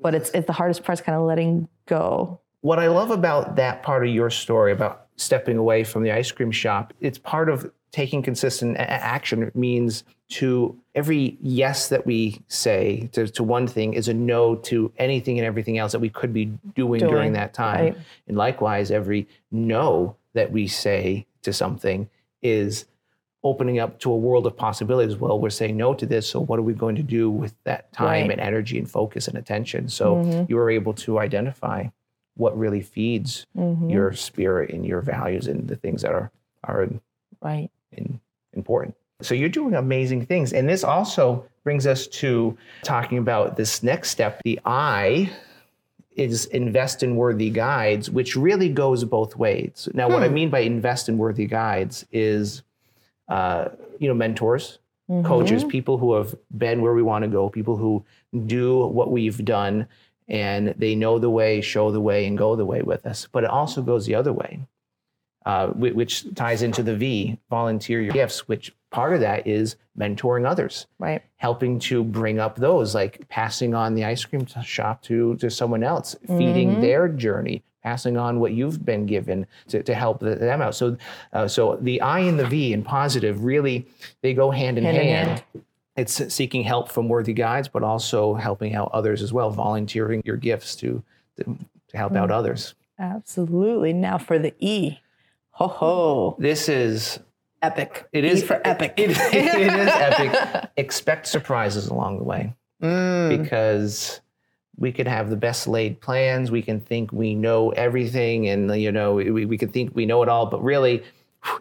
but 0.00 0.14
it's 0.14 0.30
it's 0.30 0.46
the 0.46 0.52
hardest 0.52 0.84
part 0.84 0.98
is 0.98 1.04
kind 1.04 1.16
of 1.18 1.24
letting 1.26 1.68
go. 1.86 2.40
What 2.60 2.78
I 2.78 2.88
love 2.88 3.10
about 3.10 3.56
that 3.56 3.82
part 3.82 4.06
of 4.06 4.12
your 4.12 4.30
story 4.30 4.72
about 4.72 5.06
stepping 5.16 5.58
away 5.58 5.84
from 5.84 6.02
the 6.04 6.12
ice 6.12 6.30
cream 6.30 6.50
shop, 6.50 6.94
it's 7.00 7.18
part 7.18 7.48
of 7.48 7.70
taking 7.90 8.22
consistent 8.22 8.76
a- 8.76 8.90
action. 8.90 9.42
It 9.42 9.54
means 9.54 10.04
to 10.30 10.78
every 10.94 11.36
yes 11.42 11.88
that 11.90 12.06
we 12.06 12.40
say 12.48 13.10
to, 13.12 13.26
to 13.28 13.42
one 13.42 13.66
thing 13.66 13.92
is 13.92 14.08
a 14.08 14.14
no 14.14 14.54
to 14.56 14.90
anything 14.96 15.38
and 15.38 15.46
everything 15.46 15.76
else 15.76 15.92
that 15.92 15.98
we 16.00 16.08
could 16.08 16.32
be 16.32 16.46
doing, 16.74 17.00
Doing, 17.00 17.12
during 17.12 17.32
that 17.34 17.52
time. 17.52 17.80
right. 17.84 17.96
And 18.28 18.36
likewise, 18.38 18.90
every 18.90 19.28
no 19.50 20.16
that 20.32 20.50
we 20.50 20.66
say 20.68 21.26
to 21.42 21.52
something 21.52 22.08
is 22.40 22.86
opening 23.44 23.78
up 23.80 23.98
to 24.00 24.10
a 24.12 24.16
world 24.16 24.46
of 24.46 24.56
possibilities. 24.56 25.16
Well, 25.16 25.38
we're 25.38 25.50
saying 25.50 25.76
no 25.76 25.94
to 25.94 26.06
this, 26.06 26.28
so 26.28 26.40
what 26.40 26.58
are 26.58 26.62
we 26.62 26.74
going 26.74 26.94
to 26.96 27.02
do 27.02 27.30
with 27.30 27.54
that 27.64 27.92
time 27.92 28.28
Right. 28.28 28.30
and 28.32 28.40
energy 28.40 28.78
and 28.78 28.88
focus 28.88 29.26
and 29.28 29.36
attention? 29.36 29.88
So 29.88 30.16
Mm-hmm. 30.16 30.44
you 30.48 30.56
were 30.56 30.70
able 30.70 30.94
to 30.94 31.18
identify 31.18 31.86
what 32.36 32.56
really 32.56 32.80
feeds 32.80 33.46
Mm-hmm. 33.56 33.90
your 33.90 34.12
spirit 34.12 34.70
and 34.70 34.86
your 34.86 35.00
values 35.00 35.46
and 35.48 35.68
the 35.68 35.76
things 35.76 36.02
that 36.02 36.12
are 36.12 36.30
are 36.64 36.88
Right. 37.40 37.68
in, 37.90 38.20
important. 38.54 38.94
So 39.22 39.34
you're 39.34 39.48
doing 39.48 39.74
amazing 39.74 40.26
things, 40.26 40.52
and 40.52 40.68
this 40.68 40.84
also 40.84 41.44
brings 41.64 41.86
us 41.86 42.06
to 42.08 42.56
talking 42.82 43.18
about 43.18 43.56
this 43.56 43.82
next 43.82 44.10
step. 44.10 44.40
The 44.44 44.60
I 44.64 45.30
is 46.14 46.44
invest 46.46 47.02
in 47.02 47.16
worthy 47.16 47.48
guides, 47.50 48.10
which 48.10 48.36
really 48.36 48.68
goes 48.68 49.02
both 49.04 49.34
ways. 49.36 49.88
Now, 49.94 50.08
what 50.08 50.22
I 50.22 50.28
Hmm. 50.28 50.34
mean 50.34 50.50
by 50.50 50.60
invest 50.60 51.08
in 51.08 51.18
worthy 51.18 51.46
guides 51.46 52.04
is, 52.12 52.62
uh, 53.32 53.60
you 53.98 54.08
know, 54.08 54.14
mentors, 54.14 54.78
Mm-hmm. 55.10 55.26
coaches, 55.26 55.64
people 55.64 55.98
who 55.98 56.14
have 56.14 56.32
been 56.56 56.80
where 56.80 56.94
we 56.94 57.02
want 57.02 57.22
to 57.24 57.28
go, 57.28 57.50
people 57.50 57.76
who 57.76 58.04
do 58.46 58.86
what 58.86 59.10
we've 59.10 59.44
done 59.44 59.88
and 60.28 60.74
they 60.78 60.94
know 60.94 61.18
the 61.18 61.28
way, 61.28 61.60
show 61.60 61.90
the 61.90 62.00
way, 62.00 62.24
and 62.26 62.38
go 62.38 62.54
the 62.54 62.64
way 62.64 62.82
with 62.82 63.04
us. 63.04 63.26
But 63.32 63.42
it 63.44 63.50
also 63.50 63.82
goes 63.82 64.06
the 64.06 64.14
other 64.14 64.32
way, 64.32 64.60
uh, 65.44 65.66
which 65.74 66.24
ties 66.34 66.62
into 66.62 66.82
the 66.84 66.96
V, 66.96 67.36
volunteer 67.50 68.00
your 68.00 68.12
gifts, 68.12 68.46
which 68.46 68.72
part 68.92 69.12
of 69.14 69.20
that 69.20 69.46
is 69.46 69.76
mentoring 69.98 70.46
others, 70.46 70.86
Right. 70.98 71.22
helping 71.36 71.78
to 71.80 72.04
bring 72.04 72.38
up 72.38 72.56
those, 72.56 72.94
like 72.94 73.26
passing 73.28 73.74
on 73.74 73.94
the 73.94 74.04
ice 74.04 74.24
cream 74.24 74.46
shop 74.62 75.02
to, 75.02 75.34
to 75.36 75.50
someone 75.50 75.82
else, 75.82 76.14
feeding 76.26 76.80
their 76.80 77.08
journey. 77.08 77.62
Passing 77.82 78.16
on 78.16 78.38
what 78.38 78.52
you've 78.52 78.84
been 78.84 79.06
given 79.06 79.44
to, 79.66 79.82
to 79.82 79.92
help 79.92 80.20
them 80.20 80.62
out. 80.62 80.76
So, 80.76 80.96
uh, 81.32 81.48
so 81.48 81.78
the 81.80 82.00
I 82.00 82.20
and 82.20 82.38
the 82.38 82.46
V 82.46 82.72
in 82.72 82.84
positive 82.84 83.42
really 83.42 83.88
they 84.20 84.34
go 84.34 84.52
hand 84.52 84.78
in 84.78 84.84
Hand 84.84 84.96
in 84.98 85.02
hand 85.02 85.28
hand. 85.30 85.64
it's 85.96 86.32
seeking 86.32 86.62
help 86.62 86.88
from 86.92 87.08
worthy 87.08 87.32
guides, 87.32 87.66
but 87.66 87.82
also 87.82 88.34
helping 88.34 88.76
out 88.76 88.88
others 88.94 89.20
as 89.20 89.32
well, 89.32 89.50
volunteering 89.50 90.22
your 90.24 90.36
gifts 90.36 90.76
to 90.76 91.02
to, 91.38 91.42
to 91.88 91.96
help 91.96 92.14
out 92.14 92.30
others. 92.30 92.76
Absolutely. 93.00 93.92
Now 93.92 94.16
for 94.16 94.38
the 94.38 94.54
E. 94.60 94.98
Ho 95.50 95.66
ho. 95.66 96.36
This 96.38 96.68
is 96.68 97.18
Epic. 97.62 98.06
it 98.12 98.24
E 98.24 98.40
for 98.42 98.60
epic. 98.64 98.94
It, 98.96 99.10
it 99.10 99.72
is 99.72 99.88
epic. 99.92 100.70
Expect 100.76 101.26
surprises 101.26 101.86
along 101.88 102.18
the 102.18 102.24
way 102.24 102.54
Mm. 102.82 103.28
because 103.40 104.20
we 104.76 104.90
could 104.90 105.06
have 105.06 105.30
the 105.30 105.36
best 105.36 105.68
laid 105.68 106.00
plans. 106.00 106.50
We 106.50 106.62
can 106.62 106.80
think 106.80 107.12
we 107.12 107.34
know 107.36 107.70
everything, 107.70 108.48
and 108.48 108.74
you 108.80 108.90
know, 108.90 109.14
we, 109.14 109.44
we 109.46 109.56
can 109.56 109.68
think 109.68 109.94
we 109.94 110.04
know 110.04 110.20
it 110.24 110.28
all, 110.28 110.46
but 110.46 110.60
really 110.64 111.04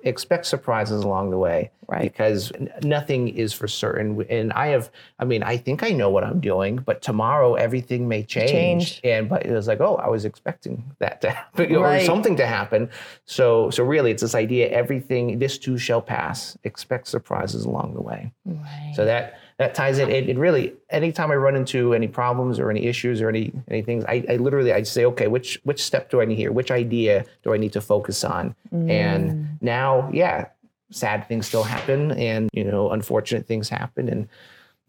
expect 0.04 0.46
surprises 0.46 1.04
along 1.04 1.32
the 1.32 1.38
way 1.38 1.72
Right. 1.88 2.04
because 2.04 2.54
nothing 2.84 3.28
is 3.28 3.52
for 3.52 3.68
certain 3.68 4.26
and 4.30 4.54
i 4.54 4.68
have 4.68 4.90
i 5.20 5.26
mean 5.26 5.44
i 5.44 5.58
think 5.58 5.84
i 5.84 5.90
know 5.90 6.10
what 6.10 6.24
i'm 6.24 6.40
doing 6.40 6.78
but 6.78 7.02
tomorrow 7.02 7.56
everything 7.56 8.08
may 8.08 8.24
change, 8.24 8.52
Change. 8.52 9.02
and 9.04 9.28
but 9.28 9.46
it 9.46 9.52
was 9.52 9.68
like 9.68 9.82
oh 9.82 9.96
i 9.96 10.08
was 10.08 10.24
expecting 10.24 10.84
that 11.00 11.20
to 11.22 11.30
happen 11.38 11.76
or 11.76 11.84
Right. 11.84 12.06
something 12.06 12.38
to 12.38 12.46
happen 12.48 12.90
so 13.26 13.70
so 13.72 13.84
really 13.84 14.12
it's 14.12 14.22
this 14.22 14.36
idea 14.36 14.70
everything 14.70 15.40
this 15.40 15.58
too 15.58 15.78
shall 15.78 16.02
pass 16.02 16.58
expect 16.64 17.08
surprises 17.08 17.66
along 17.66 17.94
the 17.96 18.02
way 18.02 18.32
Right. 18.46 18.94
so 18.96 19.04
that 19.04 19.40
that 19.62 19.76
ties 19.76 20.00
in. 20.00 20.10
It, 20.10 20.28
it 20.28 20.40
really 20.40 20.74
anytime 20.90 21.30
I 21.30 21.36
run 21.36 21.56
into 21.56 21.94
any 21.94 22.08
problems 22.08 22.58
or 22.58 22.72
any 22.72 22.88
issues 22.88 23.22
or 23.22 23.30
any 23.30 23.54
any 23.68 23.84
things, 23.84 24.04
I, 24.06 24.26
I 24.28 24.38
literally 24.38 24.74
I 24.74 24.82
say, 24.82 25.06
okay, 25.06 25.28
which 25.28 25.60
which 25.66 25.84
step 25.84 26.10
do 26.10 26.20
I 26.20 26.26
need 26.26 26.38
here? 26.38 26.52
Which 26.52 26.72
idea 26.72 27.26
do 27.44 27.54
I 27.54 27.58
need 27.58 27.72
to 27.74 27.82
focus 27.82 28.24
on? 28.24 28.56
And 28.72 29.32
mm. 29.32 29.48
now, 29.62 30.10
yeah, 30.12 30.48
sad 30.90 31.28
things 31.28 31.46
still 31.46 31.62
happen, 31.62 32.12
and 32.14 32.50
you 32.54 32.64
know, 32.64 32.90
unfortunate 32.90 33.46
things 33.46 33.70
happen, 33.70 34.10
and 34.10 34.28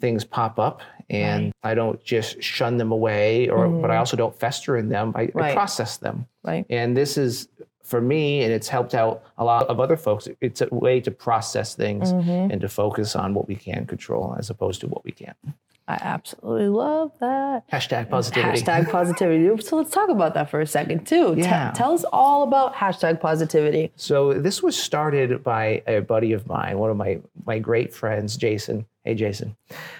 things 0.00 0.24
pop 0.24 0.58
up, 0.58 0.80
and 1.10 1.52
I 1.62 1.74
don't 1.74 2.02
just 2.02 2.42
shun 2.42 2.78
them 2.78 2.92
away, 2.92 3.50
or 3.50 3.68
but 3.68 3.90
I 3.90 3.94
mm-hmm. 3.94 3.98
also 3.98 4.16
don't 4.16 4.34
fester 4.34 4.78
in 4.78 4.88
them. 4.88 5.12
I, 5.14 5.30
I 5.34 5.52
process 5.52 5.98
them. 5.98 6.26
Right. 6.42 6.64
And 6.70 6.96
this 6.96 7.18
is 7.18 7.46
for 7.82 8.00
me, 8.00 8.42
and 8.42 8.52
it's 8.52 8.68
helped 8.68 8.94
out 8.94 9.22
a 9.38 9.44
lot 9.44 9.66
of 9.68 9.80
other 9.80 9.96
folks. 9.96 10.28
It's 10.40 10.60
a 10.60 10.68
way 10.70 11.00
to 11.00 11.10
process 11.10 11.74
things 11.74 12.12
Mm-hmm. 12.12 12.50
and 12.52 12.60
to 12.60 12.68
focus 12.68 13.14
on 13.16 13.34
what 13.34 13.48
we 13.48 13.54
can 13.56 13.86
control 13.86 14.36
as 14.38 14.50
opposed 14.50 14.80
to 14.82 14.88
what 14.88 15.04
we 15.04 15.12
can't. 15.12 15.36
I 15.88 15.98
absolutely 16.00 16.68
love 16.68 17.10
that. 17.20 17.68
Hashtag 17.68 18.08
positivity. 18.08 18.60
Hashtag 18.60 18.90
positivity. 18.90 19.62
So 19.62 19.76
let's 19.76 19.90
talk 19.90 20.08
about 20.10 20.32
that 20.34 20.48
for 20.48 20.60
a 20.60 20.66
second 20.66 21.06
too. 21.06 21.34
Yeah. 21.36 21.72
tell 21.74 21.92
us 21.92 22.04
all 22.12 22.44
about 22.44 22.74
hashtag 22.74 23.20
positivity. 23.20 23.92
So 23.96 24.32
this 24.34 24.62
was 24.62 24.76
started 24.76 25.42
by 25.42 25.82
a 25.88 25.98
buddy 26.00 26.32
of 26.32 26.46
mine, 26.46 26.78
one 26.78 26.90
of 26.90 26.96
my 26.96 27.20
my 27.44 27.58
great 27.58 27.92
friends, 27.92 28.36
Jason. 28.36 28.86
Hey, 29.04 29.14
Jason. 29.16 29.56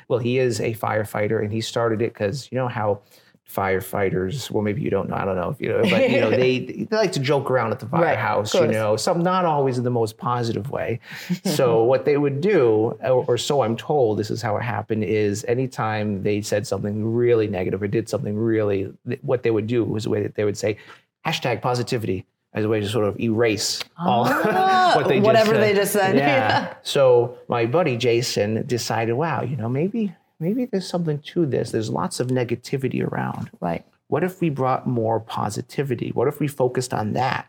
Well, 0.07 0.21
he 0.21 0.39
is 0.39 0.61
a 0.61 0.73
firefighter, 0.75 1.43
and 1.43 1.53
he 1.53 1.61
started 1.61 2.01
it 2.01 2.13
because 2.15 2.49
you 2.53 2.57
know 2.59 2.69
how 2.69 3.01
firefighters. 3.49 4.51
Well, 4.51 4.63
maybe 4.63 4.83
you 4.83 4.91
don't 4.91 5.09
know. 5.09 5.17
I 5.17 5.25
don't 5.25 5.37
know 5.37 5.51
if 5.51 5.61
you 5.61 5.69
know, 5.69 5.83
but 5.83 6.11
you 6.11 6.21
know 6.21 6.31
they 6.43 6.61
they 6.61 6.97
like 6.97 7.13
to 7.13 7.21
joke 7.21 7.51
around 7.51 7.73
at 7.73 7.81
the 7.81 7.87
Right, 7.87 8.15
firehouse. 8.15 8.55
you 8.55 8.67
know, 8.69 8.97
some 8.97 9.23
not 9.23 9.45
always 9.45 9.79
in 9.79 9.85
the 9.85 9.91
most 9.91 10.17
positive 10.19 10.71
way. 10.71 11.01
So 11.45 11.83
what 11.85 12.05
they 12.05 12.17
would 12.17 12.41
do, 12.41 12.97
or, 13.03 13.25
or 13.29 13.37
so 13.39 13.63
I'm 13.63 13.77
told, 13.77 14.19
this 14.19 14.31
is 14.31 14.41
how 14.43 14.57
it 14.57 14.63
happened: 14.63 15.05
is 15.05 15.45
anytime 15.47 16.23
they 16.23 16.41
said 16.41 16.67
something 16.67 17.05
really 17.15 17.47
negative 17.47 17.83
or 17.83 17.89
did 17.89 18.09
something 18.09 18.37
really, 18.37 18.93
what 19.23 19.43
they 19.43 19.51
would 19.51 19.67
do 19.67 19.85
was 19.85 20.05
the 20.05 20.11
way 20.11 20.23
that 20.23 20.35
they 20.35 20.45
would 20.45 20.57
say 20.57 20.79
hashtag 21.27 21.61
positivity 21.63 22.25
as 22.55 22.65
a 22.65 22.69
way 22.69 22.81
to 22.81 22.89
sort 22.89 23.07
of 23.07 23.19
erase 23.19 23.83
all 23.99 24.25
ah, 24.27 24.93
what 24.97 25.09
they 25.09 25.17
just 25.17 25.27
whatever 25.27 25.53
said. 25.55 25.63
they 25.63 25.75
just 25.75 25.93
said. 25.93 26.17
Yeah. 26.17 26.75
so 26.83 27.39
my 27.49 27.65
buddy 27.67 27.97
Jason 27.97 28.67
decided, 28.67 29.15
wow, 29.15 29.43
you 29.43 29.57
know, 29.57 29.69
maybe 29.69 30.15
maybe 30.43 30.65
there's 30.67 30.89
something 30.89 31.21
to 31.21 31.47
this. 31.47 31.71
There's 31.71 31.91
lots 31.91 32.21
of 32.21 32.27
negativity 32.29 33.03
around. 33.07 33.51
Right. 33.61 33.85
What 34.09 34.25
if 34.25 34.41
we 34.41 34.51
brought 34.51 34.87
more 34.87 35.21
positivity? 35.21 36.11
What 36.11 36.29
if 36.29 36.41
we 36.41 36.49
focused 36.49 36.93
on 36.93 37.15
that 37.15 37.47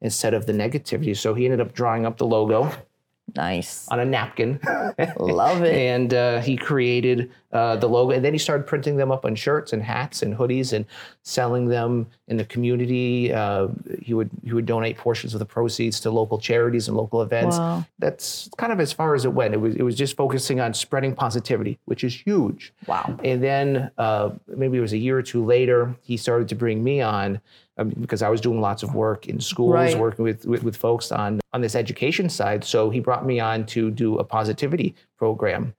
instead 0.00 0.32
of 0.32 0.46
the 0.46 0.52
negativity? 0.52 1.14
So 1.16 1.34
he 1.34 1.44
ended 1.44 1.60
up 1.60 1.74
drawing 1.74 2.06
up 2.06 2.16
the 2.16 2.26
logo 2.26 2.70
Nice. 3.34 3.86
on 3.88 4.00
a 4.00 4.04
napkin. 4.04 4.60
Love 5.18 5.62
it. 5.62 5.74
and 5.92 6.14
uh, 6.14 6.40
he 6.40 6.56
created 6.56 7.30
uh, 7.56 7.74
the 7.82 7.88
logo 7.96 8.10
and 8.16 8.22
then 8.24 8.32
he 8.32 8.38
started 8.48 8.64
printing 8.72 8.96
them 9.00 9.10
up 9.16 9.24
on 9.28 9.34
shirts 9.44 9.72
and 9.74 9.82
hats 9.82 10.22
and 10.24 10.30
hoodies 10.40 10.72
and 10.76 10.84
selling 11.22 11.64
them 11.76 12.06
in 12.28 12.36
the 12.36 12.44
community 12.54 13.32
uh, 13.42 13.68
he 14.06 14.12
would 14.18 14.30
he 14.44 14.52
would 14.56 14.66
donate 14.74 14.96
portions 15.06 15.32
of 15.34 15.40
the 15.44 15.50
proceeds 15.56 15.96
to 16.00 16.10
local 16.10 16.38
charities 16.38 16.88
and 16.88 16.96
local 16.96 17.20
events 17.22 17.56
Wow. 17.58 17.84
that's 18.04 18.48
kind 18.58 18.72
of 18.74 18.78
as 18.86 18.92
far 18.92 19.14
as 19.16 19.24
it 19.24 19.32
went 19.40 19.54
it 19.54 19.60
was 19.66 19.74
it 19.76 19.82
was 19.82 19.96
just 19.96 20.16
focusing 20.16 20.58
on 20.60 20.70
spreading 20.74 21.14
positivity 21.14 21.78
which 21.90 22.02
is 22.08 22.12
huge 22.28 22.72
Wow. 22.86 23.06
and 23.30 23.38
then 23.42 23.90
uh, 23.98 24.30
maybe 24.60 24.74
it 24.78 24.80
was 24.88 24.92
a 24.92 24.98
year 25.06 25.16
or 25.18 25.22
two 25.32 25.42
later, 25.44 25.80
he 26.02 26.16
started 26.16 26.48
to 26.48 26.54
bring 26.54 26.78
me 26.84 27.00
on 27.00 27.40
um, 27.78 27.90
because 28.00 28.22
I 28.22 28.28
was 28.28 28.40
doing 28.40 28.60
lots 28.60 28.82
of 28.82 28.94
work 28.94 29.20
in 29.28 29.38
schools, 29.40 29.72
Right. 29.72 29.98
working 29.98 30.24
with, 30.28 30.46
with 30.46 30.62
with 30.66 30.76
folks 30.76 31.12
on 31.12 31.40
on 31.54 31.60
this 31.60 31.74
education 31.74 32.28
side. 32.28 32.64
So 32.64 32.90
he 32.90 33.00
brought 33.00 33.24
me 33.26 33.36
on 33.40 33.66
to 33.74 33.90
do 33.90 34.08
a 34.18 34.24
positivity 34.24 34.94
program. 35.18 35.74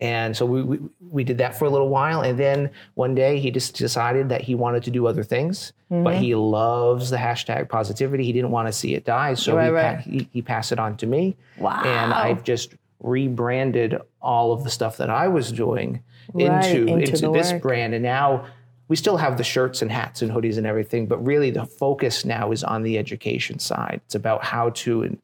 And 0.00 0.36
so 0.36 0.44
we, 0.44 0.62
we, 0.62 0.78
we 1.10 1.24
did 1.24 1.38
that 1.38 1.56
for 1.56 1.64
a 1.66 1.70
little 1.70 1.88
while. 1.88 2.22
And 2.22 2.38
then 2.38 2.70
one 2.94 3.14
day 3.14 3.38
he 3.38 3.50
just 3.50 3.76
decided 3.76 4.28
that 4.28 4.40
he 4.40 4.54
wanted 4.54 4.82
to 4.84 4.90
do 4.90 5.06
other 5.06 5.22
things, 5.22 5.72
but 5.88 6.16
he 6.16 6.30
mm-hmm. 6.30 6.40
loves 6.40 7.10
the 7.10 7.16
hashtag 7.16 7.68
positivity. 7.68 8.24
He 8.24 8.32
didn't 8.32 8.50
want 8.50 8.68
to 8.68 8.72
see 8.72 8.94
it 8.94 9.04
die. 9.04 9.34
So 9.34 9.56
Right, 9.56 9.66
he, 9.66 9.70
right. 9.70 9.96
pa- 9.96 10.02
he, 10.02 10.28
he 10.32 10.42
passed 10.42 10.72
it 10.72 10.78
on 10.78 10.96
to 10.98 11.06
me. 11.06 11.36
Wow. 11.58 11.82
And 11.84 12.12
I've 12.12 12.42
just 12.42 12.74
rebranded 13.00 13.98
all 14.20 14.52
of 14.52 14.64
the 14.64 14.70
stuff 14.70 14.96
that 14.96 15.10
I 15.10 15.28
was 15.28 15.52
doing 15.52 16.02
Right, 16.32 16.64
into, 16.64 16.92
into 16.92 17.12
into, 17.12 17.30
this 17.32 17.52
work. 17.52 17.62
brand. 17.62 17.94
And 17.94 18.02
now 18.02 18.46
we 18.88 18.96
still 18.96 19.16
have 19.16 19.38
the 19.38 19.44
shirts 19.44 19.80
and 19.82 19.90
hats 19.92 20.22
and 20.22 20.30
hoodies 20.30 20.58
and 20.58 20.66
everything, 20.66 21.06
but 21.06 21.24
really 21.24 21.50
the 21.50 21.66
focus 21.66 22.24
now 22.24 22.50
is 22.50 22.64
on 22.64 22.82
the 22.82 22.98
education 22.98 23.58
side. 23.58 24.00
It's 24.06 24.14
about 24.14 24.44
how 24.44 24.70
to 24.70 25.16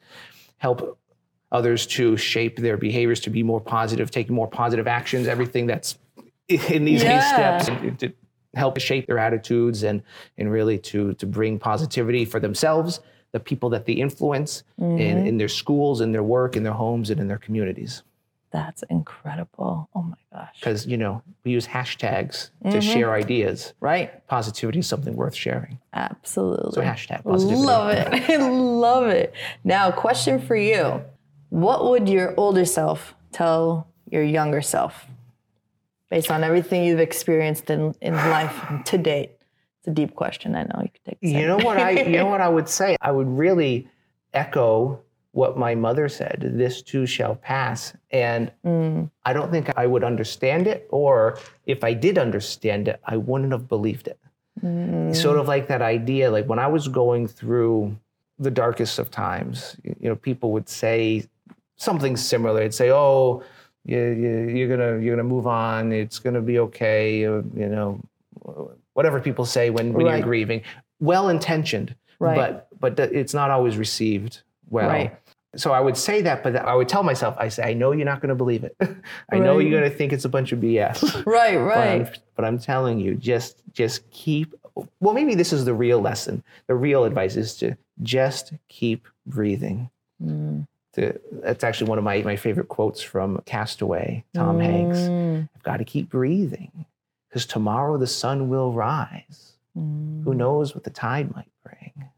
help 0.59 0.99
others 1.53 1.87
to 1.87 2.17
shape 2.17 2.59
their 2.59 2.77
behaviors 2.77 3.21
to 3.21 3.31
be 3.31 3.43
more 3.43 3.61
positive, 3.61 4.11
taking 4.11 4.35
more 4.35 4.49
positive 4.49 4.87
actions, 4.87 5.27
everything 5.27 5.67
that's 5.67 5.99
in 6.49 6.85
these 6.85 7.03
Yeah. 7.03 7.59
steps 7.59 7.99
to 7.99 8.13
help 8.55 8.79
shape 8.81 9.07
their 9.07 9.19
attitudes 9.19 9.83
and 9.85 10.03
and 10.39 10.51
really 10.51 10.79
to 10.79 11.15
to 11.15 11.27
bring 11.27 11.59
positivity 11.59 12.25
for 12.25 12.41
themselves, 12.41 13.01
the 13.33 13.41
people 13.41 13.69
that 13.71 13.87
they 13.87 13.93
influence 13.95 14.63
Mm-hmm. 14.81 14.99
in, 14.99 15.27
in 15.27 15.37
their 15.39 15.49
schools, 15.49 16.01
in 16.01 16.13
their 16.13 16.23
work, 16.23 16.57
in 16.57 16.63
their 16.63 16.73
homes, 16.73 17.11
and 17.11 17.21
in 17.21 17.29
their 17.29 17.39
communities. 17.39 18.03
That's 18.53 18.83
incredible. 18.91 19.89
Oh 19.95 20.03
my 20.03 20.17
gosh. 20.33 20.57
Because 20.59 20.85
you 20.87 20.97
know, 20.97 21.23
we 21.45 21.53
use 21.53 21.67
hashtags 21.67 22.51
Mm-hmm. 22.65 22.71
to 22.73 22.81
share 22.81 23.13
ideas. 23.13 23.75
Right. 23.81 24.27
Positivity 24.27 24.81
is 24.81 24.87
something 24.89 25.15
worth 25.15 25.35
sharing. 25.37 25.79
Absolutely. 25.93 26.73
So 26.73 26.81
hashtag 26.83 27.23
positivity. 27.25 27.63
Love 27.65 27.91
it. 27.91 28.31
I 28.31 28.37
love 28.49 29.07
it. 29.07 29.33
Now, 29.65 29.91
question 29.93 30.41
for 30.41 30.57
you. 30.57 31.03
What 31.51 31.85
would 31.91 32.09
your 32.09 32.35
older 32.37 32.65
self 32.65 33.15
tell 33.33 33.89
your 34.11 34.23
younger 34.23 34.63
self 34.63 35.07
based 36.11 36.31
on 36.31 36.43
everything 36.43 36.85
you've 36.85 37.01
experienced 37.01 37.71
in, 37.71 37.95
in 38.01 38.15
life 38.15 38.65
to 38.87 38.99
date? 38.99 39.33
It's 39.81 39.89
a 39.89 39.91
deep 39.93 40.15
question. 40.15 40.55
I 40.55 40.63
know 40.63 40.81
you 40.83 40.91
could 40.91 41.05
take 41.05 41.19
You 41.21 41.47
know 41.47 41.59
what 41.59 41.77
I 41.77 41.91
you 41.91 42.19
know 42.19 42.27
what 42.35 42.41
I 42.41 42.49
would 42.49 42.69
say? 42.69 42.97
I 43.01 43.11
would 43.13 43.29
really 43.29 43.89
echo 44.33 45.01
what 45.33 45.57
my 45.57 45.75
mother 45.77 46.09
said, 46.09 46.53
this 46.57 46.83
too 46.83 47.07
shall 47.07 47.37
pass. 47.37 47.95
And 48.11 48.51
Mm. 48.65 49.11
I 49.25 49.33
don't 49.33 49.51
think 49.51 49.71
I 49.77 49.87
would 49.87 50.03
understand 50.05 50.67
it, 50.67 50.89
or 50.91 51.39
if 51.67 51.85
I 51.85 51.95
did 51.95 52.19
understand 52.19 52.89
it, 52.89 53.01
I 53.05 53.17
wouldn't 53.17 53.53
have 53.53 53.69
believed 53.69 54.09
it. 54.09 54.19
Mm. 54.63 55.15
Sort 55.15 55.39
of 55.39 55.47
like 55.47 55.69
that 55.69 55.83
idea, 55.83 56.31
like 56.31 56.47
when 56.49 56.59
I 56.59 56.67
was 56.67 56.89
going 56.89 57.29
through 57.29 57.97
the 58.41 58.51
darkest 58.51 58.99
of 58.99 59.11
times, 59.11 59.77
you 59.85 60.09
know, 60.09 60.17
people 60.17 60.51
would 60.53 60.69
say 60.69 61.25
something 61.81 62.17
similar. 62.17 62.61
They'd 62.61 62.75
say, 62.75 62.91
"Oh, 62.93 63.43
you, 63.85 63.99
you, 63.99 64.49
you're 64.57 64.69
gonna 64.69 64.99
you're 65.03 65.17
gonna 65.17 65.29
move 65.29 65.47
on. 65.47 65.93
It's 65.93 66.19
gonna 66.21 66.43
be 66.43 66.59
okay." 66.61 67.25
uh, 67.27 67.43
You 67.57 67.69
know, 67.69 68.01
whatever 68.95 69.21
people 69.21 69.45
say 69.45 69.71
when, 69.71 69.93
when 69.93 70.07
Right. 70.07 70.19
you're 70.19 70.27
grieving, 70.27 70.63
well 71.01 71.29
intentioned, 71.29 71.95
Right. 72.19 72.37
but 72.37 72.69
but 72.79 72.99
it's 73.01 73.35
not 73.35 73.51
always 73.51 73.77
received 73.77 74.43
well. 74.69 74.89
Right. 74.89 75.17
So 75.57 75.73
I 75.73 75.81
would 75.81 75.97
say 75.97 76.23
that, 76.23 76.45
but 76.45 76.55
I 76.55 76.77
would 76.77 76.89
tell 76.89 77.03
myself, 77.03 77.35
I 77.37 77.49
say, 77.49 77.65
I 77.65 77.73
know 77.75 77.91
you're 77.91 78.05
not 78.05 78.21
going 78.21 78.29
to 78.29 78.37
believe 78.37 78.63
it. 78.63 78.77
I 79.33 79.41
know 79.41 79.59
you're 79.59 79.77
going 79.81 79.91
to 79.91 79.97
think 79.97 80.13
it's 80.13 80.25
a 80.25 80.29
bunch 80.29 80.53
of 80.53 80.61
BS. 80.61 81.27
Right, 81.27 81.55
But 81.59 81.77
I'm, 81.77 82.03
right. 82.03 82.19
but 82.37 82.45
I'm 82.45 82.57
telling 82.57 83.01
you, 83.01 83.17
just 83.17 83.61
just 83.73 84.09
keep. 84.13 84.55
Well, 85.01 85.13
maybe 85.13 85.35
this 85.35 85.53
is 85.53 85.65
the 85.65 85.75
real 85.75 86.01
lesson. 86.01 86.45
The 86.69 86.77
real 86.77 87.03
advice 87.05 87.35
is 87.35 87.57
to 87.57 87.77
just 88.03 88.53
keep 88.69 89.09
breathing. 89.27 89.91
Mm. 90.25 90.69
To, 90.95 91.21
that's 91.33 91.63
actually 91.63 91.89
one 91.89 91.99
of 91.99 92.05
my, 92.05 92.23
my 92.23 92.37
favorite 92.37 92.69
quotes 92.69 93.01
from 93.01 93.41
Castaway, 93.47 94.25
Tom 94.35 94.59
Hanks. 94.59 94.99
Mm. 94.99 95.49
I've 95.55 95.63
got 95.63 95.77
to 95.77 95.85
keep 95.85 96.11
breathing 96.11 96.87
because 97.29 97.47
tomorrow 97.47 97.97
the 97.97 98.09
sun 98.09 98.49
will 98.49 98.73
rise. 98.73 99.53
Mm. 99.79 100.25
Who 100.25 100.35
knows 100.35 100.75
what 100.75 100.83
the 100.85 100.91
tide 100.91 101.35
might 101.35 101.51
bring? 101.65 102.11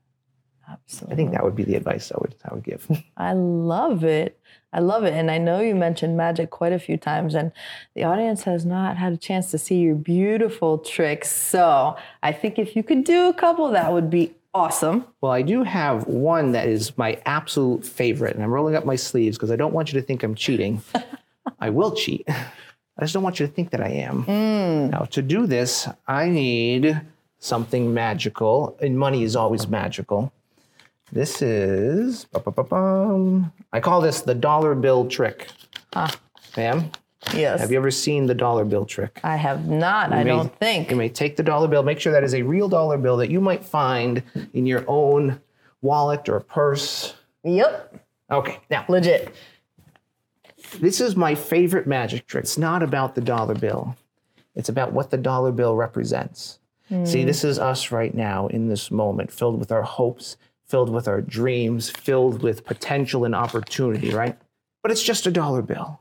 Absolutely. 0.68 1.12
I 1.12 1.16
think 1.16 1.32
that 1.32 1.44
would 1.44 1.56
be 1.56 1.64
the 1.64 1.74
advice 1.74 2.10
I 2.12 2.18
would 2.20 2.34
I 2.44 2.54
would 2.54 2.64
give. 2.64 2.86
I 3.16 3.32
love 3.34 4.04
it. 4.04 4.38
I 4.72 4.80
love 4.80 5.04
it. 5.04 5.12
And 5.12 5.30
I 5.30 5.36
know 5.38 5.60
you 5.60 5.74
mentioned 5.74 6.16
magic 6.16 6.50
quite 6.50 6.72
a 6.72 6.78
few 6.78 6.96
times, 6.96 7.34
and 7.34 7.52
the 7.94 8.04
audience 8.04 8.44
has 8.44 8.64
not 8.64 8.96
had 8.96 9.12
a 9.12 9.16
chance 9.18 9.50
to 9.50 9.58
see 9.58 9.80
your 9.80 9.96
beautiful 9.96 10.78
tricks. 10.78 11.30
So 11.30 11.96
I 12.22 12.32
think 12.32 12.58
if 12.58 12.74
you 12.74 12.82
could 12.82 13.04
do 13.04 13.28
a 13.28 13.34
couple, 13.34 13.70
that 13.70 13.92
would 13.92 14.08
be 14.08 14.34
awesome. 14.54 15.06
Well, 15.20 15.32
I 15.32 15.42
do 15.42 15.62
have 15.62 16.06
one 16.06 16.52
that 16.52 16.68
is 16.68 16.96
my 16.98 17.20
absolute 17.26 17.84
favorite, 17.84 18.34
and 18.34 18.44
I'm 18.44 18.50
rolling 18.50 18.76
up 18.76 18.84
my 18.84 18.96
sleeves 18.96 19.36
because 19.36 19.50
I 19.50 19.56
don't 19.56 19.72
want 19.72 19.92
you 19.92 20.00
to 20.00 20.06
think 20.06 20.22
I'm 20.22 20.34
cheating. 20.34 20.82
I 21.60 21.70
will 21.70 21.92
cheat. 21.92 22.24
I 22.28 23.00
just 23.00 23.14
don't 23.14 23.22
want 23.22 23.40
you 23.40 23.46
to 23.46 23.52
think 23.52 23.70
that 23.70 23.80
I 23.80 23.88
am. 23.88 24.24
Mm. 24.24 24.90
Now, 24.90 25.00
to 25.00 25.22
do 25.22 25.46
this, 25.46 25.88
I 26.06 26.28
need 26.28 27.00
something 27.38 27.92
magical, 27.92 28.76
and 28.80 28.98
money 28.98 29.22
is 29.22 29.34
always 29.34 29.66
magical. 29.66 30.32
This 31.10 31.42
is. 31.42 32.26
I 33.72 33.80
call 33.80 34.00
this 34.00 34.22
the 34.22 34.34
dollar 34.34 34.74
bill 34.74 35.06
trick. 35.06 35.48
Pam, 36.54 36.90
Yes. 37.34 37.60
have 37.60 37.70
you 37.70 37.76
ever 37.78 37.90
seen 37.90 38.26
the 38.26 38.34
dollar 38.34 38.64
bill 38.64 38.84
trick? 38.84 39.20
I 39.22 39.36
have 39.36 39.68
not, 39.68 40.12
I 40.12 40.24
may- 40.24 40.30
don't 40.30 40.54
think. 40.58 40.90
You 40.90 40.96
may 40.96 41.08
take 41.08 41.36
the 41.36 41.42
dollar 41.42 41.68
bill, 41.68 41.82
make 41.82 42.00
sure 42.00 42.12
that 42.12 42.24
is 42.24 42.34
a 42.34 42.42
real 42.42 42.68
dollar 42.68 42.98
bill 42.98 43.16
that 43.18 43.30
you 43.30 43.40
might 43.40 43.64
find 43.64 44.22
in 44.52 44.66
your 44.66 44.84
own 44.88 45.40
wallet 45.82 46.28
or 46.28 46.40
purse. 46.40 47.14
Yep. 47.44 48.04
Okay, 48.30 48.58
now 48.70 48.84
Legit. 48.88 49.32
this 50.80 51.00
is 51.00 51.16
my 51.16 51.34
favorite 51.34 51.86
magic 51.86 52.26
trick. 52.26 52.44
It's 52.44 52.58
not 52.58 52.82
about 52.82 53.14
the 53.14 53.20
dollar 53.20 53.54
bill, 53.54 53.96
it's 54.54 54.68
about 54.68 54.92
what 54.92 55.10
the 55.10 55.16
dollar 55.18 55.52
bill 55.52 55.76
represents. 55.76 56.58
Hmm. 56.88 57.04
See, 57.04 57.24
this 57.24 57.44
is 57.44 57.58
us 57.58 57.90
right 57.90 58.14
now 58.14 58.48
in 58.48 58.68
this 58.68 58.90
moment, 58.90 59.32
filled 59.32 59.58
with 59.58 59.70
our 59.72 59.82
hopes, 59.82 60.36
filled 60.66 60.90
with 60.90 61.08
our 61.08 61.20
dreams, 61.20 61.88
filled 61.90 62.42
with 62.42 62.64
potential 62.64 63.24
and 63.24 63.34
opportunity, 63.34 64.10
right? 64.10 64.36
But 64.82 64.90
it's 64.90 65.02
just 65.02 65.26
a 65.26 65.30
dollar 65.30 65.62
bill. 65.62 66.00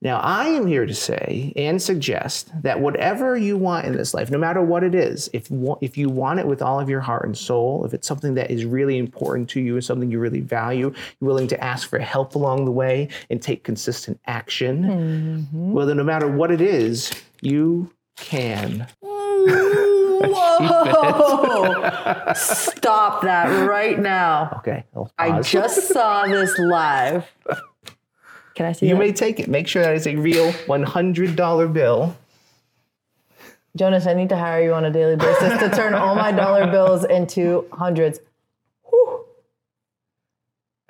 Now, 0.00 0.20
I 0.20 0.46
am 0.46 0.66
here 0.66 0.86
to 0.86 0.94
say 0.94 1.52
and 1.56 1.82
suggest 1.82 2.52
that 2.62 2.78
whatever 2.78 3.36
you 3.36 3.56
want 3.56 3.84
in 3.84 3.96
this 3.96 4.14
life, 4.14 4.30
no 4.30 4.38
matter 4.38 4.62
what 4.62 4.84
it 4.84 4.94
is, 4.94 5.28
if, 5.32 5.48
if 5.80 5.98
you 5.98 6.08
want 6.08 6.38
it 6.38 6.46
with 6.46 6.62
all 6.62 6.78
of 6.78 6.88
your 6.88 7.00
heart 7.00 7.24
and 7.24 7.36
soul, 7.36 7.84
if 7.84 7.92
it's 7.92 8.06
something 8.06 8.34
that 8.34 8.48
is 8.48 8.64
really 8.64 8.96
important 8.96 9.50
to 9.50 9.60
you 9.60 9.74
and 9.74 9.84
something 9.84 10.08
you 10.08 10.20
really 10.20 10.40
value, 10.40 10.92
you're 11.20 11.26
willing 11.26 11.48
to 11.48 11.64
ask 11.64 11.88
for 11.88 11.98
help 11.98 12.36
along 12.36 12.64
the 12.64 12.70
way 12.70 13.08
and 13.28 13.42
take 13.42 13.64
consistent 13.64 14.20
action, 14.26 14.84
mm-hmm. 14.84 15.72
well, 15.72 15.84
then 15.84 15.96
no 15.96 16.04
matter 16.04 16.28
what 16.28 16.52
it 16.52 16.60
is, 16.60 17.10
you 17.40 17.92
can. 18.16 18.86
Whoa! 19.00 19.14
Stop 22.34 23.22
that 23.22 23.66
right 23.68 23.98
now. 23.98 24.58
Okay, 24.58 24.84
I 25.18 25.40
just 25.40 25.88
saw 25.88 26.26
this 26.26 26.56
live. 26.58 27.26
Can 28.58 28.66
I 28.66 28.72
see 28.72 28.88
You 28.88 28.94
that? 28.96 28.98
may 28.98 29.12
take 29.12 29.38
it. 29.38 29.46
Make 29.46 29.68
sure 29.68 29.82
that 29.84 29.94
it's 29.94 30.08
a 30.08 30.16
real 30.16 30.50
$100 30.50 31.72
bill. 31.72 32.16
Jonas, 33.76 34.04
I 34.04 34.14
need 34.14 34.30
to 34.30 34.36
hire 34.36 34.60
you 34.64 34.74
on 34.74 34.84
a 34.84 34.90
daily 34.90 35.14
basis 35.14 35.60
to 35.60 35.70
turn 35.70 35.94
all 35.94 36.16
my 36.16 36.32
dollar 36.32 36.66
bills 36.66 37.04
into 37.04 37.66
hundreds. 37.72 38.18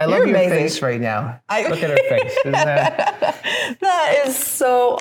I 0.01 0.05
love 0.07 0.19
You're 0.21 0.29
your 0.29 0.37
amazing. 0.37 0.59
face 0.59 0.81
right 0.81 0.99
now. 1.01 1.41
I- 1.49 1.69
Look 1.69 1.83
at 1.83 1.91
her 1.91 1.97
face. 2.09 2.33
Isn't 2.39 2.53
that? 2.53 3.35
That 3.83 4.23
is 4.27 4.35
so. 4.35 4.97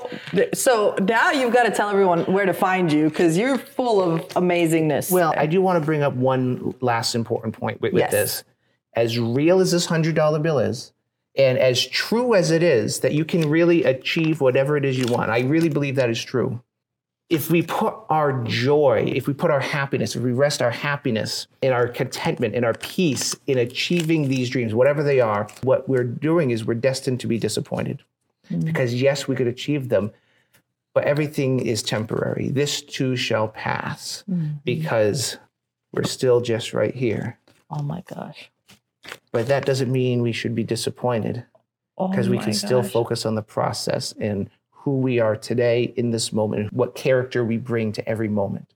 So 0.53 0.93
now 1.01 1.31
you've 1.31 1.53
got 1.53 1.63
to 1.63 1.71
tell 1.71 1.89
everyone 1.89 2.25
where 2.25 2.45
to 2.45 2.53
find 2.53 2.91
you 2.91 3.07
because 3.07 3.37
you're 3.37 3.57
full 3.57 4.01
of 4.01 4.27
amazingness. 4.29 5.09
Well, 5.09 5.33
I 5.37 5.45
do 5.45 5.61
want 5.61 5.79
to 5.79 5.85
bring 5.85 6.03
up 6.03 6.13
one 6.15 6.75
last 6.81 7.15
important 7.15 7.53
point 7.57 7.79
with, 7.79 7.93
with 7.93 8.01
Yes. 8.01 8.11
this. 8.11 8.43
As 8.93 9.17
real 9.17 9.61
as 9.61 9.71
this 9.71 9.87
$100 9.87 10.41
bill 10.41 10.59
is, 10.59 10.91
and 11.37 11.59
as 11.59 11.85
true 11.85 12.33
as 12.33 12.49
it 12.49 12.63
is 12.63 12.99
that 13.01 13.13
you 13.13 13.23
can 13.23 13.47
really 13.47 13.83
achieve 13.83 14.41
whatever 14.41 14.75
it 14.75 14.83
is 14.83 14.97
you 14.97 15.05
want, 15.07 15.29
I 15.29 15.41
really 15.41 15.69
believe 15.69 15.95
that 15.95 16.09
is 16.09 16.23
true. 16.23 16.61
If 17.29 17.51
we 17.51 17.61
put 17.61 17.93
our 18.09 18.43
joy, 18.43 19.11
if 19.13 19.27
we 19.27 19.33
put 19.33 19.51
our 19.51 19.59
happiness, 19.59 20.15
if 20.15 20.23
we 20.23 20.31
rest 20.31 20.61
our 20.61 20.71
happiness 20.71 21.47
in 21.61 21.73
our 21.73 21.87
contentment, 21.87 22.55
in 22.55 22.63
our 22.63 22.73
peace, 22.73 23.35
in 23.47 23.57
achieving 23.57 24.29
these 24.29 24.49
dreams, 24.49 24.73
whatever 24.73 25.03
they 25.03 25.19
are, 25.19 25.47
what 25.61 25.87
we're 25.87 26.05
doing 26.05 26.51
is 26.51 26.65
we're 26.65 26.73
destined 26.73 27.19
to 27.19 27.27
be 27.27 27.37
disappointed. 27.37 28.01
Mm-hmm. 28.49 28.65
Because 28.65 28.93
yes, 28.93 29.27
we 29.27 29.35
could 29.35 29.47
achieve 29.47 29.89
them, 29.89 30.11
but 30.93 31.03
everything 31.03 31.59
is 31.59 31.83
temporary. 31.83 32.47
This 32.47 32.81
too 32.81 33.17
shall 33.17 33.49
pass 33.49 34.23
mm-hmm. 34.29 34.53
because 34.63 35.37
we're 35.91 36.03
still 36.03 36.39
just 36.41 36.73
right 36.73 36.95
here. 36.95 37.37
oh 37.69 37.83
my 37.83 38.03
gosh. 38.07 38.49
But 39.31 39.47
that 39.47 39.65
doesn't 39.65 39.91
mean 39.91 40.21
we 40.21 40.31
should 40.31 40.55
be 40.55 40.63
disappointed 40.63 41.45
Oh 41.97 42.07
because 42.07 42.29
we 42.29 42.37
my 42.37 42.43
can 42.43 42.53
still 42.53 42.83
focus 42.83 43.25
on 43.25 43.35
the 43.35 43.41
process 43.41 44.13
and 44.19 44.49
who 44.71 44.99
we 44.99 45.19
are 45.19 45.35
today 45.35 45.93
in 45.97 46.11
this 46.11 46.31
moment, 46.31 46.61
and 46.61 46.71
what 46.71 46.95
character 46.95 47.43
we 47.43 47.57
bring 47.57 47.91
to 47.93 48.07
every 48.07 48.29
moment. 48.29 48.73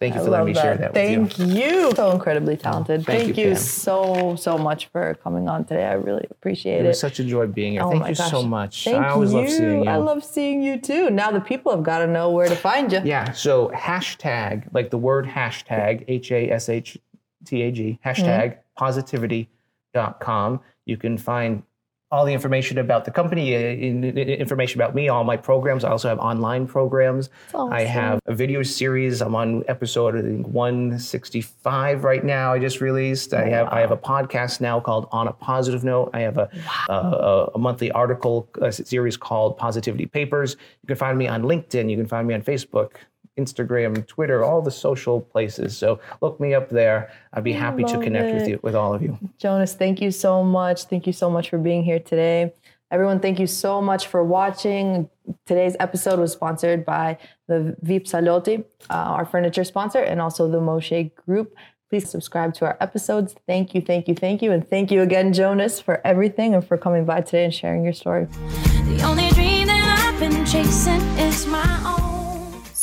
Thank 0.00 0.14
you 0.14 0.20
I 0.20 0.24
for 0.24 0.30
letting 0.30 0.46
me 0.46 0.54
love 0.54 0.62
share 0.62 0.76
that. 0.76 0.94
that 0.94 1.20
with 1.20 1.32
Thank 1.34 1.56
you. 1.56 1.86
you. 1.88 1.92
So 1.96 2.12
incredibly 2.12 2.56
talented. 2.56 3.04
thank 3.04 3.24
thank 3.24 3.36
you, 3.36 3.48
you, 3.48 3.54
so 3.56 4.36
so 4.36 4.56
much 4.56 4.86
for 4.92 5.14
coming 5.24 5.48
on 5.48 5.64
today. 5.64 5.84
I 5.86 5.94
really 5.94 6.24
appreciate 6.30 6.78
It 6.78 6.84
it. 6.84 6.88
was 6.88 7.00
such 7.00 7.18
a 7.18 7.24
joy 7.24 7.48
being 7.48 7.72
here. 7.72 7.82
Oh 7.82 7.90
Thank 7.90 8.08
you 8.08 8.14
so 8.14 8.44
much. 8.44 8.84
Thank 8.84 8.96
I 9.04 9.08
always 9.08 9.32
you. 9.32 9.38
love 9.40 9.50
seeing 9.50 9.82
you. 9.82 9.90
I 9.90 9.96
love 9.96 10.24
seeing 10.24 10.62
you 10.62 10.80
too. 10.80 11.10
Now 11.10 11.32
the 11.32 11.40
people 11.40 11.72
have 11.72 11.82
got 11.82 11.98
to 11.98 12.06
know 12.06 12.30
where 12.30 12.48
to 12.48 12.54
find 12.54 12.92
you. 12.92 13.00
Yeah. 13.04 13.32
So 13.32 13.72
hashtag, 13.74 14.72
like 14.72 14.90
the 14.90 14.98
word 14.98 15.26
hashtag, 15.26 16.04
H 16.06 16.30
A 16.30 16.48
S 16.52 16.68
H 16.68 16.96
T 17.44 17.62
A 17.62 17.70
G, 17.70 17.98
hashtag 18.04 18.58
positivity.com. 18.76 20.60
You 20.86 20.96
can 20.96 21.18
find 21.18 21.62
all 22.10 22.24
the 22.24 22.32
information 22.32 22.78
about 22.78 23.04
the 23.04 23.10
company, 23.10 23.54
uh, 23.54 23.58
in, 23.58 24.02
in- 24.02 24.16
information 24.16 24.80
about 24.80 24.94
me, 24.94 25.10
all 25.10 25.24
my 25.24 25.36
programs. 25.36 25.84
I 25.84 25.90
also 25.90 26.08
have 26.08 26.18
online 26.20 26.66
programs. 26.66 27.28
I 27.54 27.82
have 27.82 28.18
a 28.24 28.34
video 28.34 28.62
series. 28.62 29.20
I'm 29.20 29.34
on 29.34 29.62
episode 29.68 30.16
I 30.16 30.22
think 30.22 30.46
165 30.48 32.04
right 32.04 32.24
now. 32.24 32.54
I 32.54 32.58
just 32.58 32.80
released. 32.80 33.34
I 33.34 33.48
have 33.50 33.68
I 33.68 33.80
have 33.80 33.90
a 33.90 33.96
podcast 33.96 34.62
now 34.62 34.80
called 34.80 35.06
On 35.12 35.28
a 35.28 35.32
Positive 35.34 35.84
Note. 35.84 36.10
I 36.14 36.20
have 36.20 36.38
a 36.38 36.48
a, 36.88 37.50
a 37.54 37.58
monthly 37.58 37.90
article 37.90 38.48
uh 38.62 38.70
series 38.70 39.18
called 39.18 39.58
Positivity 39.58 40.06
Papers. 40.06 40.56
You 40.82 40.86
can 40.86 40.96
find 40.96 41.18
me 41.18 41.28
on 41.28 41.42
LinkedIn. 41.42 41.90
You 41.90 41.96
can 41.98 42.06
find 42.06 42.26
me 42.26 42.32
on 42.32 42.40
Facebook. 42.40 42.92
Instagram, 43.38 44.06
Twitter, 44.06 44.44
all 44.44 44.60
the 44.60 44.70
social 44.70 45.20
places. 45.20 45.76
So 45.76 46.00
look 46.20 46.38
me 46.40 46.54
up 46.54 46.68
there. 46.68 47.10
I'd 47.32 47.44
be 47.44 47.52
happy 47.52 47.84
to 47.84 47.94
love 47.94 48.02
connect 48.02 48.34
with 48.34 48.48
you, 48.48 48.60
with 48.62 48.74
all 48.74 48.92
of 48.92 49.02
you. 49.02 49.18
Jonas, 49.38 49.74
thank 49.74 50.00
you 50.00 50.10
so 50.10 50.42
much. 50.42 50.84
Thank 50.84 51.06
you 51.06 51.12
so 51.12 51.30
much 51.30 51.50
for 51.50 51.58
being 51.58 51.84
here 51.84 52.00
today. 52.00 52.52
Everyone, 52.90 53.20
thank 53.20 53.38
you 53.38 53.46
so 53.46 53.82
much 53.82 54.06
for 54.06 54.24
watching. 54.24 55.10
Today's 55.44 55.76
episode 55.78 56.18
was 56.18 56.32
sponsored 56.32 56.86
by 56.86 57.18
the 57.46 57.76
Vip 57.82 58.04
Salotti, 58.04 58.64
uh, 58.88 58.94
our 58.94 59.26
furniture 59.26 59.64
sponsor, 59.64 59.98
and 59.98 60.22
also 60.22 60.50
the 60.50 60.58
Moshe 60.58 61.14
Group. 61.14 61.54
Please 61.90 62.08
subscribe 62.08 62.54
to 62.54 62.64
our 62.64 62.76
episodes. 62.80 63.34
Thank 63.46 63.74
you, 63.74 63.82
thank 63.82 64.08
you, 64.08 64.14
thank 64.14 64.42
you. 64.42 64.52
And 64.52 64.66
thank 64.66 64.90
you 64.90 65.02
again, 65.02 65.32
Jonas, 65.32 65.80
for 65.80 66.00
everything 66.06 66.54
and 66.54 66.66
for 66.66 66.78
coming 66.78 67.04
by 67.04 67.20
today 67.20 67.44
and 67.44 67.54
sharing 67.54 67.84
your 67.84 67.94
story. 67.94 68.24
The 68.24 69.02
only 69.04 69.28
dream 69.30 69.66
that 69.66 69.98
I've 70.00 70.18
been 70.18 70.44
chasing 70.46 71.00
is 71.18 71.46
my 71.46 71.62
own. 71.76 71.77